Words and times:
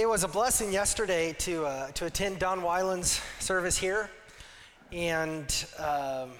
It 0.00 0.08
was 0.08 0.24
a 0.24 0.28
blessing 0.28 0.72
yesterday 0.72 1.34
to, 1.40 1.66
uh, 1.66 1.88
to 1.88 2.06
attend 2.06 2.38
Don 2.38 2.62
Weiland's 2.62 3.20
service 3.38 3.76
here. 3.76 4.08
And, 4.92 5.66
um, 5.78 6.30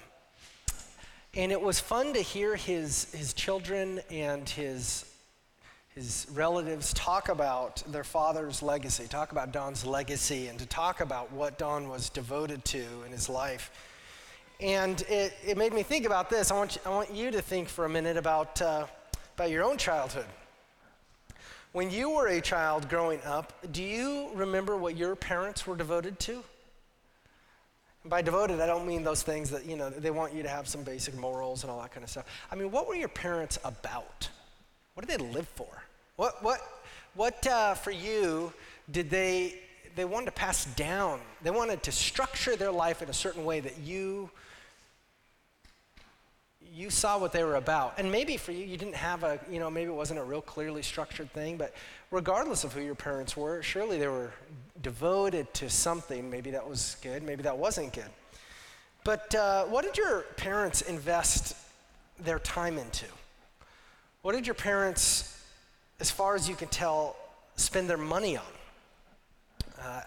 and 1.35 1.51
it 1.51 1.61
was 1.61 1.79
fun 1.79 2.11
to 2.13 2.21
hear 2.21 2.55
his, 2.55 3.13
his 3.13 3.35
children 3.35 4.01
and 4.09 4.49
his, 4.49 5.05
his 5.93 6.25
relatives 6.33 6.91
talk 6.95 7.29
about 7.29 7.83
their 7.91 8.03
father's 8.03 8.63
legacy, 8.63 9.05
talk 9.07 9.31
about 9.31 9.51
Don's 9.51 9.85
legacy, 9.85 10.47
and 10.47 10.57
to 10.57 10.65
talk 10.65 10.99
about 10.99 11.31
what 11.31 11.59
Don 11.59 11.87
was 11.87 12.09
devoted 12.09 12.65
to 12.65 12.83
in 13.05 13.11
his 13.11 13.29
life. 13.29 13.69
And 14.59 14.99
it, 15.03 15.33
it 15.45 15.55
made 15.55 15.71
me 15.71 15.83
think 15.83 16.07
about 16.07 16.31
this. 16.31 16.49
I 16.49 16.57
want 16.57 16.77
you, 16.77 16.81
I 16.83 16.89
want 16.89 17.13
you 17.13 17.29
to 17.29 17.43
think 17.43 17.69
for 17.69 17.85
a 17.85 17.89
minute 17.89 18.17
about, 18.17 18.59
uh, 18.59 18.87
about 19.35 19.51
your 19.51 19.63
own 19.63 19.77
childhood. 19.77 20.25
When 21.71 21.89
you 21.89 22.09
were 22.09 22.27
a 22.27 22.41
child 22.41 22.89
growing 22.89 23.21
up, 23.23 23.53
do 23.71 23.81
you 23.81 24.29
remember 24.33 24.75
what 24.75 24.97
your 24.97 25.15
parents 25.15 25.65
were 25.65 25.75
devoted 25.75 26.19
to? 26.21 26.43
by 28.05 28.21
devoted, 28.21 28.59
I 28.59 28.65
don't 28.65 28.87
mean 28.87 29.03
those 29.03 29.21
things 29.21 29.51
that, 29.51 29.65
you 29.65 29.75
know, 29.75 29.89
they 29.89 30.11
want 30.11 30.33
you 30.33 30.41
to 30.43 30.49
have 30.49 30.67
some 30.67 30.83
basic 30.83 31.15
morals 31.15 31.63
and 31.63 31.71
all 31.71 31.79
that 31.81 31.91
kind 31.91 32.03
of 32.03 32.09
stuff. 32.09 32.25
I 32.51 32.55
mean, 32.55 32.71
what 32.71 32.87
were 32.87 32.95
your 32.95 33.07
parents 33.07 33.59
about? 33.63 34.27
What 34.93 35.07
did 35.07 35.19
they 35.19 35.23
live 35.23 35.47
for? 35.49 35.83
What, 36.15 36.43
what, 36.43 36.59
what 37.13 37.45
uh, 37.45 37.75
for 37.75 37.91
you 37.91 38.53
did 38.89 39.09
they, 39.09 39.59
they 39.95 40.05
wanted 40.05 40.27
to 40.27 40.31
pass 40.31 40.65
down? 40.65 41.19
They 41.43 41.51
wanted 41.51 41.83
to 41.83 41.91
structure 41.91 42.55
their 42.55 42.71
life 42.71 43.01
in 43.01 43.09
a 43.09 43.13
certain 43.13 43.45
way 43.45 43.59
that 43.59 43.77
you 43.77 44.31
you 46.73 46.89
saw 46.89 47.17
what 47.17 47.33
they 47.33 47.43
were 47.43 47.55
about. 47.55 47.95
And 47.97 48.11
maybe 48.11 48.37
for 48.37 48.51
you, 48.51 48.65
you 48.65 48.77
didn't 48.77 48.95
have 48.95 49.23
a, 49.23 49.39
you 49.49 49.59
know, 49.59 49.69
maybe 49.69 49.91
it 49.91 49.95
wasn't 49.95 50.19
a 50.19 50.23
real 50.23 50.41
clearly 50.41 50.81
structured 50.81 51.31
thing, 51.33 51.57
but 51.57 51.73
regardless 52.11 52.63
of 52.63 52.71
who 52.71 52.81
your 52.81 52.95
parents 52.95 53.35
were, 53.35 53.61
surely 53.61 53.97
they 53.97 54.07
were 54.07 54.31
devoted 54.81 55.53
to 55.55 55.69
something. 55.69 56.29
Maybe 56.29 56.51
that 56.51 56.67
was 56.67 56.95
good, 57.01 57.23
maybe 57.23 57.43
that 57.43 57.57
wasn't 57.57 57.91
good. 57.93 58.09
But 59.03 59.33
uh, 59.35 59.65
what 59.65 59.83
did 59.83 59.97
your 59.97 60.21
parents 60.37 60.81
invest 60.81 61.57
their 62.19 62.39
time 62.39 62.77
into? 62.77 63.07
What 64.21 64.33
did 64.33 64.45
your 64.47 64.55
parents, 64.55 65.43
as 65.99 66.09
far 66.09 66.35
as 66.35 66.47
you 66.47 66.55
can 66.55 66.67
tell, 66.69 67.17
spend 67.55 67.89
their 67.89 67.97
money 67.97 68.37
on? 68.37 68.43
Uh, 69.81 70.01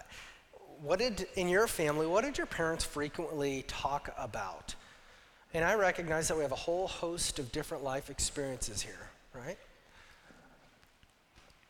what 0.81 0.99
did, 0.99 1.27
in 1.35 1.49
your 1.49 1.67
family, 1.67 2.07
what 2.07 2.25
did 2.25 2.39
your 2.39 2.47
parents 2.47 2.85
frequently 2.85 3.65
talk 3.67 4.15
about? 4.17 4.75
And 5.55 5.65
I 5.65 5.75
recognize 5.75 6.27
that 6.29 6.37
we 6.37 6.43
have 6.43 6.51
a 6.51 6.57
whole 6.57 6.89
host 6.89 7.39
of 7.39 7.53
different 7.53 7.85
life 7.85 8.11
experiences 8.11 8.83
here, 8.83 9.09
right? 9.33 9.57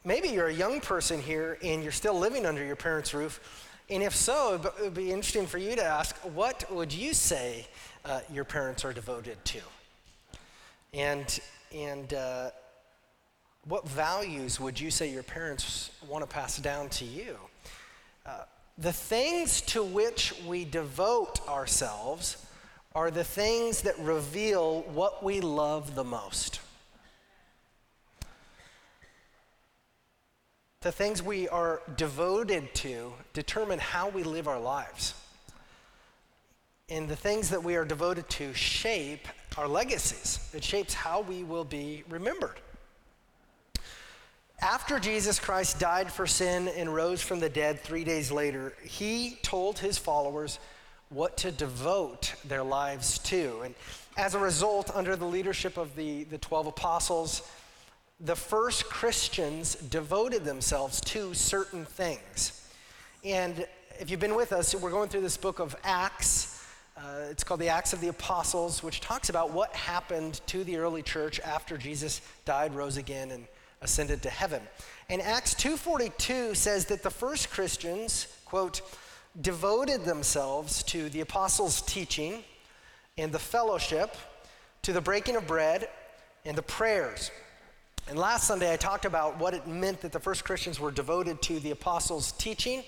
Maybe 0.06 0.28
you're 0.28 0.48
a 0.48 0.54
young 0.54 0.80
person 0.80 1.20
here 1.20 1.58
and 1.62 1.82
you're 1.82 1.92
still 1.92 2.18
living 2.18 2.46
under 2.46 2.64
your 2.64 2.76
parents' 2.76 3.12
roof. 3.12 3.68
And 3.90 4.02
if 4.02 4.16
so, 4.16 4.54
it 4.54 4.82
would 4.82 4.94
be 4.94 5.12
interesting 5.12 5.46
for 5.46 5.58
you 5.58 5.76
to 5.76 5.84
ask 5.84 6.16
what 6.34 6.64
would 6.74 6.94
you 6.94 7.12
say 7.12 7.66
uh, 8.06 8.20
your 8.32 8.44
parents 8.44 8.86
are 8.86 8.94
devoted 8.94 9.42
to? 9.44 9.60
And, 10.94 11.38
and 11.74 12.14
uh, 12.14 12.50
what 13.66 13.86
values 13.86 14.58
would 14.58 14.80
you 14.80 14.90
say 14.90 15.10
your 15.10 15.22
parents 15.22 15.90
want 16.08 16.22
to 16.22 16.34
pass 16.34 16.56
down 16.56 16.88
to 16.90 17.04
you? 17.04 17.36
Uh, 18.24 18.44
the 18.78 18.92
things 18.92 19.60
to 19.60 19.84
which 19.84 20.32
we 20.46 20.64
devote 20.64 21.46
ourselves 21.46 22.43
are 22.94 23.10
the 23.10 23.24
things 23.24 23.82
that 23.82 23.98
reveal 23.98 24.82
what 24.82 25.24
we 25.24 25.40
love 25.40 25.94
the 25.96 26.04
most. 26.04 26.60
The 30.82 30.92
things 30.92 31.22
we 31.22 31.48
are 31.48 31.80
devoted 31.96 32.72
to 32.76 33.12
determine 33.32 33.80
how 33.80 34.10
we 34.10 34.22
live 34.22 34.46
our 34.46 34.60
lives. 34.60 35.14
And 36.88 37.08
the 37.08 37.16
things 37.16 37.50
that 37.50 37.64
we 37.64 37.74
are 37.74 37.84
devoted 37.84 38.28
to 38.30 38.54
shape 38.54 39.26
our 39.56 39.66
legacies. 39.66 40.50
It 40.54 40.62
shapes 40.62 40.94
how 40.94 41.22
we 41.22 41.42
will 41.42 41.64
be 41.64 42.04
remembered. 42.08 42.60
After 44.60 45.00
Jesus 45.00 45.40
Christ 45.40 45.80
died 45.80 46.12
for 46.12 46.26
sin 46.26 46.68
and 46.68 46.94
rose 46.94 47.22
from 47.22 47.40
the 47.40 47.48
dead 47.48 47.80
three 47.80 48.04
days 48.04 48.30
later, 48.30 48.74
he 48.84 49.38
told 49.42 49.78
his 49.78 49.98
followers 49.98 50.58
what 51.10 51.36
to 51.38 51.50
devote 51.50 52.34
their 52.44 52.62
lives 52.62 53.18
to. 53.20 53.60
And 53.64 53.74
as 54.16 54.34
a 54.34 54.38
result, 54.38 54.90
under 54.94 55.16
the 55.16 55.24
leadership 55.24 55.76
of 55.76 55.94
the, 55.96 56.24
the 56.24 56.38
12 56.38 56.68
apostles, 56.68 57.48
the 58.20 58.36
first 58.36 58.86
Christians 58.86 59.74
devoted 59.74 60.44
themselves 60.44 61.00
to 61.02 61.34
certain 61.34 61.84
things. 61.84 62.68
And 63.24 63.66
if 64.00 64.10
you've 64.10 64.20
been 64.20 64.34
with 64.34 64.52
us, 64.52 64.74
we're 64.74 64.90
going 64.90 65.08
through 65.08 65.22
this 65.22 65.36
book 65.36 65.58
of 65.58 65.74
Acts. 65.84 66.64
Uh, 66.96 67.26
it's 67.30 67.42
called 67.44 67.60
the 67.60 67.68
Acts 67.68 67.92
of 67.92 68.00
the 68.00 68.08
Apostles, 68.08 68.82
which 68.82 69.00
talks 69.00 69.28
about 69.28 69.52
what 69.52 69.74
happened 69.74 70.40
to 70.46 70.64
the 70.64 70.76
early 70.76 71.02
church 71.02 71.40
after 71.40 71.76
Jesus 71.76 72.20
died, 72.44 72.74
rose 72.74 72.96
again, 72.96 73.30
and 73.30 73.46
ascended 73.82 74.22
to 74.22 74.30
heaven. 74.30 74.62
And 75.10 75.20
Acts 75.20 75.54
2:42 75.54 76.54
says 76.54 76.86
that 76.86 77.02
the 77.02 77.10
first 77.10 77.50
Christians, 77.50 78.28
quote, 78.44 78.80
devoted 79.40 80.04
themselves 80.04 80.82
to 80.84 81.08
the 81.08 81.20
apostles' 81.20 81.82
teaching 81.82 82.44
and 83.18 83.32
the 83.32 83.38
fellowship, 83.38 84.16
to 84.82 84.92
the 84.92 85.00
breaking 85.00 85.36
of 85.36 85.46
bread 85.46 85.88
and 86.44 86.56
the 86.56 86.62
prayers. 86.62 87.30
And 88.08 88.18
last 88.18 88.46
Sunday, 88.46 88.72
I 88.72 88.76
talked 88.76 89.06
about 89.06 89.38
what 89.38 89.54
it 89.54 89.66
meant 89.66 90.02
that 90.02 90.12
the 90.12 90.20
first 90.20 90.44
Christians 90.44 90.78
were 90.78 90.90
devoted 90.90 91.40
to 91.42 91.58
the 91.58 91.70
apostles' 91.70 92.32
teaching. 92.32 92.82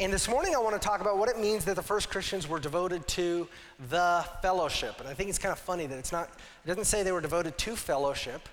And 0.00 0.12
this 0.12 0.28
morning, 0.28 0.54
I 0.54 0.58
want 0.58 0.80
to 0.80 0.86
talk 0.86 1.00
about 1.00 1.18
what 1.18 1.28
it 1.28 1.40
means 1.40 1.64
that 1.64 1.74
the 1.74 1.82
first 1.82 2.08
Christians 2.08 2.48
were 2.48 2.60
devoted 2.60 3.06
to 3.08 3.48
the 3.90 4.24
fellowship. 4.40 5.00
And 5.00 5.08
I 5.08 5.14
think 5.14 5.28
it's 5.28 5.40
kind 5.40 5.52
of 5.52 5.58
funny 5.58 5.86
that 5.86 5.98
it's 5.98 6.12
not, 6.12 6.28
it 6.64 6.68
doesn't 6.68 6.84
say 6.84 7.02
they 7.02 7.10
were 7.10 7.20
devoted 7.20 7.58
to 7.58 7.74
fellowship, 7.74 8.48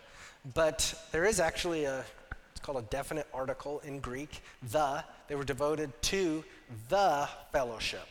but 0.56 1.08
there 1.12 1.24
is 1.24 1.40
actually 1.40 1.86
a, 1.86 2.04
it's 2.52 2.62
called 2.62 2.80
a 2.80 2.88
definite 2.88 3.28
article 3.32 3.80
in 3.86 4.00
Greek, 4.00 4.42
the. 4.72 5.04
They 5.28 5.36
were 5.36 5.44
devoted 5.44 5.92
to 6.04 6.44
the 6.90 7.28
fellowship. 7.52 8.08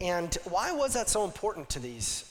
And 0.00 0.36
why 0.44 0.72
was 0.72 0.94
that 0.94 1.08
so 1.08 1.24
important 1.24 1.68
to 1.70 1.80
these 1.80 2.24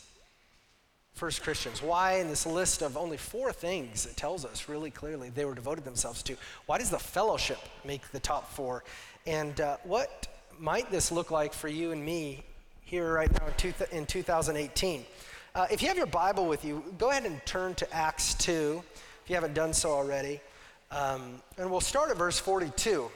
first 1.13 1.43
Christians? 1.43 1.81
Why, 1.81 2.19
in 2.19 2.27
this 2.27 2.45
list 2.45 2.81
of 2.81 2.95
only 2.95 3.17
four 3.17 3.51
things, 3.51 4.05
it 4.05 4.15
tells 4.15 4.45
us 4.45 4.69
really 4.69 4.91
clearly 4.91 5.29
they 5.29 5.45
were 5.45 5.55
devoted 5.55 5.83
themselves 5.83 6.23
to? 6.23 6.35
Why 6.65 6.77
does 6.77 6.89
the 6.89 6.99
fellowship 6.99 7.59
make 7.83 8.09
the 8.11 8.19
top 8.19 8.51
four? 8.53 8.83
And 9.25 9.59
uh, 9.59 9.77
what 9.83 10.27
might 10.59 10.89
this 10.89 11.11
look 11.11 11.31
like 11.31 11.53
for 11.53 11.67
you 11.67 11.91
and 11.91 12.03
me 12.03 12.43
here 12.85 13.13
right 13.13 13.31
now 13.31 13.47
in, 13.47 13.53
two 13.55 13.73
in 13.91 14.05
2018? 14.05 15.05
Uh, 15.55 15.65
if 15.71 15.81
you 15.81 15.87
have 15.87 15.97
your 15.97 16.05
Bible 16.05 16.45
with 16.45 16.63
you, 16.63 16.83
go 16.97 17.09
ahead 17.09 17.25
and 17.25 17.43
turn 17.45 17.73
to 17.75 17.93
Acts 17.93 18.35
2 18.35 18.81
if 19.23 19.29
you 19.29 19.35
haven't 19.35 19.55
done 19.55 19.73
so 19.73 19.89
already. 19.89 20.39
Um, 20.91 21.41
and 21.57 21.69
we'll 21.69 21.81
start 21.81 22.11
at 22.11 22.17
verse 22.17 22.39
42. 22.39 23.09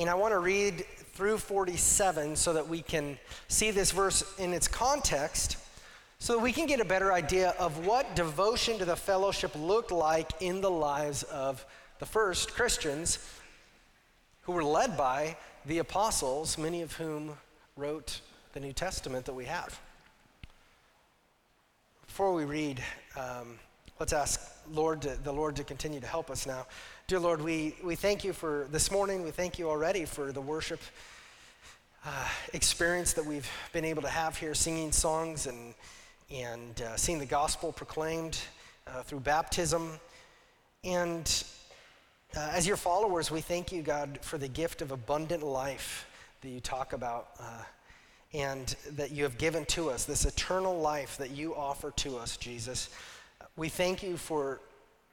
And 0.00 0.08
I 0.08 0.14
want 0.14 0.32
to 0.32 0.38
read 0.38 0.86
through 1.12 1.36
47 1.36 2.34
so 2.34 2.54
that 2.54 2.66
we 2.66 2.80
can 2.80 3.18
see 3.48 3.70
this 3.70 3.90
verse 3.90 4.24
in 4.38 4.54
its 4.54 4.66
context, 4.66 5.58
so 6.18 6.32
that 6.32 6.42
we 6.42 6.54
can 6.54 6.66
get 6.66 6.80
a 6.80 6.86
better 6.86 7.12
idea 7.12 7.50
of 7.58 7.84
what 7.84 8.16
devotion 8.16 8.78
to 8.78 8.86
the 8.86 8.96
fellowship 8.96 9.52
looked 9.54 9.92
like 9.92 10.30
in 10.40 10.62
the 10.62 10.70
lives 10.70 11.22
of 11.24 11.66
the 11.98 12.06
first 12.06 12.54
Christians 12.54 13.18
who 14.40 14.52
were 14.52 14.64
led 14.64 14.96
by 14.96 15.36
the 15.66 15.80
apostles, 15.80 16.56
many 16.56 16.80
of 16.80 16.94
whom 16.94 17.36
wrote 17.76 18.22
the 18.54 18.60
New 18.60 18.72
Testament 18.72 19.26
that 19.26 19.34
we 19.34 19.44
have. 19.44 19.78
Before 22.06 22.32
we 22.32 22.46
read, 22.46 22.82
um, 23.18 23.58
let's 24.00 24.14
ask 24.14 24.40
Lord 24.72 25.02
to, 25.02 25.14
the 25.22 25.30
Lord 25.30 25.56
to 25.56 25.64
continue 25.64 26.00
to 26.00 26.06
help 26.06 26.30
us 26.30 26.46
now. 26.46 26.66
Dear 27.06 27.20
Lord, 27.20 27.42
we, 27.42 27.76
we 27.84 27.94
thank 27.94 28.24
you 28.24 28.32
for 28.32 28.66
this 28.72 28.90
morning. 28.90 29.22
We 29.22 29.30
thank 29.30 29.58
you 29.58 29.68
already 29.68 30.06
for 30.06 30.32
the 30.32 30.40
worship 30.40 30.80
uh, 32.06 32.28
experience 32.54 33.12
that 33.12 33.26
we've 33.26 33.48
been 33.74 33.84
able 33.84 34.00
to 34.00 34.08
have 34.08 34.38
here, 34.38 34.54
singing 34.54 34.90
songs 34.90 35.46
and, 35.46 35.74
and 36.30 36.80
uh, 36.80 36.96
seeing 36.96 37.18
the 37.18 37.26
gospel 37.26 37.72
proclaimed 37.72 38.38
uh, 38.86 39.02
through 39.02 39.20
baptism. 39.20 39.90
And 40.82 41.44
uh, 42.34 42.52
as 42.54 42.66
your 42.66 42.78
followers, 42.78 43.30
we 43.30 43.42
thank 43.42 43.70
you, 43.70 43.82
God, 43.82 44.18
for 44.22 44.38
the 44.38 44.48
gift 44.48 44.80
of 44.80 44.92
abundant 44.92 45.42
life 45.42 46.06
that 46.40 46.48
you 46.48 46.60
talk 46.60 46.94
about 46.94 47.32
uh, 47.38 47.64
and 48.32 48.74
that 48.92 49.10
you 49.10 49.24
have 49.24 49.36
given 49.36 49.66
to 49.66 49.90
us, 49.90 50.06
this 50.06 50.24
eternal 50.24 50.80
life 50.80 51.18
that 51.18 51.32
you 51.32 51.54
offer 51.54 51.90
to 51.96 52.16
us, 52.16 52.38
Jesus. 52.38 52.88
We 53.60 53.68
thank 53.68 54.02
you 54.02 54.16
for 54.16 54.58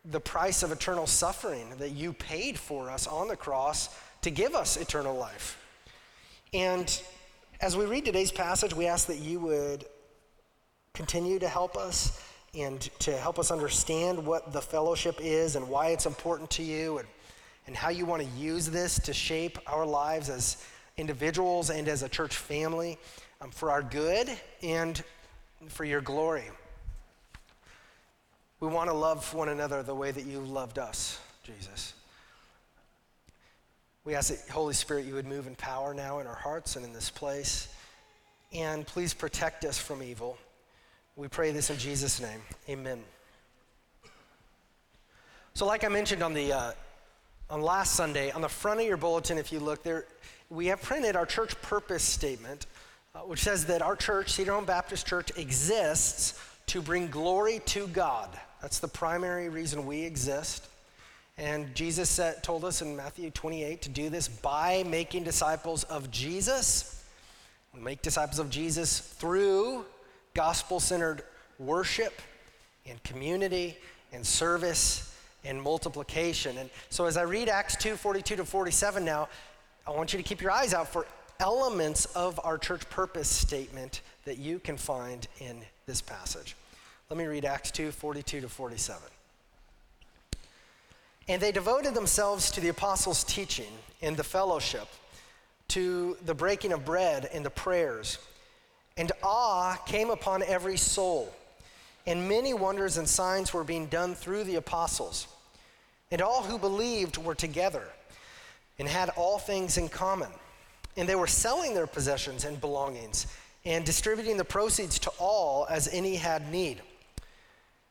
the 0.06 0.22
price 0.22 0.64
of 0.64 0.72
eternal 0.72 1.06
suffering 1.06 1.68
that 1.80 1.92
you 1.92 2.14
paid 2.14 2.58
for 2.58 2.90
us 2.90 3.06
on 3.06 3.28
the 3.28 3.36
cross 3.36 3.90
to 4.22 4.32
give 4.32 4.56
us 4.56 4.78
eternal 4.78 5.18
life. 5.18 5.62
And 6.54 6.88
as 7.60 7.76
we 7.76 7.84
read 7.84 8.06
today's 8.06 8.32
passage, 8.32 8.74
we 8.74 8.88
ask 8.88 9.08
that 9.08 9.18
you 9.18 9.42
would 9.42 9.84
continue 10.94 11.40
to 11.40 11.50
help 11.50 11.76
us 11.76 12.24
and 12.58 12.80
to 13.00 13.18
help 13.18 13.38
us 13.38 13.52
understand 13.52 14.26
what 14.26 14.54
the 14.54 14.62
fellowship 14.62 15.20
is 15.20 15.58
and 15.58 15.68
why 15.68 15.90
it's 15.90 16.06
important 16.06 16.50
to 16.52 16.64
you 16.64 17.00
and, 17.00 17.08
and 17.66 17.76
how 17.76 17.90
you 17.90 18.06
want 18.06 18.24
to 18.24 18.30
use 18.40 18.70
this 18.70 18.98
to 19.00 19.14
shape 19.14 19.60
our 19.68 19.86
lives 19.86 20.30
as 20.30 20.64
individuals 20.96 21.70
and 21.70 21.90
as 21.90 22.02
a 22.02 22.08
church 22.08 22.38
family 22.38 22.98
um, 23.42 23.52
for 23.52 23.72
our 23.72 23.82
good 23.82 24.30
and 24.64 25.04
for 25.68 25.84
your 25.84 26.00
glory. 26.00 26.46
We 28.60 28.68
want 28.68 28.90
to 28.90 28.96
love 28.96 29.34
one 29.36 29.50
another 29.50 29.84
the 29.84 29.94
way 29.94 30.10
that 30.10 30.26
you 30.26 30.40
loved 30.40 30.80
us, 30.80 31.20
Jesus. 31.44 31.94
We 34.04 34.16
ask 34.16 34.30
that, 34.30 34.52
Holy 34.52 34.74
Spirit, 34.74 35.06
you 35.06 35.14
would 35.14 35.28
move 35.28 35.46
in 35.46 35.56
power 35.56 35.94
now 35.94 36.20
in 36.20 36.28
our 36.28 36.36
hearts 36.36 36.76
and 36.76 36.84
in 36.84 36.92
this 36.92 37.12
place. 37.12 37.68
And 38.54 38.88
please 38.88 39.14
protect 39.14 39.64
us 39.64 39.78
from 39.78 40.02
evil. 40.02 40.38
We 41.16 41.28
pray 41.28 41.52
this 41.52 41.70
in 41.70 41.78
Jesus' 41.78 42.20
name. 42.20 42.42
Amen. 42.68 43.04
So, 45.54 45.66
like 45.66 45.84
I 45.84 45.90
mentioned 45.90 46.24
on 46.24 46.34
the 46.34 46.54
uh, 46.54 46.72
on 47.50 47.62
last 47.62 47.94
Sunday, 47.96 48.32
on 48.32 48.42
the 48.42 48.50
front 48.50 48.80
of 48.80 48.88
your 48.88 48.98
bulletin, 48.98 49.38
if 49.38 49.52
you 49.52 49.60
look 49.60 49.84
there, 49.84 50.06
we 50.50 50.68
have 50.68 50.82
printed 50.82 51.16
our 51.16 51.26
church 51.26 51.60
purpose 51.62 52.04
statement, 52.04 52.66
uh, 53.14 53.20
which 53.20 53.42
says 53.42 53.66
that 53.66 53.82
our 53.82 53.96
church, 53.96 54.32
Cedar 54.32 54.54
Home 54.54 54.66
Baptist 54.66 55.06
Church, 55.06 55.32
exists 55.38 56.40
to 56.68 56.82
bring 56.82 57.08
glory 57.08 57.62
to 57.66 57.88
God. 57.88 58.30
That's 58.62 58.80
the 58.80 58.88
primary 58.88 59.50
reason 59.50 59.86
we 59.86 60.04
exist. 60.04 60.68
And 61.38 61.74
Jesus 61.76 62.10
said, 62.10 62.44
told 62.44 62.66
us 62.66 62.82
in 62.82 62.96
Matthew 62.96 63.30
28 63.30 63.82
to 63.84 63.90
do 63.90 64.10
this 64.10 64.28
by 64.28 64.84
making 64.88 65.24
disciples 65.24 65.84
of 65.86 66.10
Jesus. 66.10 67.06
We 67.74 67.82
make 67.82 68.02
disciples 68.02 68.40
of 68.40 68.50
Jesus 68.50 69.00
through 69.00 69.86
gospel 70.34 70.80
centered 70.80 71.24
worship 71.60 72.22
and 72.88 73.02
community 73.04 73.78
and 74.12 74.26
service 74.26 75.16
and 75.46 75.62
multiplication. 75.62 76.58
And 76.58 76.70
so 76.90 77.06
as 77.06 77.18
I 77.18 77.24
read 77.24 77.50
Acts 77.50 77.76
2 77.76 77.96
42 77.96 78.38
to 78.38 78.46
47 78.46 79.06
now, 79.06 79.30
I 79.86 79.92
want 79.92 80.14
you 80.14 80.18
to 80.18 80.24
keep 80.24 80.42
your 80.42 80.52
eyes 80.52 80.74
out 80.74 80.88
for 80.88 81.06
elements 81.40 82.06
of 82.08 82.40
our 82.44 82.58
church 82.58 82.90
purpose 82.90 83.30
statement 83.30 84.02
that 84.26 84.38
you 84.38 84.60
can 84.60 84.76
find 84.76 85.28
in 85.40 85.62
this 85.88 86.02
passage. 86.02 86.58
Let 87.10 87.18
me 87.18 87.24
read 87.24 87.46
Acts 87.46 87.72
2 87.72 87.92
42 87.92 88.42
to 88.42 88.50
47. 88.50 89.02
And 91.30 91.42
they 91.42 91.54
devoted 91.54 91.94
themselves 91.94 92.52
to 92.52 92.62
the 92.62 92.68
apostles' 92.68 93.24
teaching 93.24 93.72
and 94.02 94.18
the 94.18 94.24
fellowship, 94.24 94.88
to 95.70 96.18
the 96.26 96.34
breaking 96.34 96.74
of 96.74 96.84
bread 96.84 97.30
and 97.34 97.46
the 97.46 97.50
prayers. 97.50 98.20
And 98.98 99.14
awe 99.24 99.78
came 99.86 100.10
upon 100.10 100.44
every 100.44 100.76
soul, 100.76 101.34
and 102.06 102.28
many 102.28 102.54
wonders 102.54 102.98
and 102.98 103.08
signs 103.08 103.54
were 103.54 103.64
being 103.64 103.86
done 103.86 104.14
through 104.14 104.44
the 104.44 104.56
apostles. 104.56 105.28
And 106.12 106.22
all 106.22 106.44
who 106.44 106.58
believed 106.58 107.16
were 107.16 107.36
together 107.36 107.84
and 108.78 108.90
had 108.90 109.08
all 109.16 109.40
things 109.40 109.78
in 109.78 109.88
common. 109.88 110.32
And 110.98 111.08
they 111.08 111.16
were 111.16 111.28
selling 111.28 111.74
their 111.74 111.88
possessions 111.88 112.44
and 112.44 112.60
belongings 112.60 113.28
and 113.68 113.84
distributing 113.84 114.38
the 114.38 114.46
proceeds 114.46 114.98
to 114.98 115.12
all 115.20 115.68
as 115.70 115.90
any 115.92 116.16
had 116.16 116.50
need. 116.50 116.82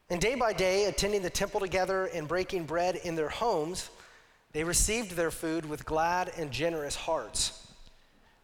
And 0.08 0.18
day 0.18 0.34
by 0.34 0.54
day, 0.54 0.86
attending 0.86 1.20
the 1.20 1.28
temple 1.28 1.60
together 1.60 2.06
and 2.06 2.26
breaking 2.26 2.64
bread 2.64 2.96
in 2.96 3.14
their 3.14 3.28
homes, 3.28 3.90
they 4.52 4.64
received 4.64 5.12
their 5.12 5.30
food 5.30 5.66
with 5.66 5.84
glad 5.84 6.32
and 6.38 6.50
generous 6.50 6.94
hearts, 6.94 7.66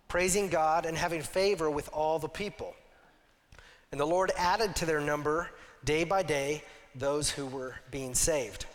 praising 0.08 0.50
God 0.50 0.84
and 0.84 0.94
having 0.94 1.22
favor 1.22 1.70
with 1.70 1.88
all 1.90 2.18
the 2.18 2.28
people. 2.28 2.74
And 3.92 4.00
the 4.00 4.06
Lord 4.06 4.30
added 4.36 4.76
to 4.76 4.86
their 4.86 5.00
number 5.00 5.48
day 5.86 6.04
by 6.04 6.22
day 6.22 6.62
those 6.94 7.30
who 7.30 7.46
were 7.46 7.76
being 7.90 8.14
saved. 8.14 8.66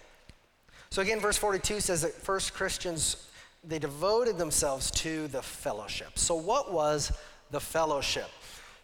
So 0.90 1.04
again, 1.04 1.20
verse 1.20 1.38
42 1.38 1.80
says 1.80 2.02
that 2.02 2.14
first 2.14 2.56
Christians, 2.56 3.28
they 3.64 3.78
devoted 3.78 4.40
themselves 4.40 4.90
to 4.92 5.28
the 5.28 5.44
fellowship. 5.44 6.18
So, 6.18 6.34
what 6.34 6.74
was 6.74 7.12
the 7.52 7.60
fellowship? 7.60 8.30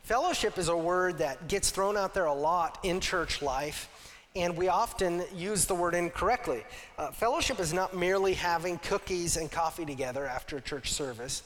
Fellowship 0.04 0.58
is 0.58 0.68
a 0.68 0.76
word 0.76 1.20
that 1.20 1.48
gets 1.48 1.70
thrown 1.70 1.96
out 1.96 2.14
there 2.14 2.26
a 2.26 2.34
lot 2.34 2.78
in 2.84 3.00
church 3.00 3.42
life, 3.42 3.88
and 4.36 4.58
we 4.58 4.68
often 4.68 5.24
use 5.34 5.66
the 5.66 5.74
word 5.74 5.96
incorrectly. 5.96 6.66
Uh, 6.98 7.10
fellowship 7.12 7.58
is 7.58 7.72
not 7.74 7.96
merely 7.96 8.34
having 8.34 8.78
cookies 8.80 9.38
and 9.38 9.50
coffee 9.50 9.86
together 9.86 10.26
after 10.26 10.58
a 10.58 10.62
church 10.62 10.92
service. 10.92 11.44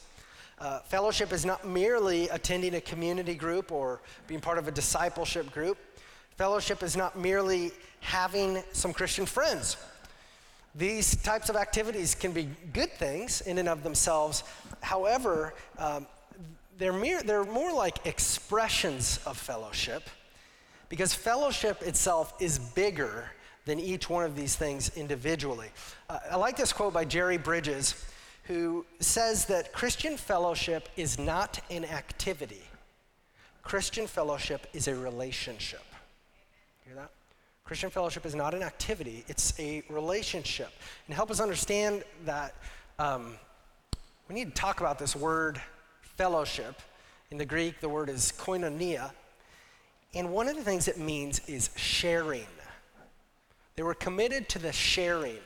Uh, 0.58 0.80
fellowship 0.80 1.32
is 1.32 1.46
not 1.46 1.64
merely 1.64 2.28
attending 2.30 2.74
a 2.74 2.80
community 2.80 3.36
group 3.36 3.70
or 3.70 4.00
being 4.26 4.40
part 4.40 4.58
of 4.58 4.66
a 4.66 4.72
discipleship 4.72 5.52
group. 5.52 5.78
Fellowship 6.36 6.82
is 6.82 6.96
not 6.96 7.16
merely 7.16 7.70
having 8.00 8.60
some 8.72 8.92
Christian 8.92 9.24
friends 9.24 9.76
these 10.78 11.16
types 11.16 11.48
of 11.48 11.56
activities 11.56 12.14
can 12.14 12.32
be 12.32 12.48
good 12.72 12.92
things 12.92 13.40
in 13.42 13.58
and 13.58 13.68
of 13.68 13.82
themselves. 13.82 14.44
However, 14.80 15.54
um, 15.78 16.06
they're, 16.78 16.92
mere, 16.92 17.22
they're 17.22 17.44
more 17.44 17.72
like 17.72 18.06
expressions 18.06 19.18
of 19.26 19.36
fellowship 19.36 20.08
because 20.88 21.12
fellowship 21.12 21.82
itself 21.82 22.32
is 22.40 22.58
bigger 22.58 23.30
than 23.66 23.78
each 23.78 24.08
one 24.08 24.24
of 24.24 24.34
these 24.34 24.56
things 24.56 24.90
individually. 24.96 25.68
Uh, 26.08 26.18
I 26.30 26.36
like 26.36 26.56
this 26.56 26.72
quote 26.72 26.94
by 26.94 27.04
Jerry 27.04 27.36
Bridges, 27.36 28.06
who 28.44 28.86
says 29.00 29.44
that 29.46 29.72
Christian 29.72 30.16
fellowship 30.16 30.88
is 30.96 31.18
not 31.18 31.60
an 31.70 31.84
activity, 31.84 32.62
Christian 33.62 34.06
fellowship 34.06 34.66
is 34.72 34.88
a 34.88 34.94
relationship. 34.94 35.84
Hear 36.86 36.94
that? 36.94 37.10
Christian 37.64 37.90
fellowship 37.90 38.24
is 38.24 38.34
not 38.34 38.54
an 38.54 38.62
activity, 38.62 39.24
it's 39.28 39.58
a 39.60 39.82
relationship. 39.90 40.70
And 41.06 41.14
help 41.14 41.30
us 41.30 41.40
understand 41.40 42.04
that 42.24 42.54
um, 42.98 43.34
we 44.26 44.34
need 44.34 44.46
to 44.46 44.54
talk 44.54 44.80
about 44.80 44.98
this 44.98 45.14
word 45.14 45.60
fellowship. 46.18 46.82
In 47.30 47.38
the 47.38 47.46
Greek, 47.46 47.80
the 47.80 47.88
word 47.88 48.10
is 48.10 48.32
koinonia. 48.36 49.12
And 50.14 50.32
one 50.32 50.48
of 50.48 50.56
the 50.56 50.62
things 50.62 50.88
it 50.88 50.98
means 50.98 51.40
is 51.46 51.70
sharing. 51.76 52.46
They 53.76 53.84
were 53.84 53.94
committed 53.94 54.48
to 54.50 54.58
the 54.58 54.72
sharing. 54.72 55.38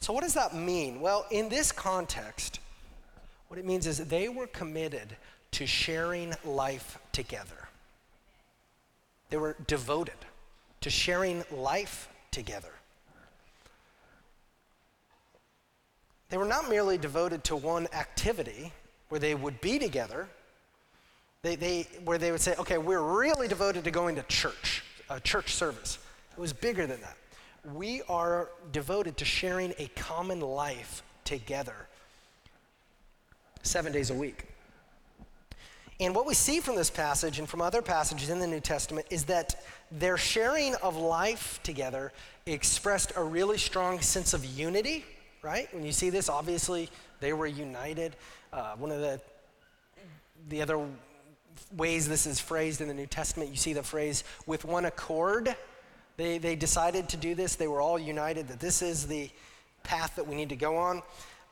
So, 0.00 0.12
what 0.12 0.22
does 0.22 0.34
that 0.34 0.54
mean? 0.54 1.00
Well, 1.00 1.24
in 1.30 1.48
this 1.48 1.72
context, 1.72 2.60
what 3.48 3.58
it 3.58 3.64
means 3.64 3.86
is 3.86 3.98
they 3.98 4.28
were 4.28 4.46
committed 4.48 5.16
to 5.52 5.66
sharing 5.66 6.34
life 6.44 6.98
together. 7.12 7.68
They 9.30 9.38
were 9.38 9.56
devoted 9.66 10.18
to 10.82 10.90
sharing 10.90 11.44
life 11.50 12.08
together. 12.30 12.72
They 16.28 16.36
were 16.36 16.44
not 16.44 16.68
merely 16.68 16.98
devoted 16.98 17.44
to 17.44 17.56
one 17.56 17.86
activity 17.94 18.72
where 19.14 19.20
they 19.20 19.36
would 19.36 19.60
be 19.60 19.78
together, 19.78 20.26
they, 21.42 21.54
they, 21.54 21.86
where 22.04 22.18
they 22.18 22.32
would 22.32 22.40
say, 22.40 22.56
okay, 22.58 22.78
we're 22.78 23.00
really 23.00 23.46
devoted 23.46 23.84
to 23.84 23.92
going 23.92 24.16
to 24.16 24.24
church, 24.24 24.82
a 25.08 25.20
church 25.20 25.54
service. 25.54 26.00
It 26.32 26.40
was 26.40 26.52
bigger 26.52 26.84
than 26.84 27.00
that. 27.00 27.16
We 27.72 28.02
are 28.08 28.48
devoted 28.72 29.16
to 29.18 29.24
sharing 29.24 29.72
a 29.78 29.86
common 29.94 30.40
life 30.40 31.04
together 31.22 31.76
seven 33.62 33.92
days 33.92 34.10
a 34.10 34.14
week. 34.14 34.46
And 36.00 36.12
what 36.12 36.26
we 36.26 36.34
see 36.34 36.58
from 36.58 36.74
this 36.74 36.90
passage 36.90 37.38
and 37.38 37.48
from 37.48 37.60
other 37.60 37.82
passages 37.82 38.30
in 38.30 38.40
the 38.40 38.48
New 38.48 38.58
Testament 38.58 39.06
is 39.10 39.26
that 39.26 39.64
their 39.92 40.16
sharing 40.16 40.74
of 40.82 40.96
life 40.96 41.60
together 41.62 42.12
expressed 42.46 43.12
a 43.14 43.22
really 43.22 43.58
strong 43.58 44.00
sense 44.00 44.34
of 44.34 44.44
unity, 44.44 45.04
right? 45.40 45.72
When 45.72 45.86
you 45.86 45.92
see 45.92 46.10
this, 46.10 46.28
obviously 46.28 46.90
they 47.20 47.32
were 47.32 47.46
united. 47.46 48.16
Uh, 48.52 48.74
one 48.76 48.90
of 48.90 49.00
the, 49.00 49.20
the 50.48 50.62
other 50.62 50.86
ways 51.76 52.08
this 52.08 52.26
is 52.26 52.40
phrased 52.40 52.80
in 52.80 52.88
the 52.88 52.94
New 52.94 53.06
Testament, 53.06 53.50
you 53.50 53.56
see 53.56 53.72
the 53.72 53.82
phrase 53.82 54.24
with 54.46 54.64
one 54.64 54.84
accord. 54.84 55.54
They, 56.16 56.38
they 56.38 56.54
decided 56.56 57.08
to 57.10 57.16
do 57.16 57.34
this, 57.34 57.56
they 57.56 57.68
were 57.68 57.80
all 57.80 57.98
united 57.98 58.48
that 58.48 58.60
this 58.60 58.82
is 58.82 59.06
the 59.06 59.30
path 59.82 60.16
that 60.16 60.26
we 60.26 60.34
need 60.34 60.48
to 60.48 60.56
go 60.56 60.76
on. 60.76 61.02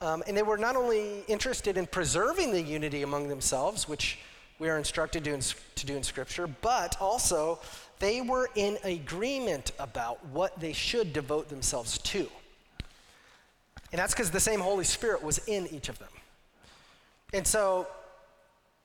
Um, 0.00 0.22
and 0.26 0.36
they 0.36 0.42
were 0.42 0.58
not 0.58 0.74
only 0.74 1.20
interested 1.28 1.76
in 1.76 1.86
preserving 1.86 2.52
the 2.52 2.60
unity 2.60 3.02
among 3.02 3.28
themselves, 3.28 3.88
which 3.88 4.18
we 4.58 4.68
are 4.68 4.78
instructed 4.78 5.24
to, 5.24 5.40
to 5.40 5.86
do 5.86 5.96
in 5.96 6.02
Scripture, 6.02 6.46
but 6.46 6.96
also 7.00 7.60
they 7.98 8.20
were 8.20 8.48
in 8.54 8.78
agreement 8.84 9.72
about 9.78 10.24
what 10.26 10.58
they 10.58 10.72
should 10.72 11.12
devote 11.12 11.48
themselves 11.48 11.98
to. 11.98 12.28
And 13.92 13.98
that's 13.98 14.14
because 14.14 14.30
the 14.30 14.40
same 14.40 14.60
Holy 14.60 14.84
Spirit 14.84 15.22
was 15.22 15.38
in 15.46 15.66
each 15.68 15.88
of 15.88 15.98
them. 15.98 16.08
And 17.34 17.46
so, 17.46 17.86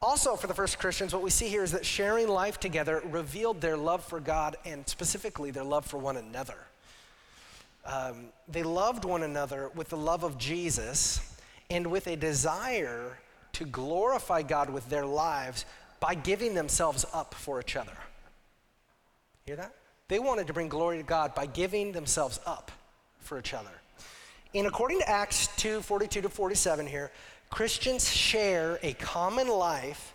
also 0.02 0.36
for 0.36 0.48
the 0.48 0.54
first 0.54 0.80
Christians, 0.80 1.14
what 1.14 1.24
we 1.24 1.30
see 1.30 1.48
here 1.48 1.64
is 1.64 1.72
that 1.72 1.86
sharing 1.86 2.28
life 2.28 2.60
together 2.60 3.02
revealed 3.06 3.62
their 3.62 3.78
love 3.78 4.04
for 4.04 4.20
God 4.20 4.58
and 4.66 4.88
specifically 4.88 5.50
their 5.52 5.64
love 5.64 5.86
for 5.86 5.98
one 5.98 6.18
another. 6.18 6.58
Um, 7.86 8.28
they 8.50 8.64
loved 8.64 9.06
one 9.06 9.24
another 9.24 9.72
with 9.74 9.90
the 9.90 9.98
love 9.98 10.24
of 10.24 10.38
Jesus 10.38 11.36
and 11.70 11.88
with 11.88 12.08
a 12.08 12.18
desire 12.18 13.18
to 13.54 13.66
glorify 13.66 14.42
God 14.42 14.70
with 14.70 14.90
their 14.90 15.06
lives 15.06 15.66
by 16.00 16.14
giving 16.14 16.54
themselves 16.54 17.06
up 17.14 17.34
for 17.34 17.60
each 17.60 17.76
other. 17.76 17.98
Hear 19.46 19.56
that? 19.56 19.74
They 20.10 20.20
wanted 20.20 20.48
to 20.48 20.54
bring 20.54 20.68
glory 20.68 20.98
to 20.98 21.04
God 21.04 21.34
by 21.34 21.46
giving 21.46 21.94
themselves 21.94 22.40
up 22.46 22.72
for 23.20 23.40
each 23.40 23.54
other. 23.54 23.72
And 24.54 24.68
according 24.68 25.00
to 25.00 25.10
Acts 25.10 25.48
2 25.58 25.82
42 25.82 26.22
to 26.22 26.30
47 26.30 26.88
here, 26.88 27.12
Christians 27.50 28.10
share 28.10 28.80
a 28.82 28.94
common 28.94 29.48
life 29.48 30.14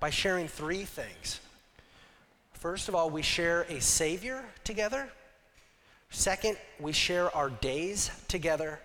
by 0.00 0.10
sharing 0.10 0.48
three 0.48 0.84
things. 0.84 1.40
First 2.52 2.88
of 2.88 2.94
all, 2.94 3.10
we 3.10 3.22
share 3.22 3.62
a 3.68 3.80
Savior 3.80 4.44
together. 4.64 5.08
Second, 6.10 6.56
we 6.80 6.92
share 6.92 7.34
our 7.36 7.50
days 7.50 8.10
together. 8.28 8.80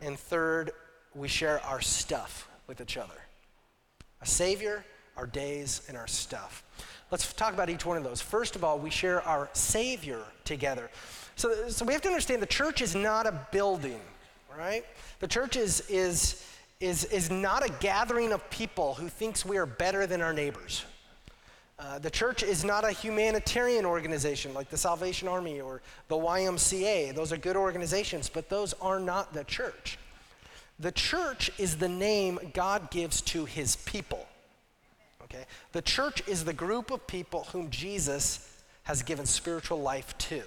And 0.00 0.18
third, 0.18 0.72
we 1.14 1.28
share 1.28 1.62
our 1.64 1.80
stuff 1.80 2.48
with 2.66 2.80
each 2.80 2.96
other. 2.96 3.14
A 4.22 4.26
Savior, 4.26 4.84
our 5.16 5.26
days, 5.26 5.82
and 5.88 5.96
our 5.96 6.06
stuff. 6.06 6.62
Let's 7.10 7.30
talk 7.32 7.52
about 7.52 7.70
each 7.70 7.84
one 7.84 7.96
of 7.96 8.04
those. 8.04 8.20
First 8.20 8.56
of 8.56 8.64
all, 8.64 8.78
we 8.78 8.90
share 8.90 9.22
our 9.22 9.50
Savior 9.52 10.22
together. 10.44 10.90
So, 11.36 11.68
so 11.68 11.84
we 11.84 11.92
have 11.92 12.02
to 12.02 12.08
understand 12.08 12.42
the 12.42 12.46
church 12.46 12.80
is 12.80 12.94
not 12.94 13.26
a 13.26 13.46
building, 13.50 14.00
right? 14.56 14.84
The 15.20 15.26
church 15.28 15.56
is, 15.56 15.88
is, 15.88 16.46
is, 16.80 17.04
is 17.06 17.30
not 17.30 17.64
a 17.64 17.72
gathering 17.80 18.32
of 18.32 18.48
people 18.50 18.94
who 18.94 19.08
thinks 19.08 19.44
we 19.44 19.56
are 19.56 19.66
better 19.66 20.06
than 20.06 20.20
our 20.20 20.32
neighbors. 20.32 20.84
Uh, 21.76 21.98
the 21.98 22.10
church 22.10 22.42
is 22.42 22.64
not 22.64 22.84
a 22.84 22.92
humanitarian 22.92 23.84
organization 23.84 24.54
like 24.54 24.70
the 24.70 24.76
Salvation 24.76 25.26
Army 25.26 25.60
or 25.60 25.82
the 26.08 26.14
YMCA. 26.14 27.14
Those 27.14 27.32
are 27.32 27.36
good 27.36 27.56
organizations, 27.56 28.28
but 28.28 28.48
those 28.48 28.74
are 28.74 29.00
not 29.00 29.32
the 29.32 29.42
church. 29.44 29.98
The 30.78 30.92
church 30.92 31.50
is 31.58 31.76
the 31.76 31.88
name 31.88 32.38
God 32.52 32.90
gives 32.90 33.20
to 33.22 33.44
his 33.44 33.76
people. 33.76 34.26
Okay? 35.24 35.44
The 35.72 35.82
church 35.82 36.22
is 36.28 36.44
the 36.44 36.52
group 36.52 36.90
of 36.90 37.06
people 37.06 37.44
whom 37.52 37.70
Jesus 37.70 38.48
has 38.84 39.02
given 39.02 39.26
spiritual 39.26 39.80
life 39.80 40.16
to. 40.18 40.42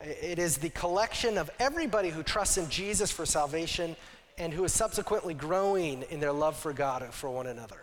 It 0.00 0.38
is 0.38 0.58
the 0.58 0.70
collection 0.70 1.36
of 1.36 1.50
everybody 1.58 2.08
who 2.08 2.22
trusts 2.22 2.56
in 2.56 2.68
Jesus 2.70 3.10
for 3.10 3.26
salvation 3.26 3.96
and 4.38 4.52
who 4.52 4.64
is 4.64 4.72
subsequently 4.72 5.34
growing 5.34 6.02
in 6.10 6.20
their 6.20 6.32
love 6.32 6.56
for 6.56 6.72
God 6.72 7.02
and 7.02 7.12
for 7.12 7.28
one 7.30 7.46
another. 7.46 7.76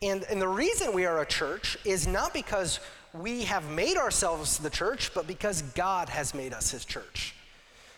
And, 0.00 0.24
and 0.24 0.40
the 0.40 0.48
reason 0.48 0.94
we 0.94 1.04
are 1.04 1.20
a 1.20 1.26
church 1.26 1.76
is 1.84 2.06
not 2.06 2.32
because 2.32 2.80
we 3.12 3.44
have 3.44 3.70
made 3.70 3.98
ourselves 3.98 4.58
the 4.58 4.70
church, 4.70 5.12
but 5.14 5.26
because 5.26 5.62
God 5.62 6.08
has 6.08 6.34
made 6.34 6.54
us 6.54 6.70
his 6.70 6.84
church. 6.84 7.34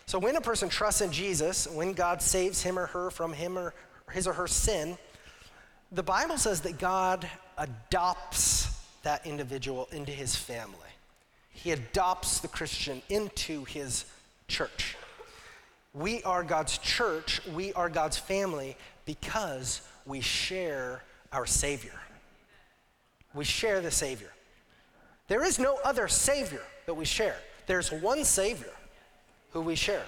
So 0.05 0.19
when 0.19 0.35
a 0.35 0.41
person 0.41 0.69
trusts 0.69 1.01
in 1.01 1.11
Jesus, 1.11 1.67
when 1.67 1.93
God 1.93 2.21
saves 2.21 2.61
him 2.61 2.77
or 2.77 2.87
her 2.87 3.09
from 3.09 3.33
him 3.33 3.57
or 3.57 3.73
his 4.11 4.27
or 4.27 4.33
her 4.33 4.47
sin, 4.47 4.97
the 5.91 6.03
Bible 6.03 6.37
says 6.37 6.61
that 6.61 6.77
God 6.77 7.27
adopts 7.57 8.67
that 9.03 9.25
individual 9.25 9.87
into 9.91 10.11
his 10.11 10.35
family. 10.35 10.84
He 11.55 11.71
adopts 11.71 12.39
the 12.39 12.47
Christian 12.47 13.01
into 13.09 13.65
his 13.65 14.05
church. 14.47 14.95
We 15.93 16.21
are 16.23 16.43
God's 16.43 16.77
church, 16.77 17.41
we 17.47 17.73
are 17.73 17.89
God's 17.89 18.17
family 18.17 18.77
because 19.05 19.81
we 20.05 20.21
share 20.21 21.01
our 21.31 21.45
Savior. 21.45 21.93
We 23.33 23.45
share 23.45 23.81
the 23.81 23.91
Savior. 23.91 24.31
There 25.27 25.43
is 25.43 25.57
no 25.57 25.79
other 25.83 26.07
Savior 26.07 26.61
that 26.85 26.93
we 26.93 27.05
share. 27.05 27.37
There's 27.65 27.91
one 27.91 28.23
Savior 28.23 28.73
who 29.51 29.61
we 29.61 29.75
share. 29.75 30.05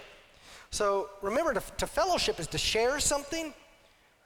So 0.69 1.09
remember, 1.21 1.53
to, 1.53 1.63
to 1.77 1.87
fellowship 1.87 2.39
is 2.39 2.47
to 2.47 2.57
share 2.57 2.99
something, 2.99 3.53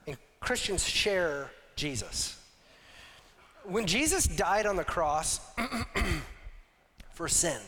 and 0.07 0.17
Christians 0.39 0.87
share 0.87 1.51
Jesus. 1.75 2.37
When 3.63 3.85
Jesus 3.85 4.25
died 4.25 4.65
on 4.65 4.75
the 4.75 4.83
cross, 4.83 5.39
for 7.21 7.27
sin. 7.27 7.61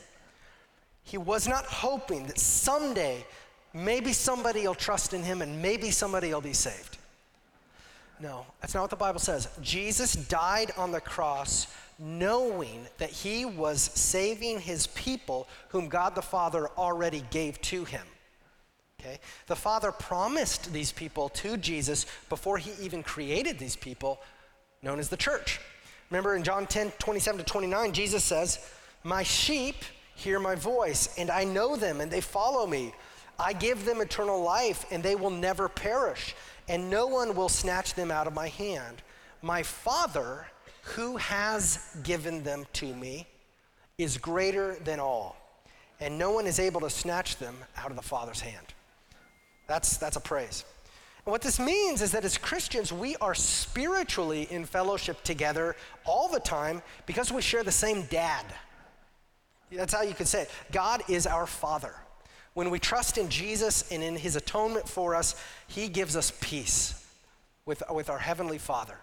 He 1.04 1.20
was 1.20 1.48
not 1.48 1.66
hoping 1.66 2.26
that 2.26 2.40
someday 2.40 3.24
maybe 3.72 4.12
somebody 4.12 4.66
will 4.66 4.74
trust 4.74 5.14
in 5.14 5.22
him 5.22 5.44
and 5.44 5.62
maybe 5.62 5.92
somebody 5.92 6.34
will 6.34 6.42
be 6.42 6.54
saved. 6.54 6.98
No, 8.20 8.48
that's 8.60 8.74
not 8.74 8.82
what 8.82 8.90
the 8.90 8.96
Bible 8.96 9.20
says. 9.20 9.48
Jesus 9.62 10.14
died 10.14 10.72
on 10.76 10.92
the 10.92 11.00
cross 11.00 11.68
knowing 12.00 12.88
that 12.98 13.12
he 13.12 13.46
was 13.46 13.80
saving 13.80 14.60
his 14.60 14.88
people 14.88 15.48
whom 15.70 15.88
God 15.88 16.16
the 16.16 16.24
Father 16.24 16.70
already 16.76 17.24
gave 17.30 17.62
to 17.62 17.86
him. 17.86 18.08
Okay? 19.00 19.20
The 19.46 19.56
Father 19.56 19.92
promised 19.92 20.74
these 20.74 20.92
people 20.92 21.30
to 21.30 21.58
Jesus 21.58 22.08
before 22.28 22.58
he 22.58 22.72
even 22.84 23.04
created 23.04 23.60
these 23.60 23.76
people, 23.76 24.20
known 24.82 24.98
as 24.98 25.10
the 25.10 25.18
church. 25.18 25.60
Remember 26.10 26.36
in 26.36 26.42
John 26.44 26.66
10 26.66 26.94
27 26.98 27.38
to 27.38 27.46
29, 27.46 27.92
Jesus 27.92 28.24
says, 28.24 28.58
my 29.04 29.24
sheep 29.24 29.76
hear 30.16 30.40
my 30.40 30.56
voice, 30.56 31.14
and 31.18 31.30
I 31.30 31.44
know 31.44 31.76
them, 31.76 32.02
and 32.02 32.12
they 32.12 32.22
follow 32.22 32.66
me. 32.66 32.94
I 33.40 33.54
give 33.54 33.86
them 33.86 34.00
eternal 34.00 34.42
life, 34.42 34.86
and 34.92 35.04
they 35.04 35.16
will 35.16 35.30
never 35.30 35.68
perish, 35.68 36.36
and 36.68 36.90
no 36.90 37.08
one 37.08 37.36
will 37.36 37.50
snatch 37.50 37.94
them 37.96 38.12
out 38.12 38.28
of 38.28 38.34
my 38.34 38.48
hand. 38.48 39.02
My 39.42 39.64
Father, 39.64 40.46
who 40.84 41.18
has 41.18 41.98
given 42.04 42.44
them 42.44 42.66
to 42.74 42.94
me, 42.96 43.28
is 43.98 44.18
greater 44.18 44.76
than 44.84 45.00
all, 45.00 45.36
and 46.00 46.18
no 46.18 46.32
one 46.32 46.48
is 46.48 46.60
able 46.60 46.82
to 46.82 46.90
snatch 46.90 47.38
them 47.38 47.56
out 47.78 47.90
of 47.90 47.96
the 47.96 48.02
Father's 48.02 48.42
hand. 48.42 48.68
That's, 49.68 49.98
that's 49.98 50.16
a 50.16 50.22
praise. 50.22 50.66
And 51.26 51.32
what 51.32 51.42
this 51.42 51.60
means 51.60 52.02
is 52.02 52.12
that 52.12 52.26
as 52.26 52.38
Christians, 52.38 52.92
we 52.92 53.16
are 53.18 53.34
spiritually 53.34 54.48
in 54.50 54.66
fellowship 54.66 55.24
together 55.24 55.76
all 56.06 56.28
the 56.28 56.40
time 56.40 56.82
because 57.06 57.32
we 57.32 57.42
share 57.42 57.64
the 57.64 57.72
same 57.72 58.04
dad. 58.04 58.46
That's 59.76 59.94
how 59.94 60.02
you 60.02 60.14
could 60.14 60.28
say 60.28 60.44
it. 60.44 60.52
God 60.72 61.04
is 61.10 61.28
our 61.28 61.48
Father. 61.48 61.94
When 62.54 62.70
we 62.70 62.80
trust 62.80 63.18
in 63.18 63.30
Jesus 63.30 63.92
and 63.92 64.04
in 64.04 64.16
his 64.16 64.36
atonement 64.36 64.88
for 64.88 65.16
us, 65.16 65.36
he 65.68 65.88
gives 65.88 66.16
us 66.16 66.32
peace 66.40 67.04
with, 67.66 67.82
with 67.92 68.10
our 68.10 68.20
Heavenly 68.20 68.60
Father. 68.60 68.96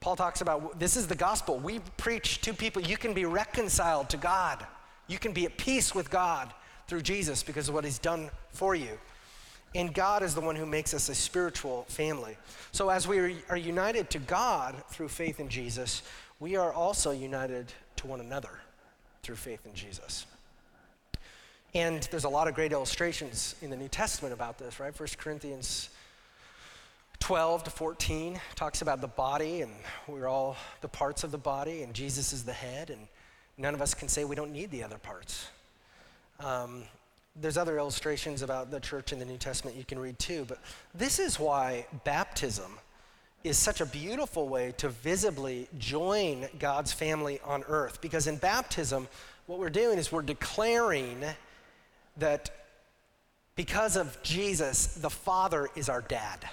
Paul 0.00 0.14
talks 0.14 0.40
about 0.40 0.78
this 0.78 0.96
is 0.96 1.08
the 1.08 1.16
gospel. 1.16 1.58
We 1.58 1.80
preach 1.96 2.40
to 2.42 2.54
people 2.54 2.82
you 2.82 2.96
can 2.96 3.14
be 3.14 3.24
reconciled 3.24 4.08
to 4.10 4.16
God, 4.16 4.64
you 5.08 5.18
can 5.18 5.32
be 5.32 5.46
at 5.46 5.56
peace 5.56 5.94
with 5.94 6.10
God 6.10 6.52
through 6.86 7.02
Jesus 7.02 7.42
because 7.42 7.68
of 7.68 7.74
what 7.74 7.84
he's 7.84 7.98
done 7.98 8.30
for 8.50 8.74
you. 8.74 8.98
And 9.74 9.92
God 9.92 10.22
is 10.22 10.34
the 10.34 10.40
one 10.40 10.56
who 10.56 10.64
makes 10.64 10.94
us 10.94 11.10
a 11.10 11.14
spiritual 11.14 11.84
family. 11.88 12.38
So, 12.72 12.88
as 12.88 13.06
we 13.06 13.36
are 13.50 13.56
united 13.56 14.08
to 14.10 14.18
God 14.18 14.74
through 14.88 15.08
faith 15.08 15.40
in 15.40 15.48
Jesus, 15.48 16.02
we 16.40 16.56
are 16.56 16.72
also 16.72 17.10
united 17.10 17.72
to 17.96 18.06
one 18.06 18.20
another 18.20 18.60
through 19.28 19.36
faith 19.36 19.66
in 19.66 19.74
Jesus. 19.74 20.24
And 21.74 22.02
there's 22.10 22.24
a 22.24 22.30
lot 22.30 22.48
of 22.48 22.54
great 22.54 22.72
illustrations 22.72 23.56
in 23.60 23.68
the 23.68 23.76
New 23.76 23.88
Testament 23.88 24.32
about 24.32 24.56
this, 24.56 24.80
right? 24.80 24.98
1 24.98 25.08
Corinthians 25.18 25.90
12 27.20 27.64
to 27.64 27.70
14 27.70 28.40
talks 28.54 28.80
about 28.80 29.02
the 29.02 29.06
body, 29.06 29.60
and 29.60 29.70
we're 30.06 30.28
all 30.28 30.56
the 30.80 30.88
parts 30.88 31.24
of 31.24 31.30
the 31.30 31.36
body, 31.36 31.82
and 31.82 31.92
Jesus 31.92 32.32
is 32.32 32.42
the 32.42 32.54
head, 32.54 32.88
and 32.88 33.06
none 33.58 33.74
of 33.74 33.82
us 33.82 33.92
can 33.92 34.08
say 34.08 34.24
we 34.24 34.34
don't 34.34 34.50
need 34.50 34.70
the 34.70 34.82
other 34.82 34.96
parts. 34.96 35.48
Um, 36.40 36.84
there's 37.36 37.58
other 37.58 37.76
illustrations 37.76 38.40
about 38.40 38.70
the 38.70 38.80
church 38.80 39.12
in 39.12 39.18
the 39.18 39.26
New 39.26 39.36
Testament 39.36 39.76
you 39.76 39.84
can 39.84 39.98
read 39.98 40.18
too, 40.18 40.46
but 40.48 40.58
this 40.94 41.18
is 41.18 41.38
why 41.38 41.86
baptism 42.02 42.78
is 43.44 43.56
such 43.56 43.80
a 43.80 43.86
beautiful 43.86 44.48
way 44.48 44.72
to 44.78 44.88
visibly 44.88 45.68
join 45.78 46.48
God's 46.58 46.92
family 46.92 47.40
on 47.44 47.62
earth. 47.68 48.00
Because 48.00 48.26
in 48.26 48.36
baptism, 48.36 49.08
what 49.46 49.58
we're 49.58 49.70
doing 49.70 49.98
is 49.98 50.10
we're 50.10 50.22
declaring 50.22 51.24
that 52.16 52.50
because 53.54 53.96
of 53.96 54.20
Jesus, 54.22 54.94
the 54.94 55.10
Father 55.10 55.68
is 55.74 55.88
our 55.88 56.02
dad. 56.02 56.48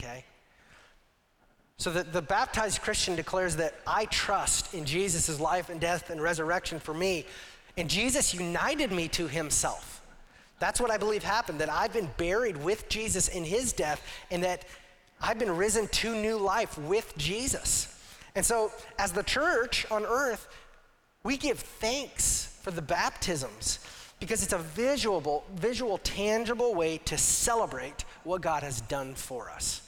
Okay? 0.00 0.24
So 1.76 1.90
that 1.92 2.12
the 2.12 2.22
baptized 2.22 2.82
Christian 2.82 3.16
declares 3.16 3.56
that 3.56 3.74
I 3.86 4.04
trust 4.06 4.74
in 4.74 4.84
Jesus' 4.84 5.40
life 5.40 5.70
and 5.70 5.80
death 5.80 6.10
and 6.10 6.20
resurrection 6.20 6.78
for 6.78 6.92
me, 6.92 7.24
and 7.76 7.88
Jesus 7.88 8.34
united 8.34 8.92
me 8.92 9.08
to 9.08 9.28
himself. 9.28 10.02
That's 10.58 10.80
what 10.80 10.90
I 10.90 10.98
believe 10.98 11.24
happened, 11.24 11.60
that 11.60 11.70
I've 11.70 11.92
been 11.92 12.10
buried 12.18 12.58
with 12.58 12.88
Jesus 12.90 13.28
in 13.28 13.44
his 13.44 13.72
death, 13.72 14.02
and 14.30 14.44
that 14.44 14.66
I've 15.20 15.38
been 15.38 15.56
risen 15.56 15.86
to 15.88 16.14
new 16.14 16.38
life 16.38 16.78
with 16.78 17.16
Jesus. 17.16 17.94
And 18.34 18.44
so, 18.44 18.72
as 18.98 19.12
the 19.12 19.22
church 19.22 19.86
on 19.90 20.04
earth, 20.04 20.48
we 21.22 21.36
give 21.36 21.58
thanks 21.58 22.58
for 22.62 22.70
the 22.70 22.82
baptisms 22.82 23.80
because 24.18 24.42
it's 24.42 24.52
a 24.52 24.58
visual, 24.58 25.44
visual, 25.56 25.98
tangible 25.98 26.74
way 26.74 26.98
to 26.98 27.18
celebrate 27.18 28.04
what 28.24 28.40
God 28.40 28.62
has 28.62 28.80
done 28.82 29.14
for 29.14 29.50
us. 29.50 29.82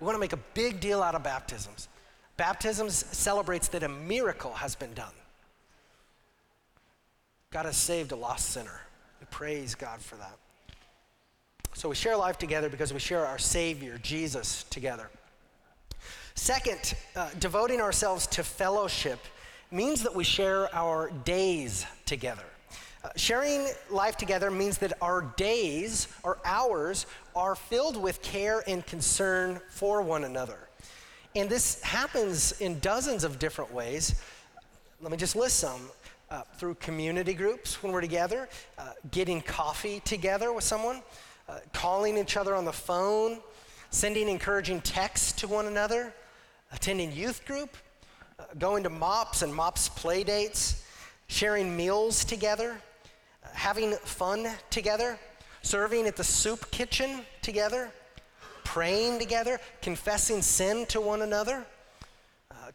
We 0.00 0.04
want 0.04 0.16
to 0.16 0.20
make 0.20 0.32
a 0.32 0.40
big 0.54 0.80
deal 0.80 1.02
out 1.02 1.14
of 1.14 1.22
baptisms. 1.22 1.88
Baptisms 2.36 3.04
celebrates 3.10 3.68
that 3.68 3.82
a 3.82 3.88
miracle 3.88 4.52
has 4.52 4.76
been 4.76 4.92
done. 4.94 5.12
God 7.50 7.64
has 7.64 7.76
saved 7.76 8.12
a 8.12 8.16
lost 8.16 8.50
sinner. 8.50 8.80
We 9.20 9.26
praise 9.30 9.74
God 9.74 10.00
for 10.00 10.16
that. 10.16 10.38
So 11.78 11.88
we 11.88 11.94
share 11.94 12.16
life 12.16 12.38
together 12.38 12.68
because 12.68 12.92
we 12.92 12.98
share 12.98 13.24
our 13.24 13.38
Savior, 13.38 14.00
Jesus, 14.02 14.64
together. 14.64 15.08
Second, 16.34 16.94
uh, 17.14 17.30
devoting 17.38 17.80
ourselves 17.80 18.26
to 18.26 18.42
fellowship 18.42 19.20
means 19.70 20.02
that 20.02 20.12
we 20.12 20.24
share 20.24 20.74
our 20.74 21.12
days 21.24 21.86
together. 22.04 22.42
Uh, 23.04 23.10
sharing 23.14 23.68
life 23.90 24.16
together 24.16 24.50
means 24.50 24.78
that 24.78 24.94
our 25.00 25.32
days, 25.36 26.08
our 26.24 26.38
hours, 26.44 27.06
are 27.36 27.54
filled 27.54 27.96
with 27.96 28.22
care 28.22 28.64
and 28.66 28.84
concern 28.84 29.60
for 29.70 30.02
one 30.02 30.24
another. 30.24 30.58
And 31.36 31.48
this 31.48 31.80
happens 31.82 32.60
in 32.60 32.80
dozens 32.80 33.22
of 33.22 33.38
different 33.38 33.72
ways. 33.72 34.20
Let 35.00 35.12
me 35.12 35.16
just 35.16 35.36
list 35.36 35.60
some. 35.60 35.90
Uh, 36.30 36.42
through 36.58 36.74
community 36.74 37.32
groups 37.32 37.82
when 37.82 37.90
we're 37.90 38.02
together, 38.02 38.50
uh, 38.76 38.90
getting 39.12 39.40
coffee 39.40 40.00
together 40.00 40.52
with 40.52 40.62
someone, 40.62 41.00
uh, 41.48 41.58
calling 41.72 42.18
each 42.18 42.36
other 42.36 42.54
on 42.54 42.64
the 42.64 42.72
phone, 42.72 43.38
sending 43.90 44.28
encouraging 44.28 44.80
texts 44.82 45.32
to 45.32 45.48
one 45.48 45.66
another, 45.66 46.12
attending 46.72 47.10
youth 47.12 47.44
group, 47.46 47.76
uh, 48.38 48.44
going 48.58 48.82
to 48.82 48.90
MOPS 48.90 49.42
and 49.42 49.54
MOPS 49.54 49.88
play 49.88 50.24
dates, 50.24 50.84
sharing 51.28 51.76
meals 51.76 52.24
together, 52.24 52.76
uh, 53.44 53.48
having 53.52 53.92
fun 53.92 54.48
together, 54.70 55.18
serving 55.62 56.06
at 56.06 56.16
the 56.16 56.24
soup 56.24 56.70
kitchen 56.70 57.22
together, 57.42 57.90
praying 58.64 59.18
together, 59.18 59.58
confessing 59.80 60.42
sin 60.42 60.84
to 60.86 61.00
one 61.00 61.22
another, 61.22 61.64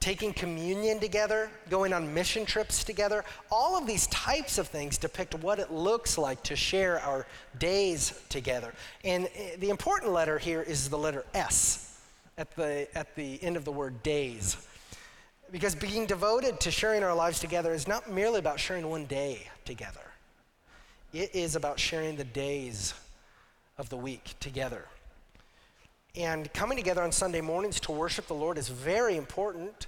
taking 0.03 0.33
communion 0.33 0.99
together, 0.99 1.49
going 1.69 1.93
on 1.93 2.13
mission 2.13 2.45
trips 2.45 2.83
together. 2.83 3.23
All 3.49 3.77
of 3.77 3.87
these 3.87 4.05
types 4.07 4.57
of 4.57 4.67
things 4.67 4.97
depict 4.97 5.33
what 5.35 5.59
it 5.59 5.71
looks 5.71 6.17
like 6.17 6.43
to 6.43 6.57
share 6.57 6.99
our 6.99 7.25
days 7.57 8.21
together. 8.27 8.73
And 9.05 9.27
uh, 9.27 9.55
the 9.59 9.69
important 9.69 10.11
letter 10.11 10.37
here 10.37 10.61
is 10.61 10.89
the 10.89 10.97
letter 10.97 11.23
S 11.33 12.01
at 12.37 12.53
the, 12.57 12.85
at 12.97 13.15
the 13.15 13.41
end 13.41 13.55
of 13.55 13.63
the 13.63 13.71
word 13.71 14.03
days. 14.03 14.57
Because 15.53 15.73
being 15.73 16.05
devoted 16.05 16.59
to 16.59 16.69
sharing 16.69 17.01
our 17.01 17.15
lives 17.15 17.39
together 17.39 17.73
is 17.73 17.87
not 17.87 18.11
merely 18.11 18.39
about 18.39 18.59
sharing 18.59 18.89
one 18.89 19.05
day 19.05 19.47
together, 19.63 20.11
it 21.13 21.33
is 21.33 21.55
about 21.55 21.79
sharing 21.79 22.17
the 22.17 22.25
days 22.25 22.93
of 23.77 23.87
the 23.87 23.95
week 23.97 24.33
together. 24.41 24.83
And 26.13 26.51
coming 26.51 26.77
together 26.77 27.01
on 27.01 27.13
Sunday 27.13 27.39
mornings 27.39 27.79
to 27.79 27.93
worship 27.93 28.27
the 28.27 28.35
Lord 28.35 28.57
is 28.57 28.67
very 28.67 29.15
important. 29.15 29.87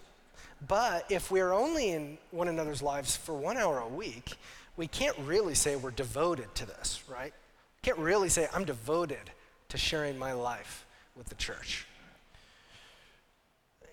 But 0.68 1.12
if 1.12 1.32
we're 1.32 1.52
only 1.52 1.92
in 1.92 2.18
one 2.32 2.48
another's 2.48 2.82
lives 2.82 3.16
for 3.16 3.36
one 3.36 3.58
hour 3.58 3.80
a 3.80 3.88
week, 3.88 4.34
we 4.78 4.88
can't 4.88 5.18
really 5.20 5.56
say 5.56 5.76
we're 5.76 5.92
devoted 5.92 6.54
to 6.56 6.66
this, 6.66 7.04
right? 7.10 7.34
Can't 7.82 7.98
really 7.98 8.30
say 8.30 8.48
I'm 8.54 8.66
devoted 8.66 9.32
to 9.70 9.78
sharing 9.78 10.18
my 10.18 10.34
life 10.34 10.86
with 11.16 11.28
the 11.28 11.36
church. 11.36 11.86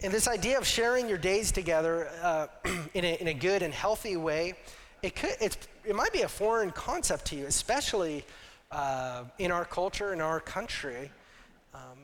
And 0.03 0.13
this 0.13 0.27
idea 0.27 0.59
of 0.59 0.67
sharing 0.67 1.09
your 1.09 1.19
days 1.19 1.53
together 1.53 2.09
uh, 2.23 2.47
in, 2.95 3.05
a, 3.05 3.21
in, 3.21 3.29
a, 3.29 3.35
good 3.35 3.63
and 3.63 3.73
healthy 3.73 4.17
way, 4.17 4.55
it, 5.03 5.15
could, 5.15 5.37
it 5.41 5.95
might 5.95 6.13
be 6.13 6.23
a 6.23 6.29
foreign 6.29 6.71
concept 6.71 7.27
to 7.27 7.37
you, 7.37 7.47
especially 7.47 8.25
uh, 8.73 9.25
in 9.39 9.53
our 9.53 9.65
culture, 9.65 10.13
in 10.13 10.21
our 10.21 10.41
country. 10.41 11.11
Um, 11.75 11.99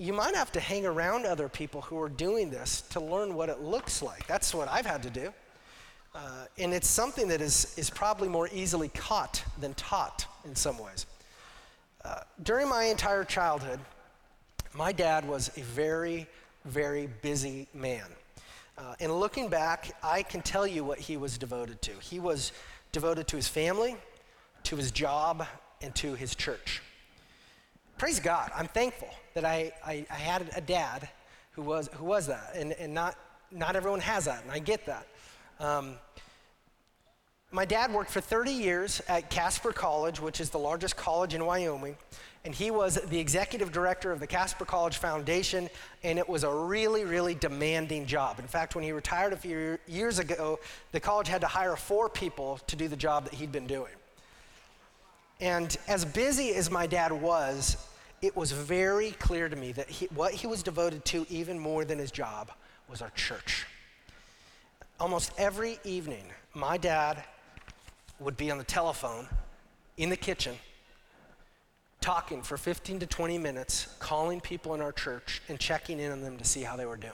you 0.00 0.14
might 0.14 0.34
have 0.34 0.50
to 0.52 0.60
hang 0.60 0.86
around 0.86 1.26
other 1.26 1.48
people 1.48 1.82
who 1.82 2.00
are 2.00 2.08
doing 2.08 2.48
this 2.50 2.80
to 2.80 3.00
learn 3.00 3.34
what 3.34 3.50
it 3.50 3.60
looks 3.60 4.00
like. 4.00 4.26
That's 4.26 4.54
what 4.54 4.66
I've 4.68 4.86
had 4.86 5.02
to 5.02 5.10
do. 5.10 5.32
Uh, 6.14 6.46
and 6.58 6.72
it's 6.72 6.88
something 6.88 7.28
that 7.28 7.42
is, 7.42 7.74
is 7.76 7.90
probably 7.90 8.28
more 8.28 8.48
easily 8.50 8.88
caught 8.88 9.44
than 9.60 9.74
taught 9.74 10.24
in 10.46 10.56
some 10.56 10.78
ways. 10.78 11.04
Uh, 12.02 12.20
during 12.42 12.66
my 12.66 12.84
entire 12.84 13.24
childhood, 13.24 13.78
my 14.72 14.90
dad 14.90 15.28
was 15.28 15.50
a 15.58 15.60
very, 15.60 16.26
very 16.64 17.08
busy 17.20 17.68
man. 17.74 18.06
Uh, 18.78 18.94
and 19.00 19.12
looking 19.12 19.48
back, 19.48 19.94
I 20.02 20.22
can 20.22 20.40
tell 20.40 20.66
you 20.66 20.82
what 20.82 20.98
he 20.98 21.18
was 21.18 21.36
devoted 21.36 21.82
to. 21.82 21.92
He 22.00 22.18
was 22.18 22.52
devoted 22.90 23.28
to 23.28 23.36
his 23.36 23.48
family, 23.48 23.96
to 24.64 24.76
his 24.76 24.90
job, 24.90 25.46
and 25.82 25.94
to 25.96 26.14
his 26.14 26.34
church. 26.34 26.80
Praise 28.00 28.18
God, 28.18 28.50
I'm 28.56 28.66
thankful 28.66 29.10
that 29.34 29.44
I, 29.44 29.72
I, 29.84 30.06
I 30.10 30.14
had 30.14 30.48
a 30.56 30.62
dad 30.62 31.06
who 31.50 31.60
was, 31.60 31.90
who 31.92 32.06
was 32.06 32.28
that. 32.28 32.52
And, 32.54 32.72
and 32.72 32.94
not, 32.94 33.14
not 33.52 33.76
everyone 33.76 34.00
has 34.00 34.24
that, 34.24 34.42
and 34.42 34.50
I 34.50 34.58
get 34.58 34.86
that. 34.86 35.06
Um, 35.58 35.96
my 37.50 37.66
dad 37.66 37.92
worked 37.92 38.10
for 38.10 38.22
30 38.22 38.52
years 38.52 39.02
at 39.06 39.28
Casper 39.28 39.70
College, 39.70 40.18
which 40.18 40.40
is 40.40 40.48
the 40.48 40.58
largest 40.58 40.96
college 40.96 41.34
in 41.34 41.44
Wyoming 41.44 41.94
and 42.46 42.54
he 42.54 42.70
was 42.70 42.94
the 42.94 43.18
executive 43.18 43.70
director 43.70 44.12
of 44.12 44.18
the 44.18 44.26
Casper 44.26 44.64
College 44.64 44.96
Foundation, 44.96 45.68
and 46.02 46.18
it 46.18 46.26
was 46.26 46.42
a 46.42 46.50
really, 46.50 47.04
really 47.04 47.34
demanding 47.34 48.06
job. 48.06 48.38
In 48.38 48.46
fact, 48.46 48.74
when 48.74 48.82
he 48.82 48.92
retired 48.92 49.34
a 49.34 49.36
few 49.36 49.76
years 49.86 50.18
ago, 50.18 50.58
the 50.92 51.00
college 51.00 51.28
had 51.28 51.42
to 51.42 51.46
hire 51.46 51.76
four 51.76 52.08
people 52.08 52.58
to 52.66 52.76
do 52.76 52.88
the 52.88 52.96
job 52.96 53.24
that 53.24 53.34
he'd 53.34 53.52
been 53.52 53.66
doing. 53.66 53.92
And 55.38 55.76
as 55.88 56.04
busy 56.04 56.54
as 56.54 56.70
my 56.70 56.86
dad 56.86 57.12
was, 57.12 57.76
it 58.22 58.36
was 58.36 58.52
very 58.52 59.12
clear 59.12 59.48
to 59.48 59.56
me 59.56 59.72
that 59.72 59.88
he, 59.88 60.06
what 60.06 60.32
he 60.32 60.46
was 60.46 60.62
devoted 60.62 61.04
to, 61.06 61.26
even 61.28 61.58
more 61.58 61.84
than 61.84 61.98
his 61.98 62.10
job, 62.10 62.50
was 62.88 63.02
our 63.02 63.10
church. 63.10 63.66
Almost 64.98 65.32
every 65.38 65.78
evening, 65.84 66.24
my 66.54 66.76
dad 66.76 67.24
would 68.18 68.36
be 68.36 68.50
on 68.50 68.58
the 68.58 68.64
telephone 68.64 69.26
in 69.96 70.10
the 70.10 70.16
kitchen 70.16 70.56
talking 72.00 72.42
for 72.42 72.56
15 72.56 73.00
to 73.00 73.06
20 73.06 73.38
minutes, 73.38 73.86
calling 73.98 74.40
people 74.40 74.74
in 74.74 74.80
our 74.80 74.92
church 74.92 75.42
and 75.48 75.58
checking 75.58 76.00
in 76.00 76.10
on 76.12 76.22
them 76.22 76.38
to 76.38 76.44
see 76.44 76.62
how 76.62 76.76
they 76.76 76.86
were 76.86 76.96
doing. 76.96 77.12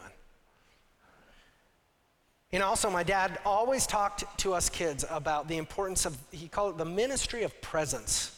And 2.53 2.63
also, 2.63 2.89
my 2.89 3.03
dad 3.03 3.39
always 3.45 3.87
talked 3.87 4.39
to 4.39 4.55
us 4.55 4.71
kids 4.71 5.05
about 5.11 5.49
the 5.49 5.57
importance 5.57 6.07
of, 6.07 6.17
he 6.31 6.49
called 6.49 6.75
it 6.75 6.79
the 6.79 6.85
ministry 6.85 7.43
of 7.43 7.61
presence, 7.61 8.36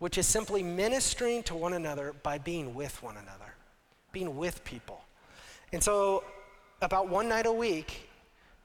which 0.00 0.18
is 0.18 0.26
simply 0.26 0.62
ministering 0.62 1.42
to 1.44 1.54
one 1.54 1.74
another 1.74 2.14
by 2.22 2.38
being 2.38 2.74
with 2.74 3.00
one 3.02 3.16
another, 3.16 3.54
being 4.12 4.36
with 4.36 4.64
people. 4.64 5.04
And 5.72 5.82
so, 5.82 6.24
about 6.82 7.08
one 7.08 7.28
night 7.28 7.46
a 7.46 7.52
week, 7.52 8.08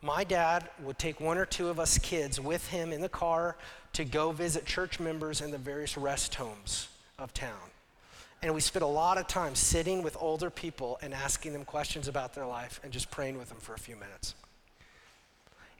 my 0.01 0.23
dad 0.23 0.69
would 0.81 0.97
take 0.97 1.19
one 1.19 1.37
or 1.37 1.45
two 1.45 1.67
of 1.67 1.79
us 1.79 1.97
kids 1.97 2.39
with 2.39 2.65
him 2.67 2.91
in 2.91 3.01
the 3.01 3.09
car 3.09 3.57
to 3.93 4.05
go 4.05 4.31
visit 4.31 4.65
church 4.65 4.99
members 4.99 5.41
in 5.41 5.51
the 5.51 5.57
various 5.57 5.97
rest 5.97 6.33
homes 6.35 6.87
of 7.19 7.33
town. 7.33 7.69
And 8.41 8.53
we 8.53 8.61
spent 8.61 8.83
a 8.83 8.87
lot 8.87 9.17
of 9.17 9.27
time 9.27 9.55
sitting 9.55 10.03
with 10.03 10.15
older 10.19 10.49
people 10.49 10.99
and 11.01 11.13
asking 11.13 11.53
them 11.53 11.65
questions 11.65 12.07
about 12.07 12.33
their 12.33 12.45
life 12.45 12.79
and 12.83 12.93
just 12.93 13.11
praying 13.11 13.37
with 13.37 13.49
them 13.49 13.57
for 13.59 13.73
a 13.73 13.79
few 13.79 13.95
minutes. 13.95 14.35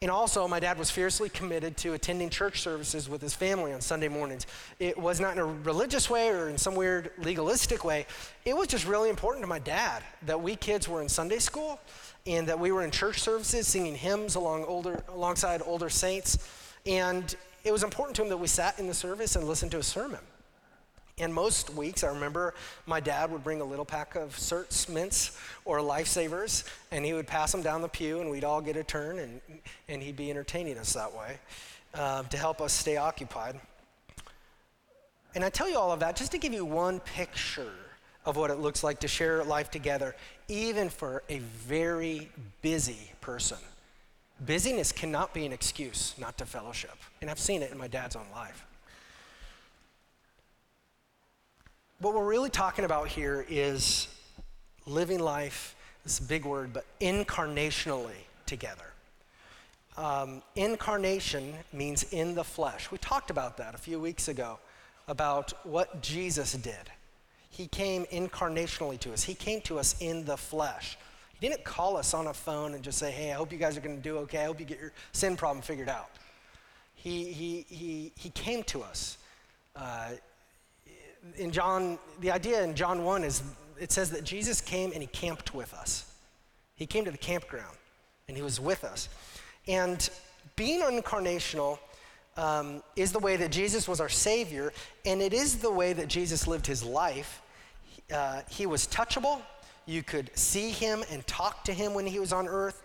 And 0.02 0.12
also, 0.12 0.48
my 0.48 0.60
dad 0.60 0.78
was 0.78 0.92
fiercely 0.92 1.30
committed 1.30 1.78
to 1.78 1.94
attending 1.94 2.30
church 2.30 2.62
services 2.62 3.08
with 3.08 3.22
his 3.22 3.34
family 3.34 3.72
on 3.72 3.80
Sunday 3.80 4.10
mornings. 4.10 4.46
It 4.78 4.98
was 4.98 5.20
not 5.20 5.34
in 5.34 5.40
a 5.40 5.46
religious 5.46 6.10
way 6.10 6.30
or 6.30 6.50
in 6.50 6.58
some 6.58 6.76
weird 6.76 7.12
legalistic 7.18 7.86
way. 7.86 8.06
It 8.44 8.56
was 8.56 8.68
just 8.68 8.86
really 8.86 9.10
important 9.10 9.44
to 9.44 9.48
my 9.48 9.60
dad 9.60 10.04
that 10.26 10.42
we 10.42 10.58
kids 10.58 10.90
were 10.90 11.02
in 11.02 11.08
Sunday 11.08 11.40
school 11.40 11.80
and 12.28 12.46
that 12.48 12.60
we 12.60 12.72
were 12.72 12.84
in 12.84 12.92
church 12.92 13.22
services 13.22 13.68
singing 13.68 13.96
hymns 13.96 14.36
along 14.36 14.66
older, 14.66 15.02
alongside 15.08 15.62
older 15.66 15.90
saints. 15.90 16.46
And 16.86 17.34
it 17.64 17.72
was 17.72 17.84
important 17.84 18.16
to 18.18 18.24
him 18.24 18.30
that 18.30 18.38
we 18.38 18.48
sat 18.48 18.78
in 18.78 18.88
the 18.88 18.94
service 18.94 19.36
and 19.36 19.48
listened 19.48 19.72
to 19.72 19.80
a 19.80 19.84
sermon. 19.84 20.20
And 21.18 21.34
most 21.34 21.70
weeks, 21.70 22.04
I 22.04 22.08
remember 22.08 22.54
my 22.86 23.00
dad 23.00 23.32
would 23.32 23.44
bring 23.44 23.62
a 23.62 23.64
little 23.64 23.86
pack 23.86 24.16
of 24.16 24.36
Certs 24.36 24.90
mints 24.90 25.38
or 25.64 25.80
lifesavers, 25.80 26.66
and 26.92 27.06
he 27.06 27.14
would 27.14 27.26
pass 27.26 27.54
them 27.54 27.62
down 27.62 27.82
the 27.82 27.88
pew, 27.88 28.20
and 28.20 28.30
we'd 28.30 28.44
all 28.44 28.60
get 28.60 28.76
a 28.76 28.84
turn, 28.84 29.20
and, 29.20 29.40
and 29.88 30.04
he'd 30.04 30.18
be 30.18 30.30
entertaining 30.30 30.78
us 30.78 30.92
that 30.94 31.16
way 31.16 31.38
uh, 31.94 32.24
to 32.24 32.38
help 32.38 32.60
us 32.60 32.74
stay 32.74 32.98
occupied. 32.98 33.56
And 35.36 35.44
I 35.44 35.50
tell 35.50 35.70
you 35.70 35.78
all 35.78 35.92
of 35.92 36.02
that 36.02 36.18
just 36.18 36.32
to 36.34 36.38
give 36.38 36.54
you 36.54 36.66
one 36.66 37.00
picture 37.00 37.72
of 38.26 38.36
what 38.36 38.50
it 38.50 38.56
looks 38.56 38.84
like 38.84 39.00
to 39.02 39.08
share 39.08 39.44
life 39.44 39.72
together, 39.72 40.16
even 40.50 40.90
for 40.90 41.24
a 41.30 41.40
very 41.40 42.30
busy 42.62 43.12
person. 43.22 43.58
Busyness 44.46 44.92
cannot 44.92 45.34
be 45.34 45.46
an 45.46 45.54
excuse 45.54 46.14
not 46.18 46.38
to 46.40 46.46
fellowship. 46.46 46.98
And 47.22 47.30
I've 47.30 47.40
seen 47.40 47.62
it 47.62 47.72
in 47.72 47.78
my 47.78 47.88
dad's 47.88 48.18
own 48.18 48.26
life. 48.34 48.65
What 52.00 52.14
we're 52.14 52.26
really 52.26 52.50
talking 52.50 52.84
about 52.84 53.08
here 53.08 53.46
is 53.48 54.10
living 54.86 55.20
life, 55.20 55.78
this 56.04 56.20
is 56.20 56.26
a 56.26 56.28
big 56.28 56.44
word, 56.44 56.74
but 56.74 56.86
incarnationally 57.00 58.26
together. 58.46 58.84
Um, 59.98 60.44
incarnation 60.58 61.54
means 61.72 62.04
in 62.12 62.36
the 62.36 62.44
flesh. 62.44 62.92
We 62.92 62.98
talked 62.98 63.30
about 63.30 63.56
that 63.58 63.76
a 63.76 63.78
few 63.78 63.98
weeks 63.98 64.28
ago 64.28 64.60
about 65.08 65.54
what 65.66 66.02
Jesus 66.02 66.52
did. 66.52 66.92
He 67.50 67.68
came 67.68 68.04
incarnationally 68.08 69.00
to 69.00 69.14
us, 69.14 69.24
He 69.24 69.34
came 69.34 69.62
to 69.62 69.80
us 69.80 69.96
in 70.02 70.26
the 70.26 70.36
flesh. 70.36 70.98
He 71.40 71.48
didn't 71.48 71.64
call 71.64 71.96
us 71.96 72.14
on 72.14 72.28
a 72.28 72.34
phone 72.34 72.74
and 72.74 72.84
just 72.84 72.98
say, 72.98 73.12
hey, 73.12 73.32
I 73.32 73.36
hope 73.36 73.54
you 73.54 73.58
guys 73.58 73.78
are 73.78 73.82
going 73.82 73.96
to 73.96 74.02
do 74.02 74.18
okay. 74.20 74.40
I 74.40 74.46
hope 74.46 74.60
you 74.60 74.66
get 74.66 74.82
your 74.82 74.92
sin 75.14 75.38
problem 75.38 75.62
figured 75.62 75.90
out. 75.90 76.10
He, 76.96 77.32
he, 77.32 77.66
he, 77.70 78.12
he 78.18 78.30
came 78.32 78.64
to 78.64 78.84
us. 78.84 79.18
Uh, 79.76 80.12
in 81.38 81.52
John, 81.52 81.98
the 82.20 82.32
idea 82.32 82.64
in 82.64 82.76
John 82.76 83.04
1 83.04 83.24
is 83.24 83.44
it 83.80 83.92
says 83.92 84.10
that 84.12 84.24
Jesus 84.24 84.62
came 84.62 84.92
and 84.94 85.02
he 85.02 85.08
camped 85.08 85.54
with 85.54 85.74
us. 85.74 86.12
He 86.76 86.86
came 86.86 87.06
to 87.06 87.12
the 87.12 87.18
campground 87.18 87.76
and 88.28 88.38
he 88.38 88.44
was 88.44 88.60
with 88.60 88.84
us. 88.84 89.10
And 89.68 90.10
being 90.56 90.82
incarnational 90.82 91.80
um, 92.38 92.84
is 92.96 93.12
the 93.12 93.20
way 93.20 93.36
that 93.38 93.52
Jesus 93.52 93.88
was 93.88 94.02
our 94.02 94.10
Savior, 94.10 94.74
and 95.06 95.22
it 95.22 95.34
is 95.34 95.58
the 95.58 95.72
way 95.72 95.94
that 95.94 96.08
Jesus 96.08 96.48
lived 96.48 96.68
his 96.68 96.84
life. 96.84 97.42
Uh, 98.14 98.42
he 98.50 98.66
was 98.66 98.88
touchable. 98.88 99.42
You 99.86 100.04
could 100.04 100.32
see 100.38 100.72
him 100.72 101.04
and 101.12 101.26
talk 101.28 101.64
to 101.66 101.74
him 101.74 101.94
when 101.94 102.06
he 102.06 102.20
was 102.20 102.34
on 102.34 102.48
earth. 102.48 102.84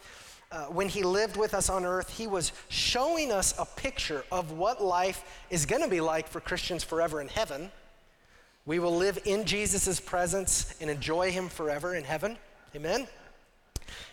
Uh, 0.52 0.64
when 0.64 0.88
he 0.88 1.02
lived 1.02 1.36
with 1.36 1.54
us 1.54 1.70
on 1.70 1.84
earth, 1.84 2.16
he 2.16 2.26
was 2.26 2.52
showing 2.68 3.30
us 3.30 3.54
a 3.58 3.64
picture 3.64 4.24
of 4.32 4.52
what 4.52 4.82
life 4.82 5.24
is 5.48 5.64
going 5.64 5.82
to 5.82 5.88
be 5.88 6.00
like 6.00 6.26
for 6.26 6.40
Christians 6.40 6.82
forever 6.82 7.20
in 7.20 7.28
heaven. 7.28 7.70
We 8.66 8.78
will 8.78 8.94
live 8.94 9.18
in 9.24 9.44
Jesus' 9.44 10.00
presence 10.00 10.74
and 10.80 10.90
enjoy 10.90 11.30
him 11.30 11.48
forever 11.48 11.94
in 11.94 12.04
heaven. 12.04 12.36
Amen? 12.74 13.06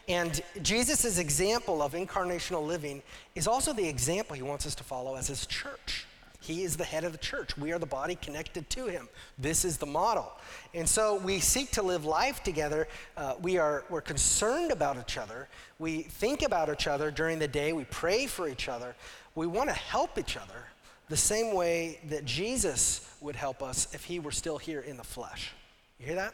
And 0.08 0.42
Jesus' 0.62 1.20
example 1.20 1.82
of 1.82 1.94
incarnational 1.94 2.66
living 2.66 3.02
is 3.36 3.48
also 3.48 3.74
the 3.74 3.88
example 3.88 4.36
he 4.36 4.42
wants 4.42 4.66
us 4.66 4.74
to 4.76 4.84
follow 4.84 5.16
as 5.16 5.28
his 5.28 5.46
church. 5.46 6.06
He 6.40 6.64
is 6.64 6.78
the 6.78 6.86
head 6.86 7.04
of 7.04 7.12
the 7.12 7.18
church. 7.18 7.58
We 7.58 7.74
are 7.74 7.80
the 7.80 7.86
body 7.86 8.16
connected 8.16 8.70
to 8.70 8.86
him. 8.86 9.10
This 9.38 9.66
is 9.66 9.78
the 9.78 9.86
model. 9.86 10.32
And 10.74 10.88
so 10.88 11.16
we 11.16 11.40
seek 11.40 11.72
to 11.72 11.82
live 11.82 12.06
life 12.06 12.42
together. 12.42 12.88
Uh, 13.18 13.34
we 13.42 13.58
are, 13.58 13.84
we're 13.90 14.00
concerned 14.00 14.72
about 14.72 14.98
each 14.98 15.18
other. 15.18 15.50
We 15.78 16.04
think 16.04 16.44
about 16.44 16.72
each 16.72 16.88
other 16.88 17.12
during 17.12 17.38
the 17.38 17.50
day. 17.50 17.74
We 17.74 17.84
pray 17.84 18.28
for 18.28 18.48
each 18.48 18.70
other. 18.70 18.96
We 19.36 19.46
want 19.46 19.70
to 19.70 19.76
help 19.76 20.18
each 20.18 20.38
other 20.38 20.68
the 21.10 21.18
same 21.18 21.54
way 21.54 22.00
that 22.10 22.26
Jesus 22.26 23.10
would 23.22 23.36
help 23.36 23.64
us 23.64 23.88
if 23.94 24.04
he 24.04 24.20
were 24.20 24.32
still 24.32 24.58
here 24.58 24.82
in 24.82 24.98
the 24.98 25.04
flesh. 25.04 25.54
You 26.00 26.08
hear 26.08 26.16
that? 26.16 26.34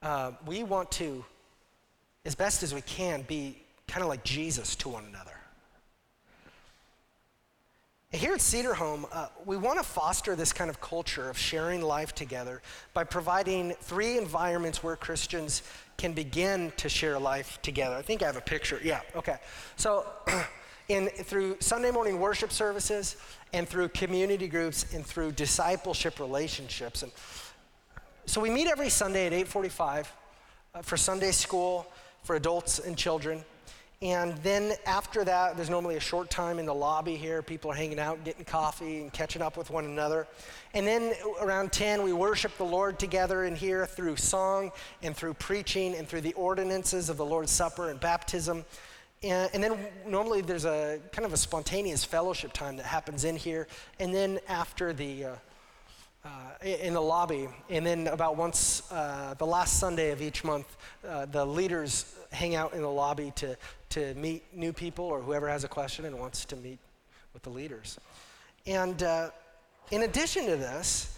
Uh, 0.00 0.32
we 0.46 0.62
want 0.62 0.90
to 0.92 1.24
as 2.28 2.34
best 2.34 2.62
as 2.62 2.74
we 2.74 2.82
can, 2.82 3.22
be 3.22 3.56
kind 3.86 4.02
of 4.02 4.08
like 4.08 4.22
Jesus 4.22 4.76
to 4.76 4.90
one 4.90 5.06
another. 5.06 5.32
Here 8.10 8.34
at 8.34 8.42
Cedar 8.42 8.74
Home, 8.74 9.06
uh, 9.12 9.28
we 9.46 9.56
want 9.56 9.78
to 9.78 9.82
foster 9.82 10.36
this 10.36 10.52
kind 10.52 10.68
of 10.68 10.78
culture 10.78 11.30
of 11.30 11.38
sharing 11.38 11.80
life 11.80 12.14
together 12.14 12.60
by 12.92 13.04
providing 13.04 13.72
three 13.80 14.18
environments 14.18 14.82
where 14.82 14.94
Christians 14.94 15.62
can 15.96 16.12
begin 16.12 16.70
to 16.76 16.90
share 16.90 17.18
life 17.18 17.58
together. 17.62 17.96
I 17.96 18.02
think 18.02 18.22
I 18.22 18.26
have 18.26 18.36
a 18.36 18.42
picture. 18.42 18.78
Yeah, 18.84 19.00
okay. 19.16 19.36
So, 19.76 20.06
in, 20.88 21.08
through 21.08 21.56
Sunday 21.60 21.90
morning 21.90 22.18
worship 22.18 22.50
services 22.50 23.16
and 23.52 23.68
through 23.68 23.88
community 23.88 24.48
groups 24.48 24.94
and 24.94 25.04
through 25.04 25.32
discipleship 25.32 26.18
relationships. 26.18 27.02
And 27.02 27.12
so 28.24 28.40
we 28.40 28.48
meet 28.48 28.68
every 28.68 28.88
Sunday 28.88 29.26
at 29.26 29.32
8:45 29.32 30.06
uh, 30.74 30.82
for 30.82 30.96
Sunday 30.96 31.30
school 31.30 31.86
for 32.24 32.36
adults 32.36 32.78
and 32.78 32.96
children. 32.96 33.44
And 34.00 34.38
then 34.38 34.74
after 34.86 35.24
that, 35.24 35.56
there's 35.56 35.68
normally 35.68 35.96
a 35.96 36.00
short 36.00 36.30
time 36.30 36.58
in 36.58 36.66
the 36.66 36.74
lobby 36.74 37.16
here. 37.16 37.42
People 37.42 37.72
are 37.72 37.74
hanging 37.74 37.98
out, 37.98 38.22
getting 38.24 38.44
coffee, 38.44 39.02
and 39.02 39.12
catching 39.12 39.42
up 39.42 39.56
with 39.56 39.70
one 39.70 39.84
another. 39.84 40.26
And 40.72 40.86
then 40.86 41.14
around 41.40 41.72
10, 41.72 42.02
we 42.04 42.12
worship 42.12 42.56
the 42.58 42.64
Lord 42.64 42.98
together 43.00 43.44
in 43.44 43.56
here 43.56 43.86
through 43.86 44.16
song 44.16 44.70
and 45.02 45.16
through 45.16 45.34
preaching 45.34 45.96
and 45.96 46.08
through 46.08 46.20
the 46.20 46.34
ordinances 46.34 47.10
of 47.10 47.16
the 47.16 47.24
Lord's 47.26 47.50
Supper 47.50 47.90
and 47.90 47.98
baptism. 47.98 48.64
And, 49.22 49.50
and, 49.52 49.62
then 49.62 49.76
normally 50.06 50.42
there's 50.42 50.64
a 50.64 51.00
kind 51.10 51.26
of 51.26 51.32
a 51.32 51.36
spontaneous 51.36 52.04
fellowship 52.04 52.52
time 52.52 52.76
that 52.76 52.86
happens 52.86 53.24
in 53.24 53.36
here. 53.36 53.66
And 53.98 54.14
then 54.14 54.38
after 54.48 54.92
the 54.92 55.24
uh, 55.24 55.34
uh, 56.24 56.64
in 56.64 56.94
the 56.94 57.00
lobby. 57.00 57.48
And 57.70 57.86
then, 57.86 58.08
about 58.08 58.36
once, 58.36 58.90
uh, 58.90 59.34
the 59.34 59.46
last 59.46 59.78
Sunday 59.78 60.10
of 60.10 60.20
each 60.20 60.44
month, 60.44 60.76
uh, 61.06 61.26
the 61.26 61.44
leaders 61.44 62.16
hang 62.32 62.54
out 62.54 62.74
in 62.74 62.82
the 62.82 62.90
lobby 62.90 63.32
to, 63.36 63.56
to 63.90 64.14
meet 64.14 64.42
new 64.54 64.72
people 64.72 65.04
or 65.04 65.20
whoever 65.20 65.48
has 65.48 65.64
a 65.64 65.68
question 65.68 66.04
and 66.04 66.18
wants 66.18 66.44
to 66.46 66.56
meet 66.56 66.78
with 67.32 67.42
the 67.42 67.50
leaders. 67.50 67.98
And 68.66 69.02
uh, 69.02 69.30
in 69.90 70.02
addition 70.02 70.46
to 70.46 70.56
this, 70.56 71.17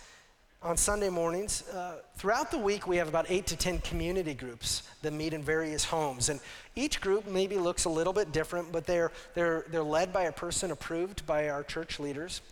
on 0.62 0.76
Sunday 0.76 1.08
mornings, 1.08 1.66
uh, 1.70 1.96
throughout 2.16 2.50
the 2.50 2.58
week, 2.58 2.86
we 2.86 2.98
have 2.98 3.08
about 3.08 3.24
eight 3.30 3.46
to 3.46 3.56
10 3.56 3.78
community 3.78 4.34
groups 4.34 4.82
that 5.00 5.12
meet 5.12 5.32
in 5.32 5.42
various 5.42 5.84
homes. 5.84 6.28
And 6.28 6.38
each 6.76 7.00
group 7.00 7.26
maybe 7.26 7.56
looks 7.56 7.86
a 7.86 7.88
little 7.88 8.12
bit 8.12 8.30
different, 8.30 8.70
but 8.70 8.86
they're, 8.86 9.10
they're, 9.34 9.64
they're 9.70 9.82
led 9.82 10.12
by 10.12 10.24
a 10.24 10.32
person 10.32 10.70
approved 10.70 11.26
by 11.26 11.48
our 11.48 11.62
church 11.62 11.98
leaders. 11.98 12.42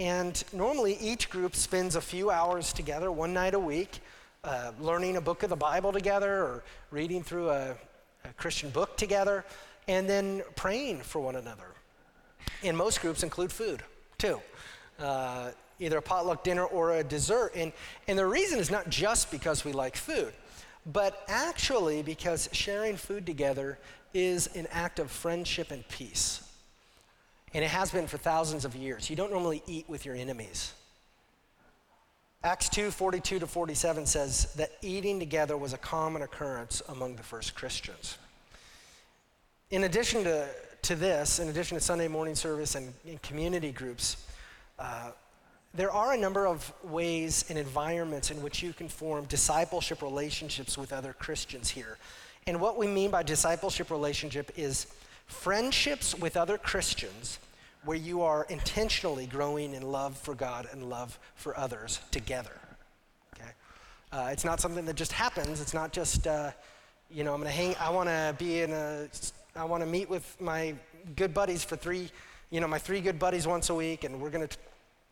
And 0.00 0.42
normally 0.52 0.96
each 1.00 1.30
group 1.30 1.54
spends 1.54 1.94
a 1.94 2.00
few 2.00 2.28
hours 2.28 2.72
together, 2.72 3.12
one 3.12 3.32
night 3.32 3.54
a 3.54 3.60
week, 3.60 4.00
uh, 4.42 4.72
learning 4.80 5.16
a 5.16 5.20
book 5.20 5.44
of 5.44 5.50
the 5.50 5.56
Bible 5.56 5.92
together 5.92 6.42
or 6.42 6.64
reading 6.90 7.22
through 7.22 7.50
a, 7.50 7.76
a 8.24 8.32
Christian 8.36 8.70
book 8.70 8.96
together, 8.96 9.44
and 9.86 10.08
then 10.08 10.42
praying 10.56 11.02
for 11.02 11.20
one 11.20 11.36
another. 11.36 11.68
And 12.64 12.76
most 12.76 13.00
groups 13.00 13.22
include 13.22 13.52
food, 13.52 13.84
too. 14.18 14.40
Uh, 14.98 15.50
either 15.80 15.98
a 15.98 16.02
potluck 16.02 16.44
dinner 16.44 16.64
or 16.64 16.96
a 16.96 17.04
dessert. 17.04 17.52
And, 17.54 17.72
and 18.08 18.18
the 18.18 18.26
reason 18.26 18.58
is 18.58 18.70
not 18.70 18.88
just 18.88 19.30
because 19.30 19.64
we 19.64 19.72
like 19.72 19.96
food, 19.96 20.32
but 20.86 21.24
actually 21.28 22.02
because 22.02 22.48
sharing 22.52 22.96
food 22.96 23.26
together 23.26 23.78
is 24.12 24.48
an 24.54 24.66
act 24.70 24.98
of 24.98 25.10
friendship 25.10 25.70
and 25.70 25.86
peace 25.88 26.44
and 27.54 27.62
it 27.62 27.68
has 27.68 27.92
been 27.92 28.08
for 28.08 28.18
thousands 28.18 28.64
of 28.64 28.74
years. 28.74 29.08
You 29.08 29.14
don't 29.14 29.30
normally 29.30 29.62
eat 29.66 29.88
with 29.88 30.04
your 30.04 30.16
enemies. 30.16 30.72
Acts 32.42 32.68
2 32.68 32.90
42 32.90 33.38
to 33.38 33.46
47 33.46 34.04
says 34.04 34.52
that 34.54 34.72
eating 34.82 35.18
together 35.18 35.56
was 35.56 35.72
a 35.72 35.78
common 35.78 36.22
occurrence 36.22 36.82
among 36.88 37.14
the 37.16 37.22
first 37.22 37.54
Christians. 37.54 38.18
In 39.70 39.84
addition 39.84 40.24
to, 40.24 40.48
to 40.82 40.94
this, 40.96 41.38
in 41.38 41.48
addition 41.48 41.78
to 41.78 41.82
Sunday 41.82 42.08
morning 42.08 42.34
service 42.34 42.74
and, 42.74 42.92
and 43.06 43.22
community 43.22 43.72
groups, 43.72 44.26
uh, 44.78 45.12
there 45.74 45.90
are 45.90 46.12
a 46.12 46.16
number 46.16 46.46
of 46.46 46.72
ways 46.84 47.44
and 47.48 47.58
environments 47.58 48.30
in 48.30 48.40
which 48.42 48.62
you 48.62 48.72
can 48.72 48.88
form 48.88 49.24
discipleship 49.24 50.02
relationships 50.02 50.78
with 50.78 50.92
other 50.92 51.12
Christians 51.12 51.68
here. 51.68 51.98
And 52.46 52.60
what 52.60 52.76
we 52.76 52.86
mean 52.86 53.10
by 53.10 53.24
discipleship 53.24 53.90
relationship 53.90 54.52
is 54.56 54.86
friendships 55.26 56.14
with 56.14 56.36
other 56.36 56.58
Christians 56.58 57.40
where 57.84 57.96
you 57.96 58.22
are 58.22 58.46
intentionally 58.48 59.26
growing 59.26 59.74
in 59.74 59.82
love 59.82 60.16
for 60.16 60.34
God 60.34 60.68
and 60.70 60.88
love 60.88 61.18
for 61.34 61.58
others 61.58 62.00
together. 62.10 62.56
Okay? 63.34 63.50
Uh, 64.12 64.28
it's 64.30 64.44
not 64.44 64.60
something 64.60 64.84
that 64.84 64.96
just 64.96 65.12
happens. 65.12 65.60
It's 65.60 65.74
not 65.74 65.92
just, 65.92 66.26
uh, 66.26 66.52
you 67.10 67.24
know, 67.24 67.34
I'm 67.34 67.40
going 67.40 67.50
to 67.50 67.56
hang, 67.56 67.74
I 67.80 67.90
want 67.90 68.08
to 68.08 68.34
be 68.38 68.60
in 68.60 68.70
a, 68.70 69.08
I 69.56 69.64
want 69.64 69.82
to 69.82 69.88
meet 69.88 70.08
with 70.08 70.40
my 70.40 70.74
good 71.16 71.34
buddies 71.34 71.64
for 71.64 71.76
three, 71.76 72.10
you 72.50 72.60
know, 72.60 72.68
my 72.68 72.78
three 72.78 73.00
good 73.00 73.18
buddies 73.18 73.46
once 73.46 73.70
a 73.70 73.74
week, 73.74 74.04
and 74.04 74.20
we're 74.20 74.30
going 74.30 74.46
to 74.46 74.56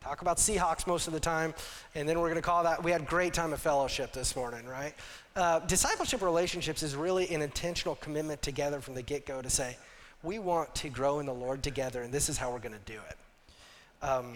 talk 0.03 0.21
about 0.21 0.37
Seahawks 0.37 0.85
most 0.85 1.07
of 1.07 1.13
the 1.13 1.19
time, 1.19 1.53
and 1.95 2.07
then 2.07 2.19
we're 2.19 2.27
going 2.27 2.35
to 2.35 2.41
call 2.41 2.63
that, 2.63 2.83
we 2.83 2.91
had 2.91 3.05
great 3.05 3.33
time 3.33 3.53
of 3.53 3.61
fellowship 3.61 4.11
this 4.11 4.35
morning, 4.35 4.65
right? 4.65 4.93
Uh, 5.35 5.59
discipleship 5.59 6.21
relationships 6.21 6.83
is 6.83 6.95
really 6.95 7.33
an 7.33 7.41
intentional 7.41 7.95
commitment 7.95 8.41
together 8.41 8.81
from 8.81 8.95
the 8.95 9.01
get 9.01 9.25
go 9.25 9.41
to 9.41 9.49
say, 9.49 9.77
we 10.21 10.39
want 10.39 10.73
to 10.75 10.89
grow 10.89 11.19
in 11.19 11.25
the 11.25 11.33
Lord 11.33 11.63
together, 11.63 12.01
and 12.01 12.13
this 12.13 12.27
is 12.27 12.37
how 12.37 12.51
we're 12.51 12.59
going 12.59 12.73
to 12.73 12.91
do 12.91 12.99
it. 13.09 14.05
Um, 14.05 14.33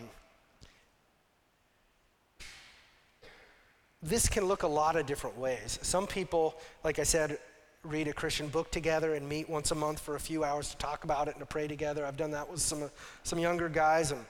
this 4.02 4.30
can 4.30 4.46
look 4.46 4.64
a 4.64 4.68
lot 4.68 4.96
of 4.96 5.06
different 5.06 5.38
ways. 5.38 5.80
Some 5.82 6.08
people, 6.08 6.56
like 6.84 7.00
I 7.00 7.04
said, 7.04 7.40
read 7.84 8.08
a 8.08 8.14
Christian 8.14 8.48
book 8.48 8.72
together 8.72 9.16
and 9.16 9.28
meet 9.28 9.50
once 9.50 9.72
a 9.72 9.76
month 9.76 10.00
for 10.00 10.16
a 10.16 10.20
few 10.20 10.46
hours 10.46 10.70
to 10.70 10.78
talk 10.78 11.04
about 11.04 11.28
it 11.28 11.32
and 11.32 11.40
to 11.40 11.46
pray 11.46 11.68
together. 11.68 12.06
I've 12.06 12.18
done 12.18 12.32
that 12.32 12.50
with 12.50 12.62
some, 12.62 12.90
some 13.24 13.40
younger 13.40 13.68
guys. 13.68 14.12
And 14.12 14.26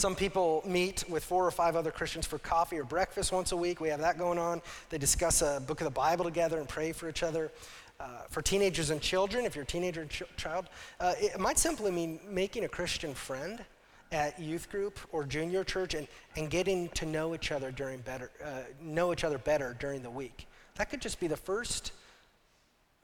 some 0.00 0.16
people 0.16 0.62
meet 0.66 1.04
with 1.10 1.22
four 1.22 1.46
or 1.46 1.50
five 1.50 1.76
other 1.76 1.90
Christians 1.90 2.26
for 2.26 2.38
coffee 2.38 2.78
or 2.78 2.84
breakfast 2.84 3.32
once 3.32 3.52
a 3.52 3.56
week. 3.56 3.82
We 3.82 3.90
have 3.90 4.00
that 4.00 4.16
going 4.16 4.38
on. 4.38 4.62
They 4.88 4.96
discuss 4.96 5.42
a 5.42 5.62
book 5.66 5.82
of 5.82 5.84
the 5.84 5.90
Bible 5.90 6.24
together 6.24 6.58
and 6.58 6.66
pray 6.66 6.92
for 6.92 7.06
each 7.06 7.22
other. 7.22 7.52
Uh, 8.00 8.06
for 8.30 8.40
teenagers 8.40 8.88
and 8.88 9.02
children, 9.02 9.44
if 9.44 9.54
you're 9.54 9.64
a 9.64 9.66
teenager 9.66 10.00
and 10.00 10.08
ch- 10.08 10.22
child, 10.38 10.70
uh, 11.00 11.12
it 11.18 11.38
might 11.38 11.58
simply 11.58 11.90
mean 11.90 12.18
making 12.26 12.64
a 12.64 12.68
Christian 12.68 13.12
friend 13.12 13.62
at 14.10 14.40
youth 14.40 14.70
group 14.70 14.98
or 15.12 15.22
junior 15.22 15.64
church 15.64 15.92
and, 15.92 16.08
and 16.34 16.48
getting 16.48 16.88
to 16.90 17.04
know 17.04 17.34
each 17.34 17.52
other 17.52 17.70
during 17.70 18.00
better, 18.00 18.30
uh, 18.42 18.62
know 18.80 19.12
each 19.12 19.22
other 19.22 19.36
better 19.36 19.76
during 19.78 20.02
the 20.02 20.08
week. 20.08 20.46
That 20.76 20.88
could 20.88 21.02
just 21.02 21.20
be 21.20 21.26
the 21.26 21.36
first 21.36 21.92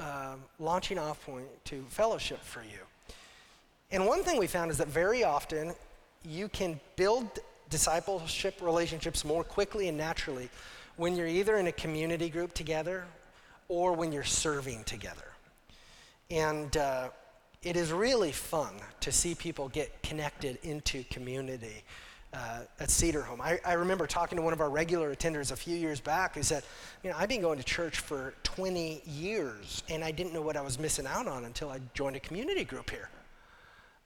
um, 0.01 0.43
launching 0.59 0.99
off 0.99 1.23
point 1.27 1.47
to 1.67 1.85
fellowship 1.91 2.43
for 2.43 2.63
you. 2.63 2.81
And 3.91 4.07
one 4.07 4.23
thing 4.25 4.39
we 4.39 4.47
found 4.47 4.71
is 4.71 4.79
that 4.79 4.89
very 4.89 5.25
often 5.25 5.75
you 6.27 6.49
can 6.49 6.81
build 6.97 7.39
discipleship 7.71 8.61
relationships 8.61 9.25
more 9.25 9.45
quickly 9.45 9.89
and 9.89 9.97
naturally 9.97 10.49
when 10.97 11.17
you're 11.17 11.27
either 11.27 11.57
in 11.57 11.67
a 11.67 11.73
community 11.73 12.29
group 12.29 12.53
together 12.55 13.05
or 13.69 13.93
when 13.93 14.13
you're 14.13 14.25
serving 14.25 14.85
together. 14.85 15.27
And 16.31 16.77
uh, 16.77 17.09
it 17.63 17.77
is 17.77 17.93
really 17.93 18.33
fun 18.33 18.75
to 19.01 19.13
see 19.13 19.35
people 19.35 19.69
get 19.69 20.03
connected 20.03 20.59
into 20.63 21.05
community 21.05 21.83
uh, 22.33 22.61
at 22.81 22.91
Cedar 22.91 23.23
Home. 23.23 23.41
I, 23.41 23.59
I, 23.65 23.75
remember 23.75 24.07
talking 24.07 24.37
to 24.37 24.43
one 24.43 24.53
of 24.53 24.61
our 24.61 24.69
regular 24.69 25.15
attenders 25.15 25.53
a 25.53 25.57
few 25.57 25.77
years 25.77 26.01
back 26.01 26.35
who 26.35 26.43
said, 26.43 26.65
You 27.03 27.11
know, 27.11 27.17
I've 27.19 27.29
been 27.29 27.41
going 27.41 27.57
to 27.59 27.65
church 27.65 27.99
for 27.99 28.35
20 28.43 29.01
years 29.07 29.83
and 29.89 30.05
I 30.05 30.11
didn't 30.11 30.35
know 30.35 30.43
what 30.43 30.57
I 30.57 30.61
was 30.61 30.79
missing 30.79 31.07
out 31.07 31.29
on 31.29 31.45
until 31.45 31.71
I 31.71 31.81
joined 31.95 32.17
a 32.17 32.21
community 32.21 32.65
group 32.65 32.91
here. 32.91 33.09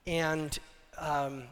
And 0.07 0.57
um, 0.97 1.43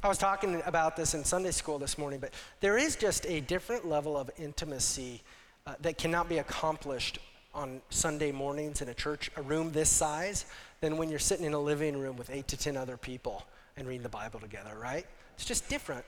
I 0.00 0.06
was 0.06 0.18
talking 0.18 0.62
about 0.64 0.94
this 0.94 1.14
in 1.14 1.24
Sunday 1.24 1.50
school 1.50 1.76
this 1.76 1.98
morning, 1.98 2.20
but 2.20 2.32
there 2.60 2.78
is 2.78 2.94
just 2.94 3.26
a 3.26 3.40
different 3.40 3.84
level 3.84 4.16
of 4.16 4.30
intimacy 4.38 5.22
uh, 5.66 5.74
that 5.80 5.98
cannot 5.98 6.28
be 6.28 6.38
accomplished 6.38 7.18
on 7.52 7.80
Sunday 7.90 8.30
mornings 8.30 8.80
in 8.80 8.90
a 8.90 8.94
church, 8.94 9.28
a 9.36 9.42
room 9.42 9.72
this 9.72 9.88
size, 9.88 10.44
than 10.80 10.98
when 10.98 11.08
you're 11.08 11.18
sitting 11.18 11.44
in 11.44 11.52
a 11.52 11.58
living 11.58 11.98
room 11.98 12.16
with 12.16 12.30
eight 12.30 12.46
to 12.46 12.56
10 12.56 12.76
other 12.76 12.96
people 12.96 13.44
and 13.76 13.88
reading 13.88 14.04
the 14.04 14.08
Bible 14.08 14.38
together, 14.38 14.70
right? 14.80 15.04
It's 15.34 15.44
just 15.44 15.68
different. 15.68 16.04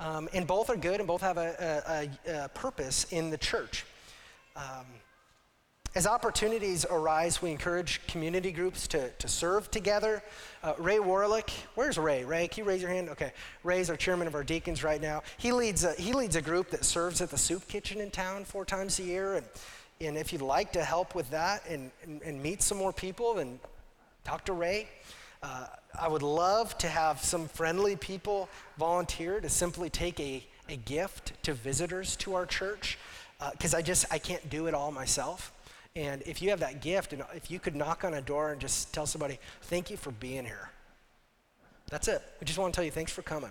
Um, 0.00 0.28
and 0.34 0.44
both 0.44 0.68
are 0.68 0.76
good 0.76 0.98
and 0.98 1.06
both 1.06 1.20
have 1.20 1.36
a, 1.36 2.10
a, 2.26 2.44
a 2.44 2.48
purpose 2.48 3.06
in 3.12 3.30
the 3.30 3.38
church. 3.38 3.86
Um, 4.56 4.86
as 5.94 6.06
opportunities 6.06 6.86
arise, 6.88 7.42
we 7.42 7.50
encourage 7.50 8.00
community 8.06 8.50
groups 8.50 8.86
to, 8.88 9.10
to 9.10 9.28
serve 9.28 9.70
together. 9.70 10.22
Uh, 10.62 10.72
Ray 10.78 10.96
Warlick, 10.96 11.50
where's 11.74 11.98
Ray? 11.98 12.24
Ray, 12.24 12.48
can 12.48 12.64
you 12.64 12.68
raise 12.68 12.80
your 12.80 12.90
hand? 12.90 13.10
Okay. 13.10 13.32
Ray's 13.62 13.90
our 13.90 13.96
chairman 13.96 14.26
of 14.26 14.34
our 14.34 14.42
deacons 14.42 14.82
right 14.82 15.02
now. 15.02 15.22
He 15.36 15.52
leads 15.52 15.84
a, 15.84 15.92
he 15.92 16.14
leads 16.14 16.34
a 16.34 16.40
group 16.40 16.70
that 16.70 16.86
serves 16.86 17.20
at 17.20 17.30
the 17.30 17.36
soup 17.36 17.68
kitchen 17.68 18.00
in 18.00 18.10
town 18.10 18.44
four 18.44 18.64
times 18.64 18.98
a 19.00 19.02
year. 19.02 19.34
And, 19.34 19.46
and 20.00 20.16
if 20.16 20.32
you'd 20.32 20.40
like 20.40 20.72
to 20.72 20.82
help 20.82 21.14
with 21.14 21.28
that 21.30 21.62
and, 21.68 21.90
and, 22.04 22.22
and 22.22 22.42
meet 22.42 22.62
some 22.62 22.78
more 22.78 22.94
people, 22.94 23.34
then 23.34 23.60
talk 24.24 24.46
to 24.46 24.54
Ray. 24.54 24.88
Uh, 25.42 25.66
I 26.00 26.08
would 26.08 26.22
love 26.22 26.78
to 26.78 26.88
have 26.88 27.20
some 27.20 27.48
friendly 27.48 27.96
people 27.96 28.48
volunteer 28.78 29.42
to 29.42 29.48
simply 29.50 29.90
take 29.90 30.18
a, 30.20 30.42
a 30.70 30.76
gift 30.76 31.34
to 31.42 31.52
visitors 31.52 32.16
to 32.16 32.34
our 32.34 32.46
church 32.46 32.98
because 33.50 33.74
uh, 33.74 33.78
I 33.78 33.82
just 33.82 34.06
I 34.10 34.18
can't 34.18 34.48
do 34.48 34.68
it 34.68 34.74
all 34.74 34.90
myself. 34.90 35.52
And 35.94 36.22
if 36.22 36.40
you 36.40 36.50
have 36.50 36.60
that 36.60 36.80
gift, 36.80 37.12
and 37.12 37.22
if 37.34 37.50
you 37.50 37.58
could 37.58 37.76
knock 37.76 38.04
on 38.04 38.14
a 38.14 38.22
door 38.22 38.52
and 38.52 38.60
just 38.60 38.94
tell 38.94 39.06
somebody, 39.06 39.38
thank 39.62 39.90
you 39.90 39.96
for 39.96 40.10
being 40.12 40.44
here. 40.44 40.70
That's 41.90 42.08
it. 42.08 42.22
We 42.40 42.46
just 42.46 42.58
want 42.58 42.72
to 42.72 42.76
tell 42.76 42.84
you 42.84 42.90
thanks 42.90 43.12
for 43.12 43.22
coming. 43.22 43.50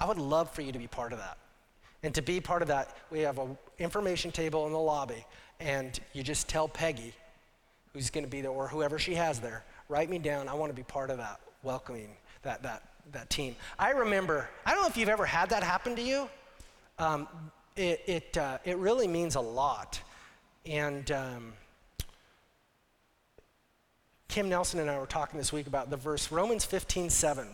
I 0.00 0.06
would 0.06 0.18
love 0.18 0.50
for 0.50 0.62
you 0.62 0.72
to 0.72 0.78
be 0.78 0.86
part 0.86 1.12
of 1.12 1.18
that. 1.18 1.36
And 2.02 2.14
to 2.14 2.22
be 2.22 2.40
part 2.40 2.62
of 2.62 2.68
that, 2.68 2.96
we 3.10 3.20
have 3.20 3.38
an 3.38 3.58
information 3.78 4.32
table 4.32 4.66
in 4.66 4.72
the 4.72 4.78
lobby, 4.78 5.26
and 5.58 6.00
you 6.14 6.22
just 6.22 6.48
tell 6.48 6.66
Peggy, 6.66 7.12
who's 7.92 8.08
going 8.08 8.24
to 8.24 8.30
be 8.30 8.40
there, 8.40 8.50
or 8.50 8.66
whoever 8.66 8.98
she 8.98 9.14
has 9.14 9.40
there, 9.40 9.64
write 9.90 10.08
me 10.08 10.18
down. 10.18 10.48
I 10.48 10.54
want 10.54 10.70
to 10.70 10.76
be 10.76 10.84
part 10.84 11.10
of 11.10 11.18
that, 11.18 11.40
welcoming 11.62 12.08
that, 12.42 12.62
that, 12.62 12.84
that 13.12 13.28
team. 13.28 13.54
I 13.78 13.90
remember, 13.90 14.48
I 14.64 14.72
don't 14.72 14.80
know 14.80 14.88
if 14.88 14.96
you've 14.96 15.10
ever 15.10 15.26
had 15.26 15.50
that 15.50 15.62
happen 15.62 15.94
to 15.96 16.02
you. 16.02 16.30
Um, 16.98 17.28
it, 17.76 18.00
it, 18.06 18.38
uh, 18.38 18.58
it 18.64 18.78
really 18.78 19.06
means 19.06 19.34
a 19.34 19.40
lot. 19.40 20.00
And 20.66 21.10
um, 21.10 21.52
Kim 24.28 24.48
Nelson 24.48 24.78
and 24.80 24.90
I 24.90 24.98
were 24.98 25.06
talking 25.06 25.38
this 25.38 25.52
week 25.52 25.66
about 25.66 25.88
the 25.88 25.96
verse 25.96 26.30
Romans 26.30 26.64
15 26.64 27.08
7, 27.08 27.46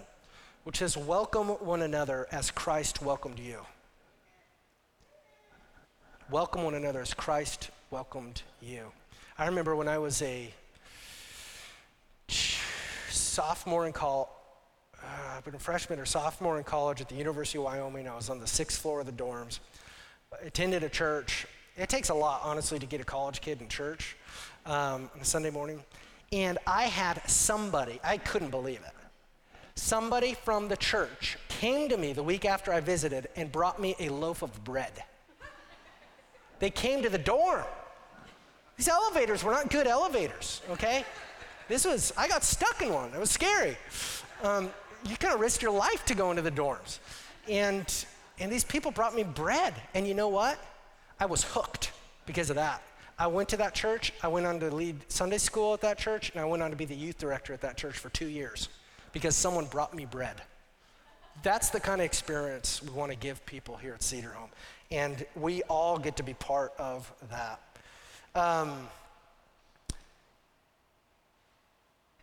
which 0.64 0.78
says, 0.78 0.96
Welcome 0.96 1.48
one 1.48 1.82
another 1.82 2.26
as 2.32 2.50
Christ 2.50 3.02
welcomed 3.02 3.38
you. 3.38 3.60
Welcome 6.30 6.64
one 6.64 6.74
another 6.74 7.00
as 7.00 7.14
Christ 7.14 7.70
welcomed 7.92 8.42
you. 8.60 8.90
I 9.38 9.46
remember 9.46 9.76
when 9.76 9.86
I 9.86 9.98
was 9.98 10.20
a 10.22 10.52
sophomore 13.08 13.86
in 13.86 13.92
college, 13.92 14.28
uh, 15.00 15.40
been 15.42 15.54
a 15.54 15.58
freshman 15.58 16.00
or 16.00 16.06
sophomore 16.06 16.58
in 16.58 16.64
college 16.64 17.00
at 17.00 17.08
the 17.08 17.14
University 17.14 17.58
of 17.58 17.64
Wyoming. 17.64 18.08
I 18.08 18.16
was 18.16 18.28
on 18.30 18.40
the 18.40 18.46
sixth 18.48 18.82
floor 18.82 19.00
of 19.00 19.06
the 19.06 19.12
dorms. 19.12 19.60
I 20.32 20.46
attended 20.46 20.82
a 20.82 20.88
church 20.88 21.46
it 21.76 21.88
takes 21.88 22.08
a 22.08 22.14
lot, 22.14 22.40
honestly, 22.42 22.78
to 22.78 22.86
get 22.86 23.00
a 23.00 23.04
college 23.04 23.40
kid 23.40 23.60
in 23.60 23.68
church 23.68 24.16
um, 24.64 25.10
on 25.14 25.20
a 25.20 25.24
Sunday 25.24 25.50
morning. 25.50 25.82
And 26.32 26.58
I 26.66 26.84
had 26.84 27.22
somebody, 27.28 28.00
I 28.02 28.18
couldn't 28.18 28.50
believe 28.50 28.80
it. 28.86 28.92
Somebody 29.74 30.34
from 30.34 30.68
the 30.68 30.76
church 30.76 31.36
came 31.48 31.88
to 31.90 31.98
me 31.98 32.14
the 32.14 32.22
week 32.22 32.44
after 32.44 32.72
I 32.72 32.80
visited 32.80 33.28
and 33.36 33.52
brought 33.52 33.80
me 33.80 33.94
a 34.00 34.08
loaf 34.08 34.42
of 34.42 34.64
bread. 34.64 35.04
They 36.58 36.70
came 36.70 37.02
to 37.02 37.10
the 37.10 37.18
dorm. 37.18 37.64
These 38.76 38.88
elevators 38.88 39.44
were 39.44 39.52
not 39.52 39.70
good 39.70 39.86
elevators, 39.86 40.62
okay? 40.70 41.04
This 41.68 41.84
was, 41.84 42.12
I 42.16 42.26
got 42.26 42.42
stuck 42.42 42.80
in 42.80 42.92
one. 42.92 43.12
It 43.12 43.20
was 43.20 43.30
scary. 43.30 43.76
Um, 44.42 44.70
you 45.06 45.16
kind 45.16 45.34
of 45.34 45.40
risk 45.40 45.60
your 45.60 45.72
life 45.72 46.04
to 46.06 46.14
go 46.14 46.30
into 46.30 46.42
the 46.42 46.50
dorms. 46.50 46.98
And, 47.48 48.06
and 48.38 48.50
these 48.50 48.64
people 48.64 48.90
brought 48.90 49.14
me 49.14 49.24
bread. 49.24 49.74
And 49.94 50.06
you 50.06 50.14
know 50.14 50.28
what? 50.28 50.58
I 51.18 51.26
was 51.26 51.42
hooked 51.42 51.92
because 52.26 52.50
of 52.50 52.56
that. 52.56 52.82
I 53.18 53.26
went 53.28 53.48
to 53.50 53.56
that 53.56 53.74
church. 53.74 54.12
I 54.22 54.28
went 54.28 54.46
on 54.46 54.60
to 54.60 54.70
lead 54.70 54.96
Sunday 55.08 55.38
school 55.38 55.72
at 55.72 55.80
that 55.80 55.98
church, 55.98 56.30
and 56.30 56.40
I 56.40 56.44
went 56.44 56.62
on 56.62 56.70
to 56.70 56.76
be 56.76 56.84
the 56.84 56.94
youth 56.94 57.16
director 57.16 57.54
at 57.54 57.62
that 57.62 57.76
church 57.76 57.96
for 57.96 58.10
two 58.10 58.26
years 58.26 58.68
because 59.12 59.34
someone 59.34 59.64
brought 59.66 59.94
me 59.94 60.04
bread. 60.04 60.42
That's 61.42 61.70
the 61.70 61.80
kind 61.80 62.00
of 62.00 62.04
experience 62.04 62.82
we 62.82 62.90
want 62.90 63.12
to 63.12 63.16
give 63.16 63.44
people 63.46 63.76
here 63.76 63.94
at 63.94 64.02
Cedar 64.02 64.30
Home. 64.30 64.50
And 64.90 65.24
we 65.34 65.62
all 65.64 65.98
get 65.98 66.16
to 66.16 66.22
be 66.22 66.34
part 66.34 66.72
of 66.78 67.10
that. 67.30 67.60
Um, 68.34 68.88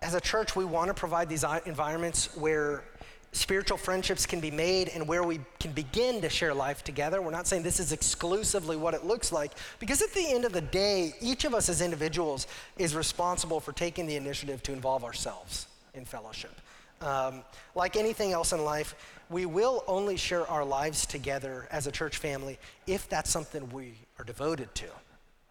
as 0.03 0.13
a 0.13 0.21
church, 0.21 0.56
we 0.56 0.65
want 0.65 0.89
to 0.89 0.93
provide 0.93 1.29
these 1.29 1.45
environments 1.65 2.36
where 2.38 2.84
spiritual 3.33 3.77
friendships 3.77 4.25
can 4.25 4.39
be 4.39 4.51
made 4.51 4.89
and 4.89 5.07
where 5.07 5.23
we 5.23 5.39
can 5.59 5.71
begin 5.71 6.21
to 6.21 6.29
share 6.29 6.53
life 6.53 6.83
together. 6.83 7.21
We're 7.21 7.31
not 7.31 7.47
saying 7.47 7.63
this 7.63 7.79
is 7.79 7.91
exclusively 7.91 8.77
what 8.77 8.93
it 8.93 9.05
looks 9.05 9.31
like, 9.31 9.51
because 9.79 10.01
at 10.01 10.13
the 10.13 10.25
end 10.25 10.45
of 10.45 10.53
the 10.53 10.61
day, 10.61 11.13
each 11.19 11.43
of 11.43 11.53
us 11.53 11.67
as 11.67 11.81
individuals 11.81 12.47
is 12.77 12.95
responsible 12.95 13.59
for 13.59 13.73
taking 13.73 14.05
the 14.05 14.15
initiative 14.15 14.63
to 14.63 14.71
involve 14.71 15.03
ourselves 15.03 15.67
in 15.93 16.05
fellowship. 16.05 16.53
Um, 17.01 17.41
like 17.75 17.97
anything 17.97 18.31
else 18.31 18.53
in 18.53 18.63
life, 18.63 18.95
we 19.29 19.45
will 19.45 19.83
only 19.87 20.15
share 20.15 20.47
our 20.47 20.63
lives 20.63 21.05
together 21.05 21.67
as 21.71 21.87
a 21.87 21.91
church 21.91 22.17
family 22.17 22.59
if 22.87 23.09
that's 23.09 23.29
something 23.29 23.69
we 23.71 23.95
are 24.19 24.25
devoted 24.25 24.73
to, 24.75 24.85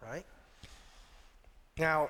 right? 0.01 0.25
Now, 1.77 2.09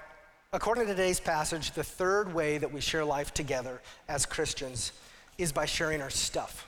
according 0.54 0.86
to 0.86 0.94
today's 0.94 1.20
passage, 1.20 1.72
the 1.72 1.84
third 1.84 2.34
way 2.34 2.60
that 2.60 2.72
we 2.72 2.80
share 2.80 3.04
life 3.04 3.34
together 3.34 3.82
as 4.08 4.26
Christians 4.26 4.92
is 5.38 5.52
by 5.52 5.66
sharing 5.66 6.02
our 6.02 6.10
stuff 6.10 6.68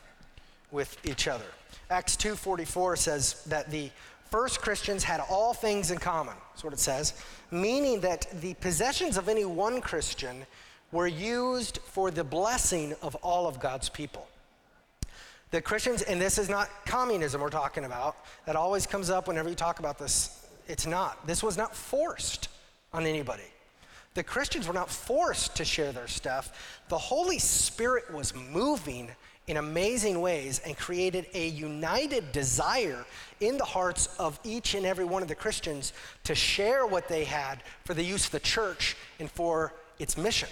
with 0.72 0.98
each 1.06 1.28
other. 1.28 1.46
Acts 1.90 2.16
2:44 2.16 2.98
says 2.98 3.44
that 3.46 3.70
the 3.70 3.92
first 4.32 4.62
Christians 4.62 5.04
had 5.04 5.20
all 5.20 5.54
things 5.54 5.92
in 5.92 5.98
common. 5.98 6.36
That's 6.52 6.64
what 6.64 6.74
it 6.74 6.80
says, 6.80 7.14
meaning 7.52 8.02
that 8.02 8.28
the 8.42 8.56
possessions 8.56 9.18
of 9.18 9.30
any 9.30 9.46
one 9.46 9.82
Christian 9.82 10.46
were 10.92 11.08
used 11.08 11.80
for 11.80 12.12
the 12.12 12.24
blessing 12.24 12.96
of 13.02 13.16
all 13.16 13.48
of 13.48 13.60
God's 13.60 13.90
people. 13.90 14.28
The 15.52 15.62
Christians, 15.62 16.02
and 16.02 16.20
this 16.20 16.38
is 16.38 16.50
not 16.50 16.70
communism 16.86 17.42
we're 17.42 17.50
talking 17.50 17.86
about, 17.86 18.18
that 18.46 18.56
always 18.56 18.88
comes 18.88 19.10
up 19.10 19.28
whenever 19.28 19.48
you 19.48 19.56
talk 19.56 19.80
about 19.80 19.98
this. 19.98 20.48
It's 20.68 20.86
not. 20.86 21.26
This 21.28 21.44
was 21.44 21.58
not 21.58 21.76
forced 21.76 22.50
on 22.94 23.06
anybody. 23.06 23.44
The 24.16 24.24
Christians 24.24 24.68
were 24.68 24.74
not 24.74 24.90
forced 24.90 25.56
to 25.58 25.66
share 25.66 25.92
their 25.92 26.08
stuff. 26.08 26.82
The 26.90 26.98
Holy 26.98 27.38
Spirit 27.38 28.12
was 28.12 28.34
moving 28.34 29.12
in 29.48 29.58
amazing 29.58 30.22
ways 30.22 30.60
and 30.66 30.76
created 30.76 31.28
a 31.34 31.48
united 31.50 32.32
desire 32.32 33.06
in 33.40 33.58
the 33.58 33.66
hearts 33.66 34.08
of 34.18 34.40
each 34.44 34.74
and 34.74 34.86
every 34.86 35.06
one 35.06 35.22
of 35.22 35.28
the 35.28 35.36
Christians 35.36 35.94
to 36.24 36.34
share 36.34 36.88
what 36.88 37.08
they 37.08 37.26
had 37.26 37.62
for 37.84 37.94
the 37.94 38.04
use 38.04 38.26
of 38.26 38.32
the 38.32 38.40
church 38.40 38.96
and 39.20 39.30
for 39.30 39.74
its 40.00 40.18
mission. 40.18 40.50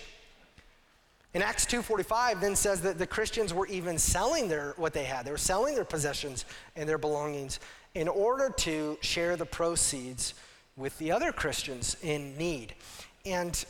In 1.34 1.42
Acts 1.42 1.66
2:45 1.66 2.42
then 2.42 2.56
says 2.56 2.82
that 2.82 3.00
the 3.00 3.08
Christians 3.08 3.54
were 3.54 3.66
even 3.68 3.98
selling 3.98 4.48
their 4.50 4.74
what 4.78 4.94
they 4.94 5.06
had. 5.06 5.26
They 5.26 5.32
were 5.32 5.38
selling 5.38 5.74
their 5.74 5.86
possessions 5.86 6.46
and 6.76 6.88
their 6.88 7.00
belongings 7.00 7.60
in 7.96 8.08
order 8.08 8.52
to 8.58 9.00
share 9.02 9.36
the 9.36 9.46
proceeds 9.46 10.36
with 10.76 10.98
the 11.00 11.12
other 11.12 11.32
Christians 11.32 11.98
in 12.04 12.38
need. 12.38 12.76
And 13.26 13.64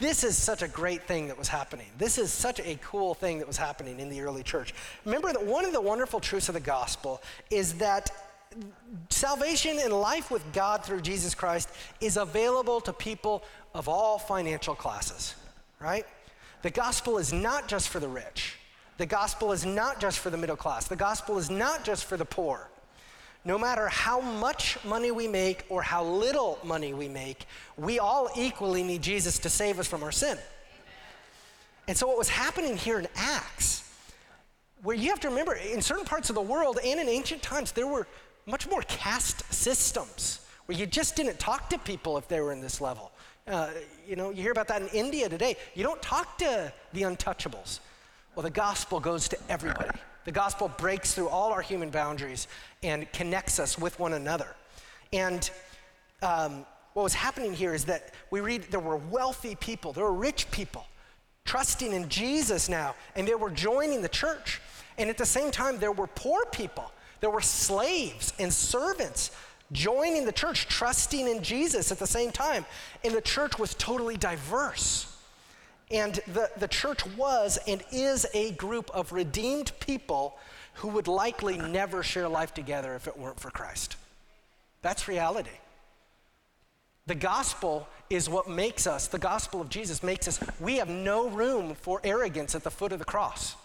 this 0.00 0.24
is 0.24 0.36
such 0.36 0.62
a 0.62 0.68
great 0.68 1.02
thing 1.02 1.28
that 1.28 1.38
was 1.38 1.48
happening. 1.48 1.86
This 1.98 2.18
is 2.18 2.32
such 2.32 2.60
a 2.60 2.78
cool 2.82 3.14
thing 3.14 3.38
that 3.38 3.46
was 3.46 3.56
happening 3.56 4.00
in 4.00 4.08
the 4.08 4.20
early 4.20 4.42
church. 4.42 4.74
Remember 5.04 5.32
that 5.32 5.44
one 5.44 5.64
of 5.64 5.72
the 5.72 5.80
wonderful 5.80 6.20
truths 6.20 6.48
of 6.48 6.54
the 6.54 6.60
gospel 6.60 7.22
is 7.50 7.74
that 7.74 8.10
salvation 9.10 9.78
and 9.78 9.92
life 9.92 10.30
with 10.30 10.42
God 10.52 10.84
through 10.84 11.02
Jesus 11.02 11.34
Christ 11.34 11.68
is 12.00 12.16
available 12.16 12.80
to 12.82 12.92
people 12.92 13.42
of 13.74 13.88
all 13.88 14.18
financial 14.18 14.74
classes, 14.74 15.34
right? 15.80 16.06
The 16.62 16.70
gospel 16.70 17.18
is 17.18 17.32
not 17.32 17.68
just 17.68 17.88
for 17.88 18.00
the 18.00 18.08
rich. 18.08 18.56
The 18.96 19.06
gospel 19.06 19.52
is 19.52 19.64
not 19.64 20.00
just 20.00 20.18
for 20.18 20.30
the 20.30 20.38
middle 20.38 20.56
class. 20.56 20.88
The 20.88 20.96
gospel 20.96 21.38
is 21.38 21.50
not 21.50 21.84
just 21.84 22.06
for 22.06 22.16
the 22.16 22.24
poor 22.24 22.68
no 23.48 23.56
matter 23.56 23.88
how 23.88 24.20
much 24.20 24.76
money 24.84 25.10
we 25.10 25.26
make 25.26 25.64
or 25.70 25.80
how 25.80 26.04
little 26.04 26.58
money 26.62 26.92
we 26.92 27.08
make, 27.08 27.46
we 27.78 27.98
all 27.98 28.28
equally 28.36 28.82
need 28.82 29.00
Jesus 29.00 29.38
to 29.38 29.48
save 29.48 29.78
us 29.78 29.86
from 29.86 30.02
our 30.02 30.12
sin. 30.12 30.36
And 31.88 31.96
so, 31.96 32.06
what 32.06 32.18
was 32.18 32.28
happening 32.28 32.76
here 32.76 32.98
in 32.98 33.08
Acts, 33.16 33.90
where 34.82 34.94
you 34.94 35.08
have 35.08 35.20
to 35.20 35.30
remember, 35.30 35.54
in 35.54 35.80
certain 35.80 36.04
parts 36.04 36.28
of 36.28 36.34
the 36.34 36.42
world 36.42 36.78
and 36.84 37.00
in 37.00 37.08
ancient 37.08 37.40
times, 37.42 37.72
there 37.72 37.86
were 37.86 38.06
much 38.44 38.68
more 38.68 38.82
caste 38.82 39.42
systems 39.50 40.40
where 40.66 40.76
you 40.76 40.84
just 40.84 41.16
didn't 41.16 41.38
talk 41.38 41.70
to 41.70 41.78
people 41.78 42.18
if 42.18 42.28
they 42.28 42.40
were 42.42 42.52
in 42.52 42.60
this 42.60 42.82
level. 42.82 43.10
Uh, 43.46 43.70
you 44.06 44.14
know, 44.14 44.28
you 44.28 44.42
hear 44.42 44.52
about 44.52 44.68
that 44.68 44.82
in 44.82 44.88
India 44.88 45.26
today. 45.26 45.56
You 45.74 45.84
don't 45.84 46.02
talk 46.02 46.36
to 46.38 46.70
the 46.92 47.02
untouchables. 47.02 47.80
Well, 48.34 48.42
the 48.42 48.50
gospel 48.50 49.00
goes 49.00 49.26
to 49.30 49.38
everybody. 49.48 49.98
The 50.28 50.32
gospel 50.32 50.68
breaks 50.68 51.14
through 51.14 51.30
all 51.30 51.52
our 51.52 51.62
human 51.62 51.88
boundaries 51.88 52.48
and 52.82 53.10
connects 53.12 53.58
us 53.58 53.78
with 53.78 53.98
one 53.98 54.12
another. 54.12 54.54
And 55.10 55.50
um, 56.20 56.66
what 56.92 57.02
was 57.02 57.14
happening 57.14 57.54
here 57.54 57.72
is 57.72 57.86
that 57.86 58.12
we 58.30 58.40
read 58.40 58.64
there 58.64 58.78
were 58.78 58.98
wealthy 58.98 59.54
people, 59.54 59.94
there 59.94 60.04
were 60.04 60.12
rich 60.12 60.50
people 60.50 60.84
trusting 61.46 61.94
in 61.94 62.10
Jesus 62.10 62.68
now, 62.68 62.94
and 63.16 63.26
they 63.26 63.36
were 63.36 63.48
joining 63.48 64.02
the 64.02 64.08
church. 64.10 64.60
And 64.98 65.08
at 65.08 65.16
the 65.16 65.24
same 65.24 65.50
time, 65.50 65.78
there 65.78 65.92
were 65.92 66.08
poor 66.08 66.44
people, 66.52 66.92
there 67.20 67.30
were 67.30 67.40
slaves 67.40 68.34
and 68.38 68.52
servants 68.52 69.30
joining 69.72 70.26
the 70.26 70.32
church, 70.32 70.68
trusting 70.68 71.26
in 71.26 71.42
Jesus 71.42 71.90
at 71.90 71.98
the 71.98 72.06
same 72.06 72.32
time. 72.32 72.66
And 73.02 73.14
the 73.14 73.22
church 73.22 73.58
was 73.58 73.72
totally 73.76 74.18
diverse. 74.18 75.07
And 75.90 76.14
the, 76.26 76.50
the 76.56 76.68
church 76.68 77.06
was 77.16 77.58
and 77.66 77.82
is 77.90 78.26
a 78.34 78.52
group 78.52 78.90
of 78.92 79.12
redeemed 79.12 79.72
people 79.80 80.38
who 80.74 80.88
would 80.88 81.08
likely 81.08 81.56
never 81.56 82.02
share 82.02 82.28
life 82.28 82.54
together 82.54 82.94
if 82.94 83.08
it 83.08 83.18
weren't 83.18 83.40
for 83.40 83.50
Christ. 83.50 83.96
That's 84.82 85.08
reality. 85.08 85.50
The 87.06 87.14
gospel 87.14 87.88
is 88.10 88.28
what 88.28 88.50
makes 88.50 88.86
us, 88.86 89.08
the 89.08 89.18
gospel 89.18 89.62
of 89.62 89.70
Jesus 89.70 90.02
makes 90.02 90.28
us, 90.28 90.38
we 90.60 90.76
have 90.76 90.90
no 90.90 91.28
room 91.28 91.74
for 91.74 92.00
arrogance 92.04 92.54
at 92.54 92.64
the 92.64 92.70
foot 92.70 92.92
of 92.92 92.98
the 92.98 93.04
cross. 93.04 93.56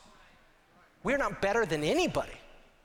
We're 1.03 1.17
not 1.17 1.41
better 1.41 1.65
than 1.65 1.83
anybody, 1.83 2.31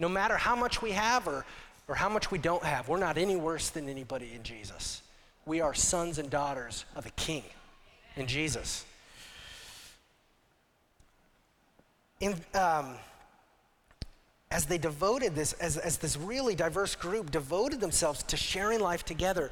no 0.01 0.09
matter 0.09 0.37
how 0.37 0.57
much 0.57 0.83
we 0.83 0.91
have 0.91 1.29
or, 1.29 1.47
or 1.87 1.95
how 1.95 2.09
much 2.09 2.33
we 2.33 2.39
don't 2.39 2.65
have. 2.65 2.89
We're 2.89 2.99
not 2.99 3.19
any 3.19 3.37
worse 3.37 3.71
than 3.71 3.89
anybody 3.89 4.33
in 4.35 4.43
Jesus. 4.43 5.03
We 5.47 5.61
are 5.61 5.75
sons 5.75 6.19
and 6.19 6.29
daughters 6.29 6.85
of 6.97 7.07
a 7.07 7.11
king 7.11 7.45
in 8.17 8.27
Jesus. 8.27 8.85
In, 12.21 12.35
um, 12.55 12.97
as 14.51 14.67
they 14.67 14.79
devoted 14.79 15.35
this, 15.35 15.53
as, 15.55 15.77
as 15.77 15.99
this 15.99 16.17
really 16.17 16.55
diverse 16.55 16.95
group 16.97 17.31
devoted 17.31 17.81
themselves 17.81 18.23
to 18.25 18.37
sharing 18.37 18.81
life 18.81 19.05
together, 19.05 19.51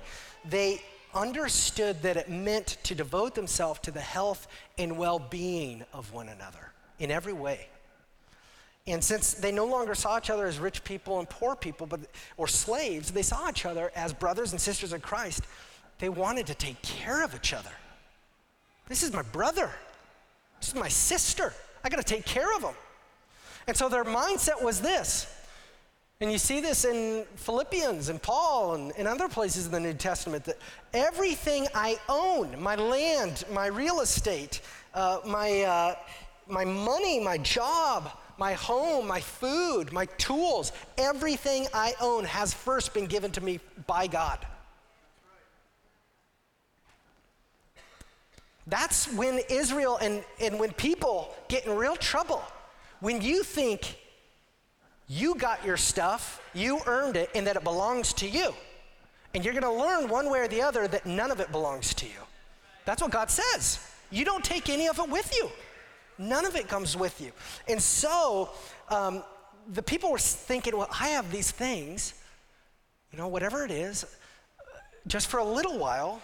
they 0.49 0.81
understood 1.15 2.03
that 2.03 2.17
it 2.17 2.29
meant 2.29 2.79
to 2.85 2.95
devote 2.95 3.35
themselves 3.35 3.81
to 3.81 3.91
the 3.91 4.01
health 4.01 4.49
and 4.79 4.97
well 4.97 5.19
being 5.19 5.85
of 5.93 6.13
one 6.13 6.29
another 6.29 6.73
in 6.99 7.11
every 7.11 7.33
way. 7.33 7.69
And 8.87 9.03
since 9.03 9.35
they 9.35 9.51
no 9.51 9.67
longer 9.67 9.95
saw 9.95 10.19
each 10.19 10.31
other 10.31 10.47
as 10.47 10.59
rich 10.59 10.85
people 10.85 11.19
and 11.19 11.29
poor 11.29 11.57
people, 11.57 11.87
but, 11.87 12.01
or 12.37 12.47
slaves, 12.47 13.11
they 13.11 13.23
saw 13.23 13.49
each 13.49 13.67
other 13.67 13.91
as 13.97 14.13
brothers 14.13 14.53
and 14.53 14.61
sisters 14.61 14.93
in 14.93 15.01
Christ. 15.01 15.43
They 15.99 16.09
wanted 16.09 16.47
to 16.47 16.55
take 16.55 16.81
care 16.83 17.25
of 17.25 17.35
each 17.35 17.53
other. 17.53 17.71
This 18.89 19.03
is 19.03 19.13
my 19.13 19.23
brother. 19.23 19.71
This 20.61 20.69
is 20.69 20.75
my 20.75 20.89
sister. 20.89 21.53
I 21.87 21.89
got 21.89 21.97
to 21.97 22.15
take 22.15 22.27
care 22.27 22.55
of 22.55 22.63
them. 22.63 22.75
And 23.67 23.77
so 23.77 23.89
their 23.89 24.05
mindset 24.05 24.63
was 24.63 24.81
this 24.81 25.27
and 26.19 26.33
you 26.33 26.39
see 26.39 26.61
this 26.61 26.87
in 26.87 27.27
Philippians 27.35 28.09
and 28.09 28.23
Paul 28.23 28.75
and, 28.75 28.93
and 28.97 29.07
other 29.07 29.29
places 29.29 29.67
in 29.67 29.73
the 29.73 29.81
New 29.81 29.93
Testament 29.93 30.45
that 30.45 30.57
everything 30.95 31.67
I 31.75 31.99
own, 32.09 32.59
my 32.59 32.75
land, 32.75 33.45
my 33.53 33.67
real 33.67 34.01
estate, 34.01 34.63
uh, 34.95 35.19
my, 35.27 35.61
uh, 35.61 35.95
my 36.49 36.65
money, 36.65 37.21
my 37.21 37.37
job, 37.37 38.11
my 38.39 38.55
home, 38.55 39.07
my 39.07 39.21
food, 39.21 39.93
my 39.93 40.07
tools, 40.17 40.73
everything 40.97 41.67
I 41.75 41.93
own 42.01 42.25
has 42.25 42.55
first 42.55 42.95
been 42.95 43.07
given 43.07 43.31
to 43.33 43.43
me 43.43 43.61
by 43.87 44.07
God. 44.07 44.39
That's 48.67 49.13
when 49.13 49.41
Israel 49.49 49.99
and, 50.01 50.25
and 50.41 50.59
when 50.59 50.73
people 50.73 51.35
get 51.49 51.67
in 51.67 51.77
real 51.77 51.97
trouble. 51.97 52.43
When 53.01 53.23
you 53.23 53.43
think 53.43 53.97
you 55.09 55.35
got 55.37 55.65
your 55.65 55.77
stuff, 55.77 56.41
you 56.53 56.81
earned 56.87 57.17
it, 57.17 57.31
and 57.35 57.47
that 57.47 57.57
it 57.57 57.63
belongs 57.63 58.13
to 58.15 58.29
you. 58.29 58.53
And 59.35 59.45
you're 59.45 59.55
gonna 59.55 59.73
learn 59.73 60.09
one 60.09 60.31
way 60.31 60.41
or 60.41 60.49
the 60.49 60.63
other 60.63 60.89
that 60.89 61.07
none 61.07 61.31
of 61.31 61.41
it 61.41 61.53
belongs 61.53 61.95
to 61.95 62.07
you. 62.07 62.21
That's 62.85 63.03
what 63.03 63.11
God 63.11 63.31
says. 63.31 63.79
You 64.11 64.25
don't 64.25 64.45
take 64.45 64.69
any 64.69 64.89
of 64.89 64.99
it 64.99 65.09
with 65.09 65.33
you, 65.37 65.51
none 66.19 66.45
of 66.45 66.57
it 66.57 66.69
comes 66.69 66.97
with 66.97 67.21
you. 67.21 67.33
And 67.69 67.81
so 67.81 68.51
um, 68.89 69.23
the 69.73 69.83
people 69.83 70.11
were 70.11 70.19
thinking, 70.19 70.77
well, 70.77 70.89
I 70.91 71.09
have 71.09 71.31
these 71.31 71.51
things, 71.51 72.15
you 73.13 73.19
know, 73.19 73.29
whatever 73.29 73.65
it 73.65 73.71
is, 73.71 74.07
just 75.07 75.29
for 75.29 75.39
a 75.39 75.45
little 75.45 75.79
while 75.79 76.21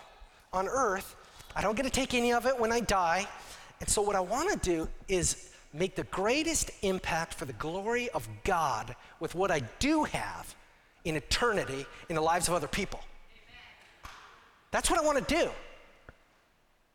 on 0.53 0.67
earth. 0.69 1.15
I 1.55 1.63
don't 1.63 1.77
get 1.77 1.85
to 1.85 1.91
take 1.91 2.15
any 2.15 2.33
of 2.33 2.47
it 2.47 2.59
when 2.59 2.73
I 2.73 2.81
die. 2.81 3.27
And 3.81 3.89
so 3.89 4.03
what 4.03 4.17
I 4.17 4.21
wanna 4.21 4.57
do 4.57 4.89
is 5.09 5.51
make 5.73 5.95
the 5.97 6.05
greatest 6.05 6.71
impact 6.83 7.35
for 7.35 7.45
the 7.45 7.53
glory 7.55 8.11
of 8.11 8.29
God 8.45 8.95
with 9.21 9.35
what 9.35 9.51
I 9.51 9.61
do 9.79 10.05
have 10.05 10.55
in 11.05 11.17
eternity 11.17 11.87
in 12.09 12.15
the 12.15 12.23
lives 12.23 12.49
of 12.49 12.55
other 12.55 12.69
people. 12.69 13.01
That's 14.71 14.91
what 14.91 14.99
I 14.99 15.05
want 15.05 15.27
to 15.27 15.35
do. 15.35 15.51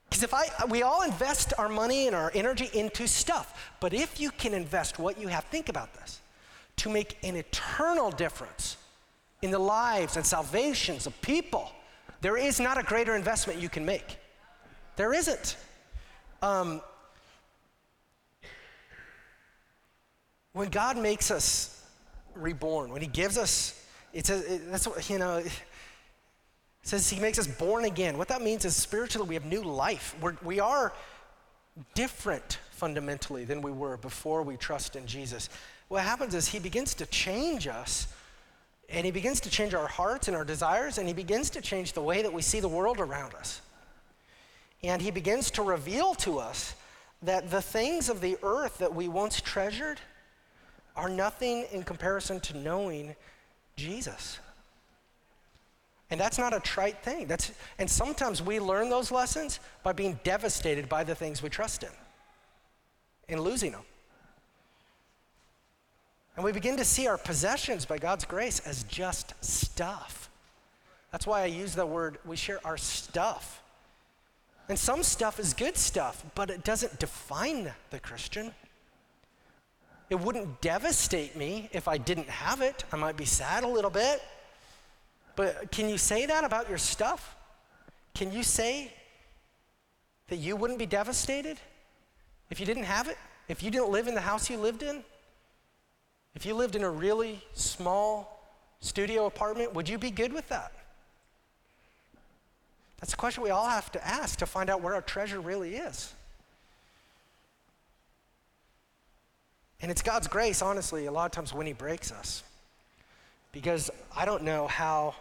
Because 0.10 0.24
if 0.24 0.34
I, 0.34 0.48
we 0.70 0.84
all 0.84 1.04
invest 1.04 1.54
our 1.58 1.70
money 1.70 2.08
and 2.08 2.16
our 2.16 2.32
energy 2.34 2.70
into 2.74 3.08
stuff, 3.08 3.72
but 3.80 3.94
if 3.94 4.20
you 4.20 4.32
can 4.32 4.54
invest 4.54 5.00
what 5.00 5.20
you 5.20 5.28
have, 5.28 5.44
think 5.46 5.70
about 5.70 5.94
this, 5.94 6.22
to 6.78 6.90
make 6.90 7.18
an 7.24 7.36
eternal 7.36 8.10
difference 8.12 8.78
in 9.42 9.52
the 9.52 9.60
lives 9.60 10.16
and 10.16 10.26
salvations 10.26 11.06
of 11.08 11.22
people, 11.22 11.72
there 12.22 12.38
is 12.38 12.60
not 12.60 12.78
a 12.78 12.84
greater 12.84 13.16
investment 13.16 13.60
you 13.60 13.70
can 13.70 13.86
make. 13.86 14.18
There 14.98 15.14
isn't. 15.14 15.56
Um, 16.42 16.82
when 20.54 20.70
God 20.70 20.98
makes 20.98 21.32
us 21.32 21.86
reborn, 22.36 22.92
when 22.92 23.02
He 23.02 23.08
gives 23.08 23.38
us, 23.38 23.86
it 24.12 24.26
says, 24.26 24.44
it, 24.44 24.72
that's 24.72 24.88
what, 24.88 25.10
you 25.10 25.20
know, 25.20 25.38
it 25.38 25.52
says 26.82 27.10
He 27.10 27.20
makes 27.20 27.40
us 27.40 27.48
born 27.48 27.86
again. 27.86 28.18
What 28.18 28.28
that 28.28 28.42
means 28.42 28.66
is 28.66 28.76
spiritually 28.76 29.28
we 29.30 29.36
have 29.36 29.46
new 29.46 29.64
life. 29.64 30.16
We're, 30.20 30.36
we 30.44 30.60
are 30.60 30.92
different 31.94 32.60
fundamentally 32.72 33.46
than 33.46 33.62
we 33.62 33.72
were 33.72 33.98
before 33.98 34.42
we 34.42 34.58
trust 34.58 34.96
in 34.96 35.06
Jesus. 35.06 35.50
What 35.90 36.04
happens 36.04 36.34
is 36.34 36.48
He 36.48 36.60
begins 36.60 36.96
to 36.96 37.06
change 37.06 37.68
us. 37.68 38.08
And 38.90 39.06
he 39.06 39.12
begins 39.12 39.42
to 39.42 39.50
change 39.50 39.74
our 39.74 39.86
hearts 39.86 40.30
and 40.30 40.38
our 40.38 40.46
desires, 40.46 40.98
and 40.98 41.10
he 41.10 41.14
begins 41.14 41.50
to 41.50 41.62
change 41.62 41.92
the 41.92 42.02
way 42.02 42.22
that 42.22 42.32
we 42.32 42.42
see 42.42 42.62
the 42.62 42.70
world 42.70 43.02
around 43.02 43.34
us. 43.34 43.60
And 44.84 45.02
he 45.02 45.12
begins 45.12 45.52
to 45.52 45.62
reveal 45.62 46.14
to 46.16 46.40
us 46.40 46.76
that 47.22 47.50
the 47.50 47.62
things 47.62 48.10
of 48.10 48.22
the 48.22 48.38
earth 48.44 48.78
that 48.78 48.94
we 48.94 49.08
once 49.08 49.42
treasured, 49.42 50.00
are 50.98 51.08
nothing 51.08 51.66
in 51.72 51.84
comparison 51.84 52.40
to 52.42 52.58
knowing 52.58 53.16
Jesus. 53.76 54.40
And 56.10 56.20
that's 56.20 56.40
not 56.40 56.54
a 56.54 56.60
trite 56.60 57.04
thing. 57.04 57.28
That's, 57.28 57.52
and 57.78 57.90
sometimes 57.90 58.42
we 58.42 58.60
learn 58.60 58.90
those 58.90 59.12
lessons 59.12 59.60
by 59.84 59.94
being 59.94 60.20
devastated 60.24 60.90
by 60.90 61.04
the 61.04 61.14
things 61.14 61.44
we 61.44 61.50
trust 61.50 61.84
in 61.84 61.90
and 63.30 63.42
losing 63.42 63.74
them. 63.74 63.84
And 66.36 66.44
we 66.44 66.52
begin 66.52 66.78
to 66.78 66.86
see 66.86 67.08
our 67.08 67.18
possessions 67.18 67.86
by 67.86 67.98
God's 67.98 68.26
grace 68.26 68.60
as 68.62 68.84
just 68.84 69.34
stuff. 69.44 70.30
That's 71.12 71.28
why 71.28 71.42
I 71.42 71.46
use 71.46 71.76
the 71.76 71.86
word, 71.86 72.18
we 72.26 72.36
share 72.36 72.60
our 72.66 72.78
stuff. 72.78 73.62
And 74.70 74.78
some 74.78 75.04
stuff 75.04 75.40
is 75.40 75.54
good 75.54 75.78
stuff, 75.78 76.24
but 76.36 76.50
it 76.50 76.64
doesn't 76.64 77.00
define 77.00 77.74
the 77.90 78.00
Christian. 78.00 78.54
It 80.10 80.20
wouldn't 80.20 80.62
devastate 80.62 81.36
me 81.36 81.70
if 81.72 81.88
I 81.88 81.98
didn't 81.98 82.30
have 82.30 82.62
it. 82.62 82.84
I 82.92 82.96
might 82.96 83.18
be 83.18 83.26
sad 83.26 83.64
a 83.64 83.68
little 83.68 83.90
bit. 83.90 84.22
But 85.36 85.72
can 85.72 85.90
you 85.90 85.98
say 85.98 86.26
that 86.26 86.44
about 86.44 86.68
your 86.68 86.78
stuff? 86.78 87.36
Can 88.14 88.32
you 88.32 88.44
say 88.44 88.92
that 90.28 90.38
you 90.38 90.56
wouldn't 90.56 90.80
be 90.80 90.86
devastated 90.86 91.58
if 92.50 92.60
you 92.60 92.66
didn't 92.66 92.84
have 92.84 93.08
it? 93.08 93.18
If 93.48 93.64
you 93.64 93.72
didn't 93.72 93.90
live 93.90 94.08
in 94.08 94.16
the 94.16 94.22
house 94.22 94.50
you 94.50 94.58
lived 94.58 94.84
in? 94.84 95.04
If 96.36 96.46
you 96.46 96.54
lived 96.54 96.76
in 96.76 96.84
a 96.84 96.90
really 96.90 97.42
small 97.54 98.52
studio 98.80 99.26
apartment, 99.26 99.74
would 99.74 99.88
you 99.88 99.98
be 99.98 100.12
good 100.12 100.34
with 100.34 100.48
that? 100.50 100.72
That's 103.00 103.14
a 103.14 103.18
question 103.18 103.44
we 103.44 103.50
all 103.50 103.68
have 103.68 103.92
to 103.92 104.08
ask 104.08 104.40
to 104.40 104.46
find 104.46 104.70
out 104.70 104.82
where 104.82 104.96
our 104.96 105.02
treasure 105.02 105.40
really 105.40 105.76
is. 105.76 106.14
And 109.82 109.92
it's 109.92 110.02
God's 110.02 110.28
grace, 110.28 110.62
honestly, 110.62 111.06
a 111.06 111.12
lot 111.12 111.26
of 111.26 111.32
times 111.32 111.54
when 111.54 111.68
He 111.68 111.74
breaks 111.74 112.12
us. 112.12 112.44
Because 113.52 113.92
I 114.16 114.26
don't 114.26 114.44
know 114.44 114.68
how 114.68 115.16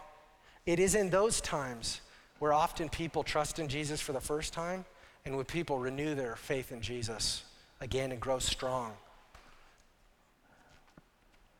it 0.65 0.79
is 0.79 0.95
in 0.95 1.09
those 1.09 1.39
times 1.41 2.01
where 2.39 2.53
often 2.53 2.89
people 2.89 3.23
trust 3.23 3.59
in 3.59 3.67
Jesus 3.67 4.01
for 4.01 4.13
the 4.13 4.19
first 4.19 4.53
time 4.53 4.85
and 5.25 5.35
when 5.35 5.45
people 5.45 5.77
renew 5.77 6.15
their 6.15 6.35
faith 6.35 6.71
in 6.71 6.81
Jesus 6.81 7.43
again 7.81 8.11
and 8.11 8.19
grow 8.19 8.39
strong. 8.39 8.93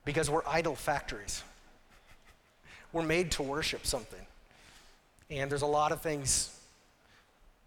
Because 0.05 0.29
we're 0.29 0.41
idol 0.47 0.75
factories. 0.75 1.43
We're 2.93 3.03
made 3.03 3.31
to 3.31 3.43
worship 3.43 3.85
something. 3.85 4.25
And 5.29 5.51
there's 5.51 5.61
a 5.61 5.65
lot 5.67 5.91
of 5.91 6.01
things 6.01 6.57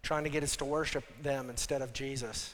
trying 0.03 0.23
to 0.23 0.29
get 0.29 0.43
us 0.43 0.55
to 0.57 0.65
worship 0.65 1.03
them 1.21 1.49
instead 1.49 1.81
of 1.81 1.93
Jesus. 1.93 2.53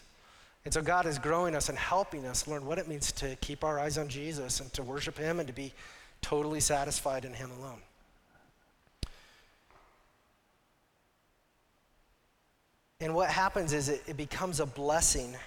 And 0.66 0.74
so 0.74 0.82
God 0.82 1.06
is 1.06 1.18
growing 1.18 1.56
us 1.56 1.70
and 1.70 1.78
helping 1.78 2.26
us 2.26 2.48
learn 2.48 2.66
what 2.66 2.78
it 2.78 2.88
means 2.88 3.12
to 3.14 3.38
keep 3.38 3.64
our 3.64 3.80
eyes 3.80 3.98
on 3.98 4.10
Jesus 4.10 4.60
and 4.60 4.72
to 4.74 4.84
worship 4.84 5.18
Him 5.18 5.40
and 5.40 5.48
to 5.48 5.54
be 5.54 5.74
totally 6.22 6.60
satisfied 6.60 7.24
in 7.24 7.34
Him 7.34 7.52
alone. 7.60 7.80
And 13.00 13.14
what 13.14 13.30
happens 13.30 13.74
is 13.74 13.90
it, 13.90 14.04
it 14.08 14.18
becomes 14.18 14.60
a 14.60 14.66
blessing 14.66 15.38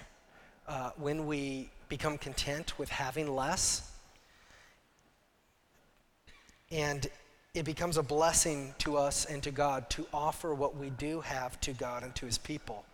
uh, 0.68 0.90
when 0.96 1.26
we 1.26 1.68
become 1.88 2.16
content 2.16 2.78
with 2.78 2.88
having 2.88 3.34
less. 3.34 3.90
And 6.70 7.08
it 7.54 7.64
becomes 7.64 7.96
a 7.96 8.02
blessing 8.02 8.74
to 8.78 8.96
us 8.96 9.24
and 9.24 9.42
to 9.42 9.50
God 9.50 9.90
to 9.90 10.06
offer 10.14 10.54
what 10.54 10.76
we 10.76 10.90
do 10.90 11.20
have 11.20 11.60
to 11.62 11.72
God 11.72 12.02
and 12.02 12.14
to 12.16 12.26
His 12.26 12.38
people. 12.38 12.84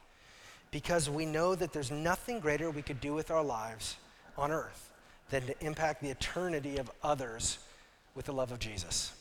Because 0.70 1.11
we 1.11 1.26
know 1.26 1.54
that 1.54 1.72
there's 1.72 1.90
nothing 1.90 2.40
greater 2.40 2.70
we 2.70 2.82
could 2.82 3.00
do 3.00 3.14
with 3.14 3.30
our 3.30 3.44
lives 3.44 3.96
on 4.36 4.50
earth 4.50 4.90
than 5.30 5.46
to 5.46 5.64
impact 5.64 6.02
the 6.02 6.11
eternity 6.11 6.78
of 6.78 6.90
others 7.02 7.59
with 8.14 8.26
the 8.26 8.32
love 8.32 8.50
of 8.50 8.59
Jesus. 8.59 9.12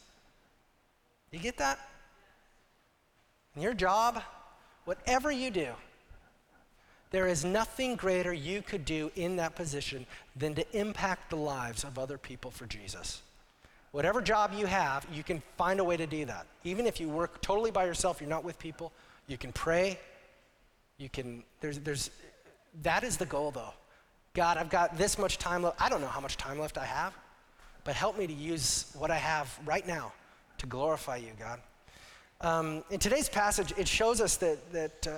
You 1.31 1.39
get 1.39 1.57
that? 1.57 1.79
In 3.55 3.61
your 3.61 3.73
job, 3.73 4.21
whatever 4.85 5.31
you 5.31 5.51
do, 5.51 5.69
there 7.11 7.27
is 7.27 7.45
nothing 7.45 7.95
greater 7.95 8.33
you 8.33 8.61
could 8.61 8.85
do 8.85 9.11
in 9.15 9.35
that 9.37 9.55
position 9.55 10.05
than 10.35 10.55
to 10.55 10.77
impact 10.77 11.29
the 11.29 11.35
lives 11.35 11.83
of 11.83 11.99
other 11.99 12.17
people 12.17 12.51
for 12.51 12.65
Jesus. 12.65 13.21
Whatever 13.95 14.21
job 14.21 14.51
you 14.53 14.65
have, 14.65 15.07
you 15.13 15.23
can 15.23 15.41
find 15.55 15.79
a 15.79 15.83
way 15.85 15.95
to 15.95 16.05
do 16.05 16.25
that. 16.25 16.47
Even 16.65 16.85
if 16.85 16.99
you 16.99 17.07
work 17.07 17.41
totally 17.41 17.71
by 17.71 17.85
yourself, 17.85 18.19
you're 18.19 18.29
not 18.29 18.43
with 18.43 18.59
people, 18.59 18.91
you 19.25 19.37
can 19.37 19.53
pray. 19.53 19.97
You 20.97 21.07
can, 21.07 21.43
there's, 21.61 21.79
there's, 21.79 22.11
that 22.83 23.05
is 23.05 23.15
the 23.15 23.25
goal 23.25 23.51
though. 23.51 23.71
God, 24.33 24.57
I've 24.57 24.69
got 24.69 24.97
this 24.97 25.17
much 25.17 25.37
time 25.37 25.63
left. 25.63 25.81
I 25.81 25.87
don't 25.87 26.01
know 26.01 26.07
how 26.07 26.19
much 26.19 26.35
time 26.35 26.59
left 26.59 26.77
I 26.77 26.83
have, 26.83 27.13
but 27.85 27.95
help 27.95 28.17
me 28.17 28.27
to 28.27 28.33
use 28.33 28.93
what 28.97 29.11
I 29.11 29.15
have 29.15 29.57
right 29.63 29.87
now 29.87 30.11
to 30.57 30.65
glorify 30.65 31.15
you, 31.15 31.31
God. 31.39 31.61
Um, 32.41 32.83
in 32.91 32.99
today's 32.99 33.29
passage, 33.29 33.73
it 33.77 33.87
shows 33.87 34.19
us 34.19 34.35
that, 34.35 34.73
that 34.73 35.07
uh, 35.07 35.11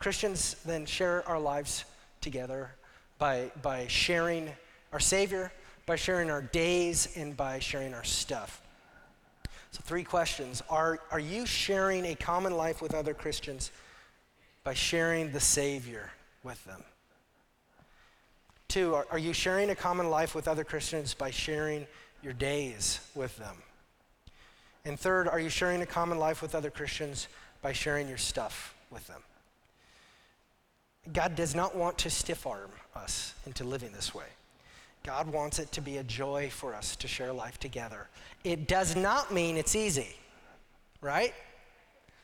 Christians 0.00 0.56
then 0.66 0.84
share 0.84 1.26
our 1.26 1.40
lives 1.40 1.86
together 2.20 2.72
by, 3.16 3.50
by 3.62 3.86
sharing 3.86 4.50
our 4.92 5.00
Savior, 5.00 5.50
by 5.88 5.96
sharing 5.96 6.30
our 6.30 6.42
days, 6.42 7.08
and 7.16 7.34
by 7.34 7.58
sharing 7.58 7.94
our 7.94 8.04
stuff. 8.04 8.60
So, 9.70 9.80
three 9.82 10.04
questions. 10.04 10.62
Are, 10.68 11.00
are 11.10 11.18
you 11.18 11.46
sharing 11.46 12.04
a 12.04 12.14
common 12.14 12.54
life 12.54 12.82
with 12.82 12.94
other 12.94 13.14
Christians 13.14 13.72
by 14.64 14.74
sharing 14.74 15.32
the 15.32 15.40
Savior 15.40 16.10
with 16.44 16.62
them? 16.66 16.84
Two, 18.68 18.94
are, 18.94 19.06
are 19.10 19.18
you 19.18 19.32
sharing 19.32 19.70
a 19.70 19.74
common 19.74 20.10
life 20.10 20.34
with 20.34 20.46
other 20.46 20.62
Christians 20.62 21.14
by 21.14 21.30
sharing 21.30 21.86
your 22.22 22.34
days 22.34 23.00
with 23.14 23.34
them? 23.38 23.56
And 24.84 25.00
third, 25.00 25.26
are 25.26 25.40
you 25.40 25.48
sharing 25.48 25.80
a 25.80 25.86
common 25.86 26.18
life 26.18 26.42
with 26.42 26.54
other 26.54 26.70
Christians 26.70 27.28
by 27.62 27.72
sharing 27.72 28.08
your 28.08 28.18
stuff 28.18 28.74
with 28.90 29.06
them? 29.06 29.22
God 31.14 31.34
does 31.34 31.54
not 31.54 31.74
want 31.74 31.96
to 31.98 32.10
stiff 32.10 32.46
arm 32.46 32.70
us 32.94 33.32
into 33.46 33.64
living 33.64 33.92
this 33.92 34.14
way. 34.14 34.26
God 35.08 35.32
wants 35.32 35.58
it 35.58 35.72
to 35.72 35.80
be 35.80 35.96
a 35.96 36.02
joy 36.02 36.50
for 36.52 36.74
us 36.74 36.94
to 36.96 37.08
share 37.08 37.32
life 37.32 37.58
together. 37.58 38.08
It 38.44 38.68
does 38.68 38.94
not 38.94 39.32
mean 39.32 39.56
it's 39.56 39.74
easy, 39.74 40.14
right? 41.00 41.32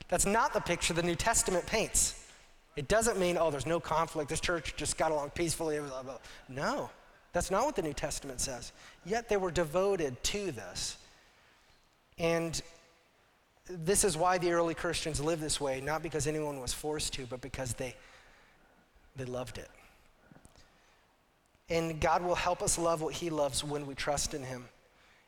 That's 0.07 0.27
not 0.27 0.53
the 0.53 0.59
picture 0.59 0.93
the 0.93 1.01
New 1.01 1.15
Testament 1.15 1.65
paints. 1.65 2.27
It 2.75 2.87
doesn't 2.87 3.17
mean, 3.17 3.39
oh, 3.39 3.49
there's 3.49 3.65
no 3.65 3.79
conflict, 3.79 4.29
this 4.29 4.39
church 4.39 4.75
just 4.77 4.99
got 4.99 5.11
along 5.11 5.31
peacefully. 5.31 5.79
No, 6.47 6.91
that's 7.33 7.49
not 7.49 7.65
what 7.65 7.75
the 7.75 7.81
New 7.81 7.93
Testament 7.93 8.39
says. 8.39 8.71
Yet 9.03 9.29
they 9.29 9.37
were 9.37 9.49
devoted 9.49 10.21
to 10.25 10.51
this. 10.51 10.97
And 12.19 12.61
this 13.67 14.03
is 14.03 14.15
why 14.15 14.37
the 14.37 14.51
early 14.51 14.75
Christians 14.75 15.19
lived 15.19 15.41
this 15.41 15.59
way, 15.59 15.81
not 15.81 16.03
because 16.03 16.27
anyone 16.27 16.61
was 16.61 16.71
forced 16.71 17.13
to, 17.13 17.25
but 17.25 17.41
because 17.41 17.73
they, 17.73 17.95
they 19.15 19.25
loved 19.25 19.57
it. 19.57 19.71
And 21.69 21.99
God 21.99 22.23
will 22.23 22.35
help 22.35 22.61
us 22.61 22.77
love 22.77 23.01
what 23.01 23.13
He 23.13 23.29
loves 23.29 23.63
when 23.63 23.87
we 23.87 23.95
trust 23.95 24.33
in 24.33 24.43
Him. 24.43 24.65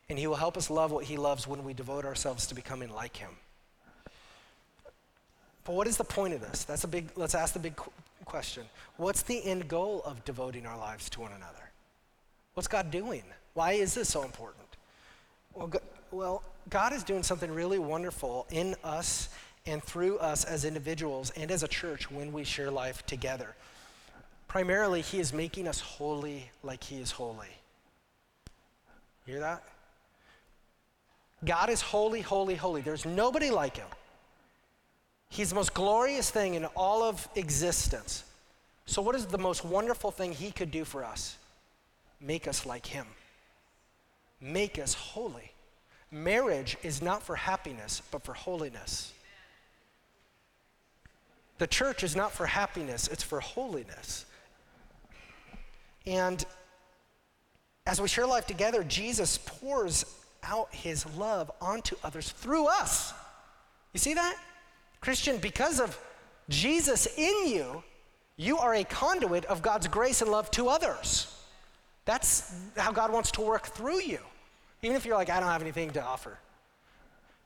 And 0.08 0.18
He 0.18 0.26
will 0.26 0.36
help 0.36 0.56
us 0.56 0.70
love 0.70 0.92
what 0.92 1.04
He 1.04 1.16
loves 1.16 1.46
when 1.46 1.64
we 1.64 1.74
devote 1.74 2.04
ourselves 2.04 2.46
to 2.48 2.54
becoming 2.54 2.92
like 2.92 3.16
Him. 3.16 3.30
But 5.64 5.74
what 5.74 5.86
is 5.86 5.96
the 5.96 6.04
point 6.04 6.32
of 6.32 6.40
this? 6.40 6.64
That's 6.64 6.84
a 6.84 6.88
big, 6.88 7.10
let's 7.16 7.34
ask 7.34 7.52
the 7.52 7.58
big 7.58 7.74
question. 8.24 8.64
What's 8.96 9.22
the 9.22 9.44
end 9.44 9.68
goal 9.68 10.02
of 10.04 10.24
devoting 10.24 10.64
our 10.64 10.78
lives 10.78 11.10
to 11.10 11.20
one 11.20 11.32
another? 11.32 11.70
What's 12.54 12.68
God 12.68 12.90
doing? 12.90 13.22
Why 13.54 13.72
is 13.72 13.94
this 13.94 14.08
so 14.08 14.22
important? 14.22 14.64
Well, 15.54 15.72
well, 16.10 16.42
God 16.70 16.92
is 16.92 17.02
doing 17.02 17.22
something 17.22 17.50
really 17.50 17.78
wonderful 17.78 18.46
in 18.50 18.76
us 18.82 19.28
and 19.66 19.82
through 19.82 20.18
us 20.18 20.44
as 20.44 20.64
individuals 20.64 21.30
and 21.36 21.50
as 21.50 21.62
a 21.62 21.68
church 21.68 22.10
when 22.10 22.32
we 22.32 22.44
share 22.44 22.70
life 22.70 23.04
together. 23.06 23.54
Primarily, 24.48 25.02
He 25.02 25.20
is 25.20 25.32
making 25.32 25.68
us 25.68 25.80
holy 25.80 26.50
like 26.62 26.82
He 26.82 26.96
is 26.96 27.12
holy. 27.12 27.48
Hear 29.26 29.40
that? 29.40 29.62
God 31.44 31.70
is 31.70 31.80
holy, 31.80 32.22
holy, 32.22 32.54
holy. 32.54 32.80
There's 32.80 33.04
nobody 33.04 33.50
like 33.50 33.76
Him. 33.76 33.86
He's 35.28 35.50
the 35.50 35.54
most 35.54 35.74
glorious 35.74 36.30
thing 36.30 36.54
in 36.54 36.64
all 36.64 37.02
of 37.02 37.28
existence. 37.36 38.24
So, 38.86 39.02
what 39.02 39.14
is 39.14 39.26
the 39.26 39.38
most 39.38 39.64
wonderful 39.64 40.10
thing 40.10 40.32
He 40.32 40.50
could 40.50 40.70
do 40.70 40.84
for 40.84 41.04
us? 41.04 41.36
Make 42.20 42.48
us 42.48 42.64
like 42.64 42.86
Him, 42.86 43.06
make 44.40 44.78
us 44.78 44.94
holy. 44.94 45.52
Marriage 46.10 46.78
is 46.82 47.02
not 47.02 47.22
for 47.22 47.36
happiness, 47.36 48.00
but 48.10 48.24
for 48.24 48.32
holiness. 48.32 49.12
The 51.58 51.66
church 51.66 52.02
is 52.02 52.16
not 52.16 52.32
for 52.32 52.46
happiness, 52.46 53.08
it's 53.08 53.22
for 53.22 53.40
holiness. 53.40 54.24
And 56.08 56.42
as 57.86 58.00
we 58.00 58.08
share 58.08 58.26
life 58.26 58.46
together, 58.46 58.82
Jesus 58.82 59.38
pours 59.38 60.06
out 60.42 60.74
his 60.74 61.04
love 61.16 61.50
onto 61.60 61.96
others 62.02 62.30
through 62.30 62.66
us. 62.66 63.12
You 63.92 64.00
see 64.00 64.14
that? 64.14 64.36
Christian, 65.00 65.36
because 65.36 65.80
of 65.80 65.98
Jesus 66.48 67.06
in 67.18 67.48
you, 67.48 67.82
you 68.36 68.56
are 68.56 68.74
a 68.74 68.84
conduit 68.84 69.44
of 69.46 69.60
God's 69.60 69.86
grace 69.86 70.22
and 70.22 70.30
love 70.30 70.50
to 70.52 70.68
others. 70.68 71.34
That's 72.06 72.54
how 72.76 72.90
God 72.90 73.12
wants 73.12 73.30
to 73.32 73.42
work 73.42 73.66
through 73.66 74.00
you. 74.00 74.20
Even 74.82 74.96
if 74.96 75.04
you're 75.04 75.16
like, 75.16 75.28
I 75.28 75.40
don't 75.40 75.50
have 75.50 75.60
anything 75.60 75.90
to 75.90 76.02
offer. 76.02 76.38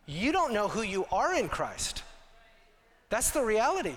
You 0.07 0.31
don't 0.31 0.53
know 0.53 0.69
who 0.69 0.83
you 0.83 1.05
are 1.11 1.35
in 1.35 1.49
Christ. 1.49 2.05
That's 3.09 3.31
the 3.31 3.43
reality. 3.43 3.97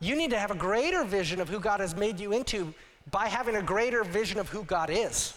You 0.00 0.16
need 0.16 0.30
to 0.30 0.38
have 0.38 0.50
a 0.50 0.54
greater 0.54 1.02
vision 1.04 1.40
of 1.40 1.48
who 1.48 1.60
God 1.60 1.80
has 1.80 1.96
made 1.96 2.20
you 2.20 2.32
into 2.32 2.74
by 3.10 3.28
having 3.28 3.56
a 3.56 3.62
greater 3.62 4.04
vision 4.04 4.38
of 4.38 4.48
who 4.48 4.64
God 4.64 4.90
is. 4.90 5.34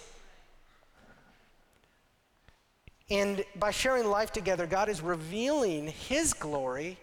And 3.10 3.44
by 3.58 3.72
sharing 3.72 4.06
life 4.06 4.32
together, 4.32 4.66
God 4.66 4.88
is 4.88 5.02
revealing 5.02 5.88
His 5.88 6.34
glory 6.34 6.98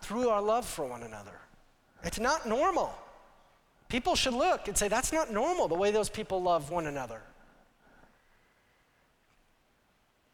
through 0.00 0.28
our 0.28 0.42
love 0.42 0.66
for 0.66 0.84
one 0.84 1.04
another. 1.04 1.38
It's 2.02 2.18
not 2.18 2.48
normal. 2.48 2.92
People 3.88 4.14
should 4.14 4.34
look 4.34 4.66
and 4.66 4.76
say, 4.76 4.88
that's 4.88 5.12
not 5.12 5.32
normal 5.32 5.68
the 5.68 5.74
way 5.74 5.90
those 5.90 6.08
people 6.08 6.42
love 6.42 6.70
one 6.70 6.86
another. 6.86 7.20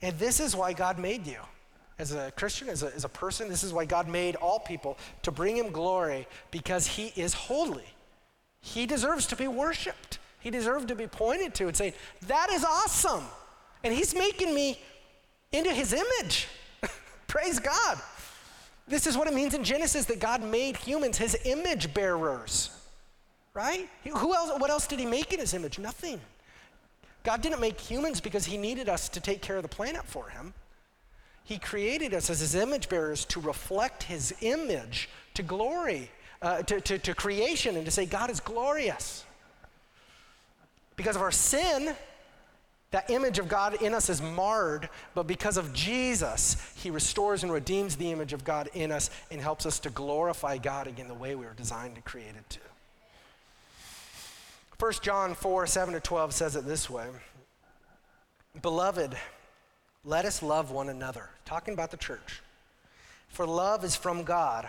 And 0.01 0.19
this 0.19 0.41
is 0.41 0.55
why 0.55 0.73
God 0.73 0.99
made 0.99 1.27
you. 1.27 1.39
As 1.99 2.13
a 2.13 2.31
Christian, 2.33 2.69
as 2.69 2.83
a, 2.83 2.95
as 2.95 3.05
a 3.05 3.09
person, 3.09 3.49
this 3.49 3.65
is 3.65 3.73
why 3.73 3.87
God 3.87 4.09
made 4.09 4.37
all 4.37 4.61
people 4.61 4.99
to 5.23 5.33
bring 5.33 5.57
Him 5.57 5.73
glory 5.73 6.27
because 6.51 6.87
He 6.87 7.13
is 7.17 7.33
holy. 7.33 7.85
He 8.67 8.87
deserves 8.87 9.27
to 9.29 9.37
be 9.37 9.49
worshiped. 9.49 10.19
He 10.41 10.51
deserves 10.51 10.87
to 10.87 10.95
be 10.95 11.07
pointed 11.07 11.55
to 11.55 11.69
and 11.69 11.77
say, 11.77 11.95
That 12.27 12.51
is 12.51 12.65
awesome. 12.65 13.25
And 13.85 13.95
He's 13.95 14.15
making 14.15 14.55
me 14.55 14.81
into 15.53 15.73
His 15.73 15.93
image. 15.93 16.49
Praise 17.27 17.59
God. 17.59 17.99
This 18.89 19.07
is 19.07 19.17
what 19.17 19.27
it 19.29 19.35
means 19.35 19.55
in 19.55 19.65
Genesis 19.65 20.05
that 20.07 20.21
God 20.21 20.43
made 20.43 20.77
humans 20.77 21.19
His 21.19 21.37
image 21.45 21.95
bearers. 21.95 22.71
Right? 23.55 23.89
Who 24.05 24.35
else, 24.35 24.59
what 24.61 24.71
else 24.71 24.87
did 24.87 24.99
He 24.99 25.07
make 25.07 25.33
in 25.33 25.41
His 25.41 25.55
image? 25.55 25.79
Nothing. 25.79 26.21
God 27.27 27.43
didn't 27.43 27.61
make 27.61 27.81
humans 27.81 28.21
because 28.21 28.47
he 28.47 28.57
needed 28.57 28.89
us 28.89 29.09
to 29.09 29.21
take 29.21 29.43
care 29.43 29.57
of 29.57 29.65
the 29.65 29.69
planet 29.69 30.05
for 30.05 30.29
him. 30.29 30.55
He 31.43 31.59
created 31.59 32.15
us 32.15 32.31
as 32.31 32.39
his 32.39 32.55
image 32.55 32.89
bearers 32.89 33.25
to 33.27 33.41
reflect 33.41 34.05
his 34.05 34.33
image 34.43 35.09
to 35.35 35.43
glory, 35.43 36.09
uh, 36.43 36.63
to, 36.63 36.81
to, 36.81 36.99
to 36.99 37.15
creation, 37.15 37.77
and 37.77 37.85
to 37.85 37.91
say, 37.91 38.07
God 38.07 38.31
is 38.31 38.41
glorious. 38.41 39.25
Because 40.97 41.17
of 41.17 41.23
our 41.23 41.33
sin, 41.33 41.95
That 42.93 43.11
image 43.11 43.39
of 43.39 43.49
God 43.49 43.83
in 43.83 43.95
us 43.95 44.09
is 44.09 44.23
marred, 44.23 44.89
but 45.15 45.27
because 45.27 45.57
of 45.57 45.73
Jesus, 45.73 46.57
He 46.77 46.91
restores 46.91 47.43
and 47.43 47.53
redeems 47.53 47.97
the 47.97 48.13
image 48.13 48.33
of 48.33 48.45
God 48.45 48.71
in 48.75 48.93
us 48.93 49.11
and 49.31 49.41
helps 49.41 49.67
us 49.67 49.79
to 49.81 49.91
glorify 49.91 50.59
God 50.59 50.87
again 50.87 51.09
the 51.09 51.15
way 51.15 51.35
we 51.35 51.45
were 51.45 51.53
designed 51.53 51.97
and 51.97 52.05
created 52.05 52.49
to. 52.49 52.61
1 54.79 54.93
John 55.03 55.35
4 55.35 55.67
7 55.67 55.95
to 55.95 56.01
12 56.01 56.33
says 56.33 56.55
it 56.55 56.65
this 56.65 56.89
way 56.89 57.09
Beloved, 58.63 59.17
let 60.05 60.25
us 60.25 60.43
love 60.43 60.71
one 60.71 60.89
another. 60.89 61.29
Talking 61.45 61.75
about 61.75 61.91
the 61.91 61.97
church. 61.97 62.41
For 63.29 63.47
love 63.47 63.85
is 63.85 63.97
from 63.97 64.23
God, 64.23 64.69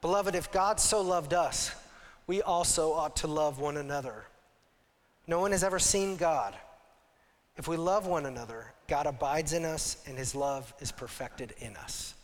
Beloved, 0.00 0.34
if 0.34 0.52
God 0.52 0.78
so 0.78 1.00
loved 1.00 1.34
us, 1.34 1.72
we 2.26 2.42
also 2.42 2.92
ought 2.92 3.16
to 3.16 3.26
love 3.26 3.58
one 3.58 3.76
another. 3.76 4.24
No 5.26 5.40
one 5.40 5.50
has 5.52 5.64
ever 5.64 5.78
seen 5.78 6.16
God. 6.16 6.54
If 7.56 7.66
we 7.66 7.76
love 7.76 8.06
one 8.06 8.26
another, 8.26 8.72
God 8.86 9.06
abides 9.06 9.52
in 9.52 9.64
us 9.64 9.96
and 10.06 10.16
his 10.16 10.34
love 10.34 10.72
is 10.78 10.92
perfected 10.92 11.54
in 11.58 11.76
us. 11.76 12.14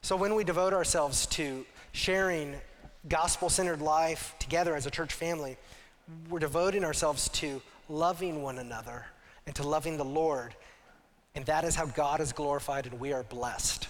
So 0.00 0.16
when 0.16 0.34
we 0.34 0.44
devote 0.44 0.72
ourselves 0.72 1.26
to 1.26 1.66
sharing 1.92 2.54
gospel 3.08 3.50
centered 3.50 3.82
life 3.82 4.34
together 4.38 4.74
as 4.74 4.86
a 4.86 4.90
church 4.90 5.12
family, 5.12 5.56
we're 6.30 6.38
devoting 6.38 6.84
ourselves 6.84 7.28
to 7.30 7.60
loving 7.88 8.42
one 8.42 8.58
another 8.58 9.04
and 9.46 9.54
to 9.56 9.68
loving 9.68 9.96
the 9.96 10.04
Lord. 10.04 10.54
And 11.34 11.44
that 11.46 11.64
is 11.64 11.74
how 11.74 11.86
God 11.86 12.20
is 12.20 12.32
glorified 12.32 12.86
and 12.86 12.98
we 12.98 13.12
are 13.12 13.24
blessed. 13.24 13.88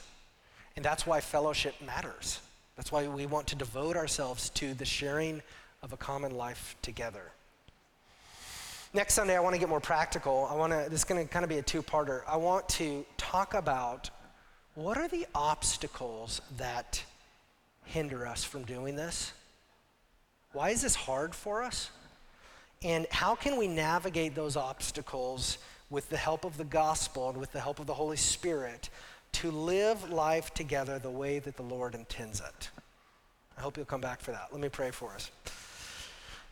And 0.75 0.85
that's 0.85 1.07
why 1.07 1.21
fellowship 1.21 1.75
matters. 1.85 2.41
That's 2.77 2.93
why 2.93 3.09
we 3.09 3.27
want 3.27 3.47
to 3.49 3.57
devote 3.57 3.97
ourselves 3.97 4.51
to 4.51 4.74
the 4.74 4.85
sharing 4.85 5.43
of 5.83 5.93
a 5.93 5.97
common 5.97 6.37
life 6.37 6.77
together. 6.83 7.33
Next 8.93 9.14
Sunday, 9.14 9.37
I 9.37 9.41
want 9.41 9.55
to 9.55 9.59
get 9.59 9.68
more 9.68 9.81
practical. 9.81 10.49
I 10.51 10.55
want 10.55 10.72
to, 10.72 10.87
this 10.91 11.01
is 11.01 11.05
going 11.05 11.22
to 11.22 11.31
kind 11.31 11.43
of 11.43 11.49
be 11.49 11.59
a 11.59 11.62
two 11.62 11.83
parter. 11.83 12.22
I 12.27 12.37
want 12.37 12.68
to 12.70 13.05
talk 13.16 13.55
about 13.55 14.11
what 14.74 14.97
are 14.99 15.09
the 15.09 15.27
obstacles 15.35 16.41
that 16.59 17.03
hinder 17.87 18.27
us 18.27 18.45
from 18.45 18.64
doing 18.64 18.97
this? 18.97 19.33
Why 20.53 20.70
is 20.70 20.83
this 20.83 20.95
hard 20.95 21.35
for 21.35 21.62
us? 21.62 21.91
And 22.83 23.07
how 23.11 23.35
can 23.35 23.57
we 23.57 23.68
navigate 23.68 24.35
those 24.35 24.57
obstacles 24.57 25.59
with 25.89 26.09
the 26.11 26.16
help 26.16 26.45
of 26.45 26.59
the 26.59 26.64
gospel 26.64 27.31
and 27.31 27.39
with 27.39 27.53
the 27.53 27.61
help 27.61 27.79
of 27.79 27.87
the 27.87 27.95
Holy 27.95 28.16
Spirit 28.16 28.91
to 29.37 29.51
live 29.51 30.11
life 30.11 30.55
together 30.55 30.99
the 30.99 31.11
way 31.11 31.39
that 31.39 31.57
the 31.57 31.62
Lord 31.62 31.95
intends 31.95 32.41
it? 32.41 32.70
I 33.59 33.61
hope 33.61 33.76
you'll 33.76 33.84
come 33.84 34.01
back 34.01 34.22
for 34.22 34.30
that. 34.30 34.49
Let 34.51 34.62
me 34.62 34.70
pray 34.70 34.91
for 34.91 35.12
us. 35.12 35.30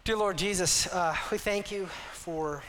Dear 0.05 0.19
Lord 0.19 0.37
Jesus, 0.37 0.87
uh, 0.89 1.17
we 1.33 1.39
thank 1.39 1.73
you 1.73 1.87
for 2.13 2.63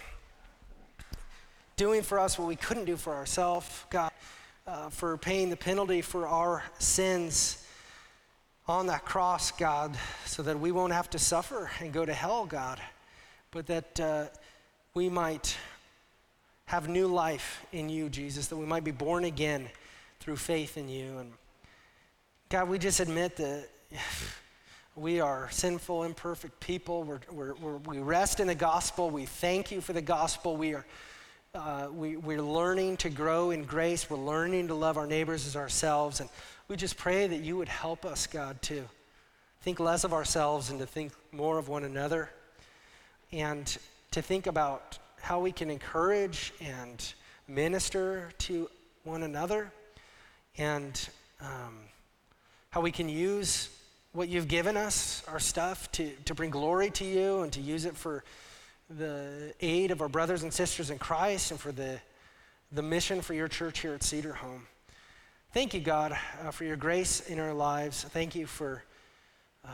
doing 1.76 2.02
for 2.02 2.18
us 2.18 2.40
what 2.40 2.48
we 2.48 2.56
couldn't 2.56 2.86
do 2.86 2.96
for 2.96 3.14
ourselves, 3.14 3.84
God, 3.90 4.10
uh, 4.66 4.90
for 4.90 5.18
paying 5.18 5.50
the 5.50 5.58
penalty 5.58 6.02
for 6.02 6.28
our 6.28 6.64
sins 6.80 7.68
on 8.70 8.88
that 8.88 9.04
cross, 9.04 9.52
God, 9.52 9.98
so 10.26 10.42
that 10.44 10.58
we 10.58 10.72
won't 10.72 10.94
have 10.94 11.10
to 11.10 11.20
suffer 11.20 11.70
and 11.82 11.92
go 11.92 12.06
to 12.06 12.14
hell, 12.14 12.46
God, 12.46 12.80
but 13.52 13.68
that 13.68 14.00
uh, 14.00 14.26
we 14.94 15.10
might 15.10 15.58
have 16.68 16.88
new 16.88 17.08
life 17.08 17.66
in 17.74 17.90
you, 17.90 18.08
Jesus, 18.08 18.48
that 18.48 18.56
we 18.56 18.66
might 18.66 18.86
be 18.86 18.92
born 18.92 19.26
again 19.26 19.68
through 20.26 20.36
faith 20.36 20.76
in 20.76 20.90
you. 20.90 21.20
And 21.20 21.32
God, 22.50 22.68
we 22.68 22.80
just 22.80 23.00
admit 23.00 23.36
that. 23.36 23.68
We 24.96 25.20
are 25.20 25.50
sinful, 25.52 26.04
imperfect 26.04 26.60
people. 26.60 27.04
We're, 27.04 27.20
we're, 27.30 27.78
we 27.80 28.00
rest 28.00 28.40
in 28.40 28.48
the 28.48 28.56
gospel. 28.56 29.12
We 29.12 29.26
thank 29.26 29.70
you 29.70 29.82
for 29.82 29.94
the 29.94 30.02
gospel. 30.02 30.56
We 30.56 30.74
are, 30.74 30.86
uh, 31.54 31.90
we, 31.92 32.16
we're 32.16 32.42
learning 32.42 32.98
to 32.98 33.10
grow 33.10 33.52
in 33.52 33.66
grace. 33.66 34.10
We're 34.10 34.18
learning 34.18 34.70
to 34.70 34.74
love 34.74 34.98
our 34.98 35.06
neighbors 35.06 35.46
as 35.46 35.56
ourselves. 35.56 36.22
And 36.22 36.30
we 36.70 36.76
just 36.76 36.98
pray 36.98 37.28
that 37.28 37.42
you 37.42 37.58
would 37.58 37.68
help 37.68 38.04
us, 38.04 38.26
God, 38.26 38.60
to 38.64 38.86
think 39.62 39.80
less 39.80 40.06
of 40.06 40.14
ourselves 40.14 40.72
and 40.72 40.80
to 40.80 40.88
think 40.88 41.12
more 41.34 41.60
of 41.60 41.68
one 41.68 41.84
another. 41.84 42.32
And 43.32 43.68
to 44.12 44.24
think 44.24 44.48
about 44.48 44.98
how 45.22 45.40
we 45.42 45.52
can 45.52 45.70
encourage 45.70 46.52
and 46.62 47.14
minister 47.48 48.32
to 48.40 48.70
one 49.04 49.22
another. 49.22 49.72
And 50.58 51.10
um, 51.42 51.78
how 52.70 52.82
we 52.82 52.92
can 52.92 53.10
use 53.10 53.70
what 54.14 54.30
you've 54.30 54.48
given 54.48 54.78
us, 54.78 55.24
our 55.28 55.40
stuff, 55.40 55.92
to, 55.94 56.10
to 56.26 56.34
bring 56.34 56.50
glory 56.50 56.90
to 56.92 57.06
you 57.06 57.42
and 57.42 57.52
to 57.54 57.62
use 57.62 57.86
it 57.86 57.96
for 57.96 58.24
the 58.90 59.54
aid 59.60 59.92
of 59.92 60.02
our 60.02 60.08
brothers 60.08 60.44
and 60.44 60.54
sisters 60.54 60.90
in 60.90 60.98
Christ 60.98 61.52
and 61.52 61.60
for 61.60 61.72
the, 61.72 62.00
the 62.72 62.82
mission 62.82 63.22
for 63.22 63.34
your 63.34 63.48
church 63.48 63.80
here 63.80 63.94
at 63.94 64.04
Cedar 64.04 64.34
Home. 64.34 64.68
Thank 65.54 65.74
you, 65.74 65.80
God, 65.80 66.18
uh, 66.44 66.52
for 66.52 66.66
your 66.66 66.76
grace 66.76 67.22
in 67.22 67.40
our 67.40 67.54
lives. 67.54 68.04
Thank 68.04 68.36
you 68.36 68.46
for 68.46 68.84
um, 69.64 69.72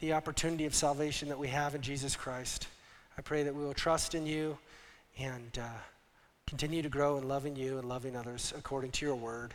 the 0.00 0.12
opportunity 0.12 0.66
of 0.66 0.74
salvation 0.74 1.28
that 1.28 1.38
we 1.38 1.48
have 1.48 1.74
in 1.74 1.82
Jesus 1.82 2.16
Christ. 2.16 2.68
I 3.16 3.22
pray 3.22 3.42
that 3.42 3.54
we 3.54 3.64
will 3.64 3.74
trust 3.74 4.14
in 4.14 4.26
you 4.26 4.58
and 5.18 5.58
uh, 5.58 5.68
continue 6.46 6.82
to 6.82 6.88
grow 6.88 7.18
in 7.18 7.28
loving 7.28 7.54
you 7.54 7.78
and 7.78 7.88
loving 7.88 8.16
others 8.16 8.52
according 8.56 8.90
to 8.92 9.06
your 9.06 9.14
word. 9.14 9.54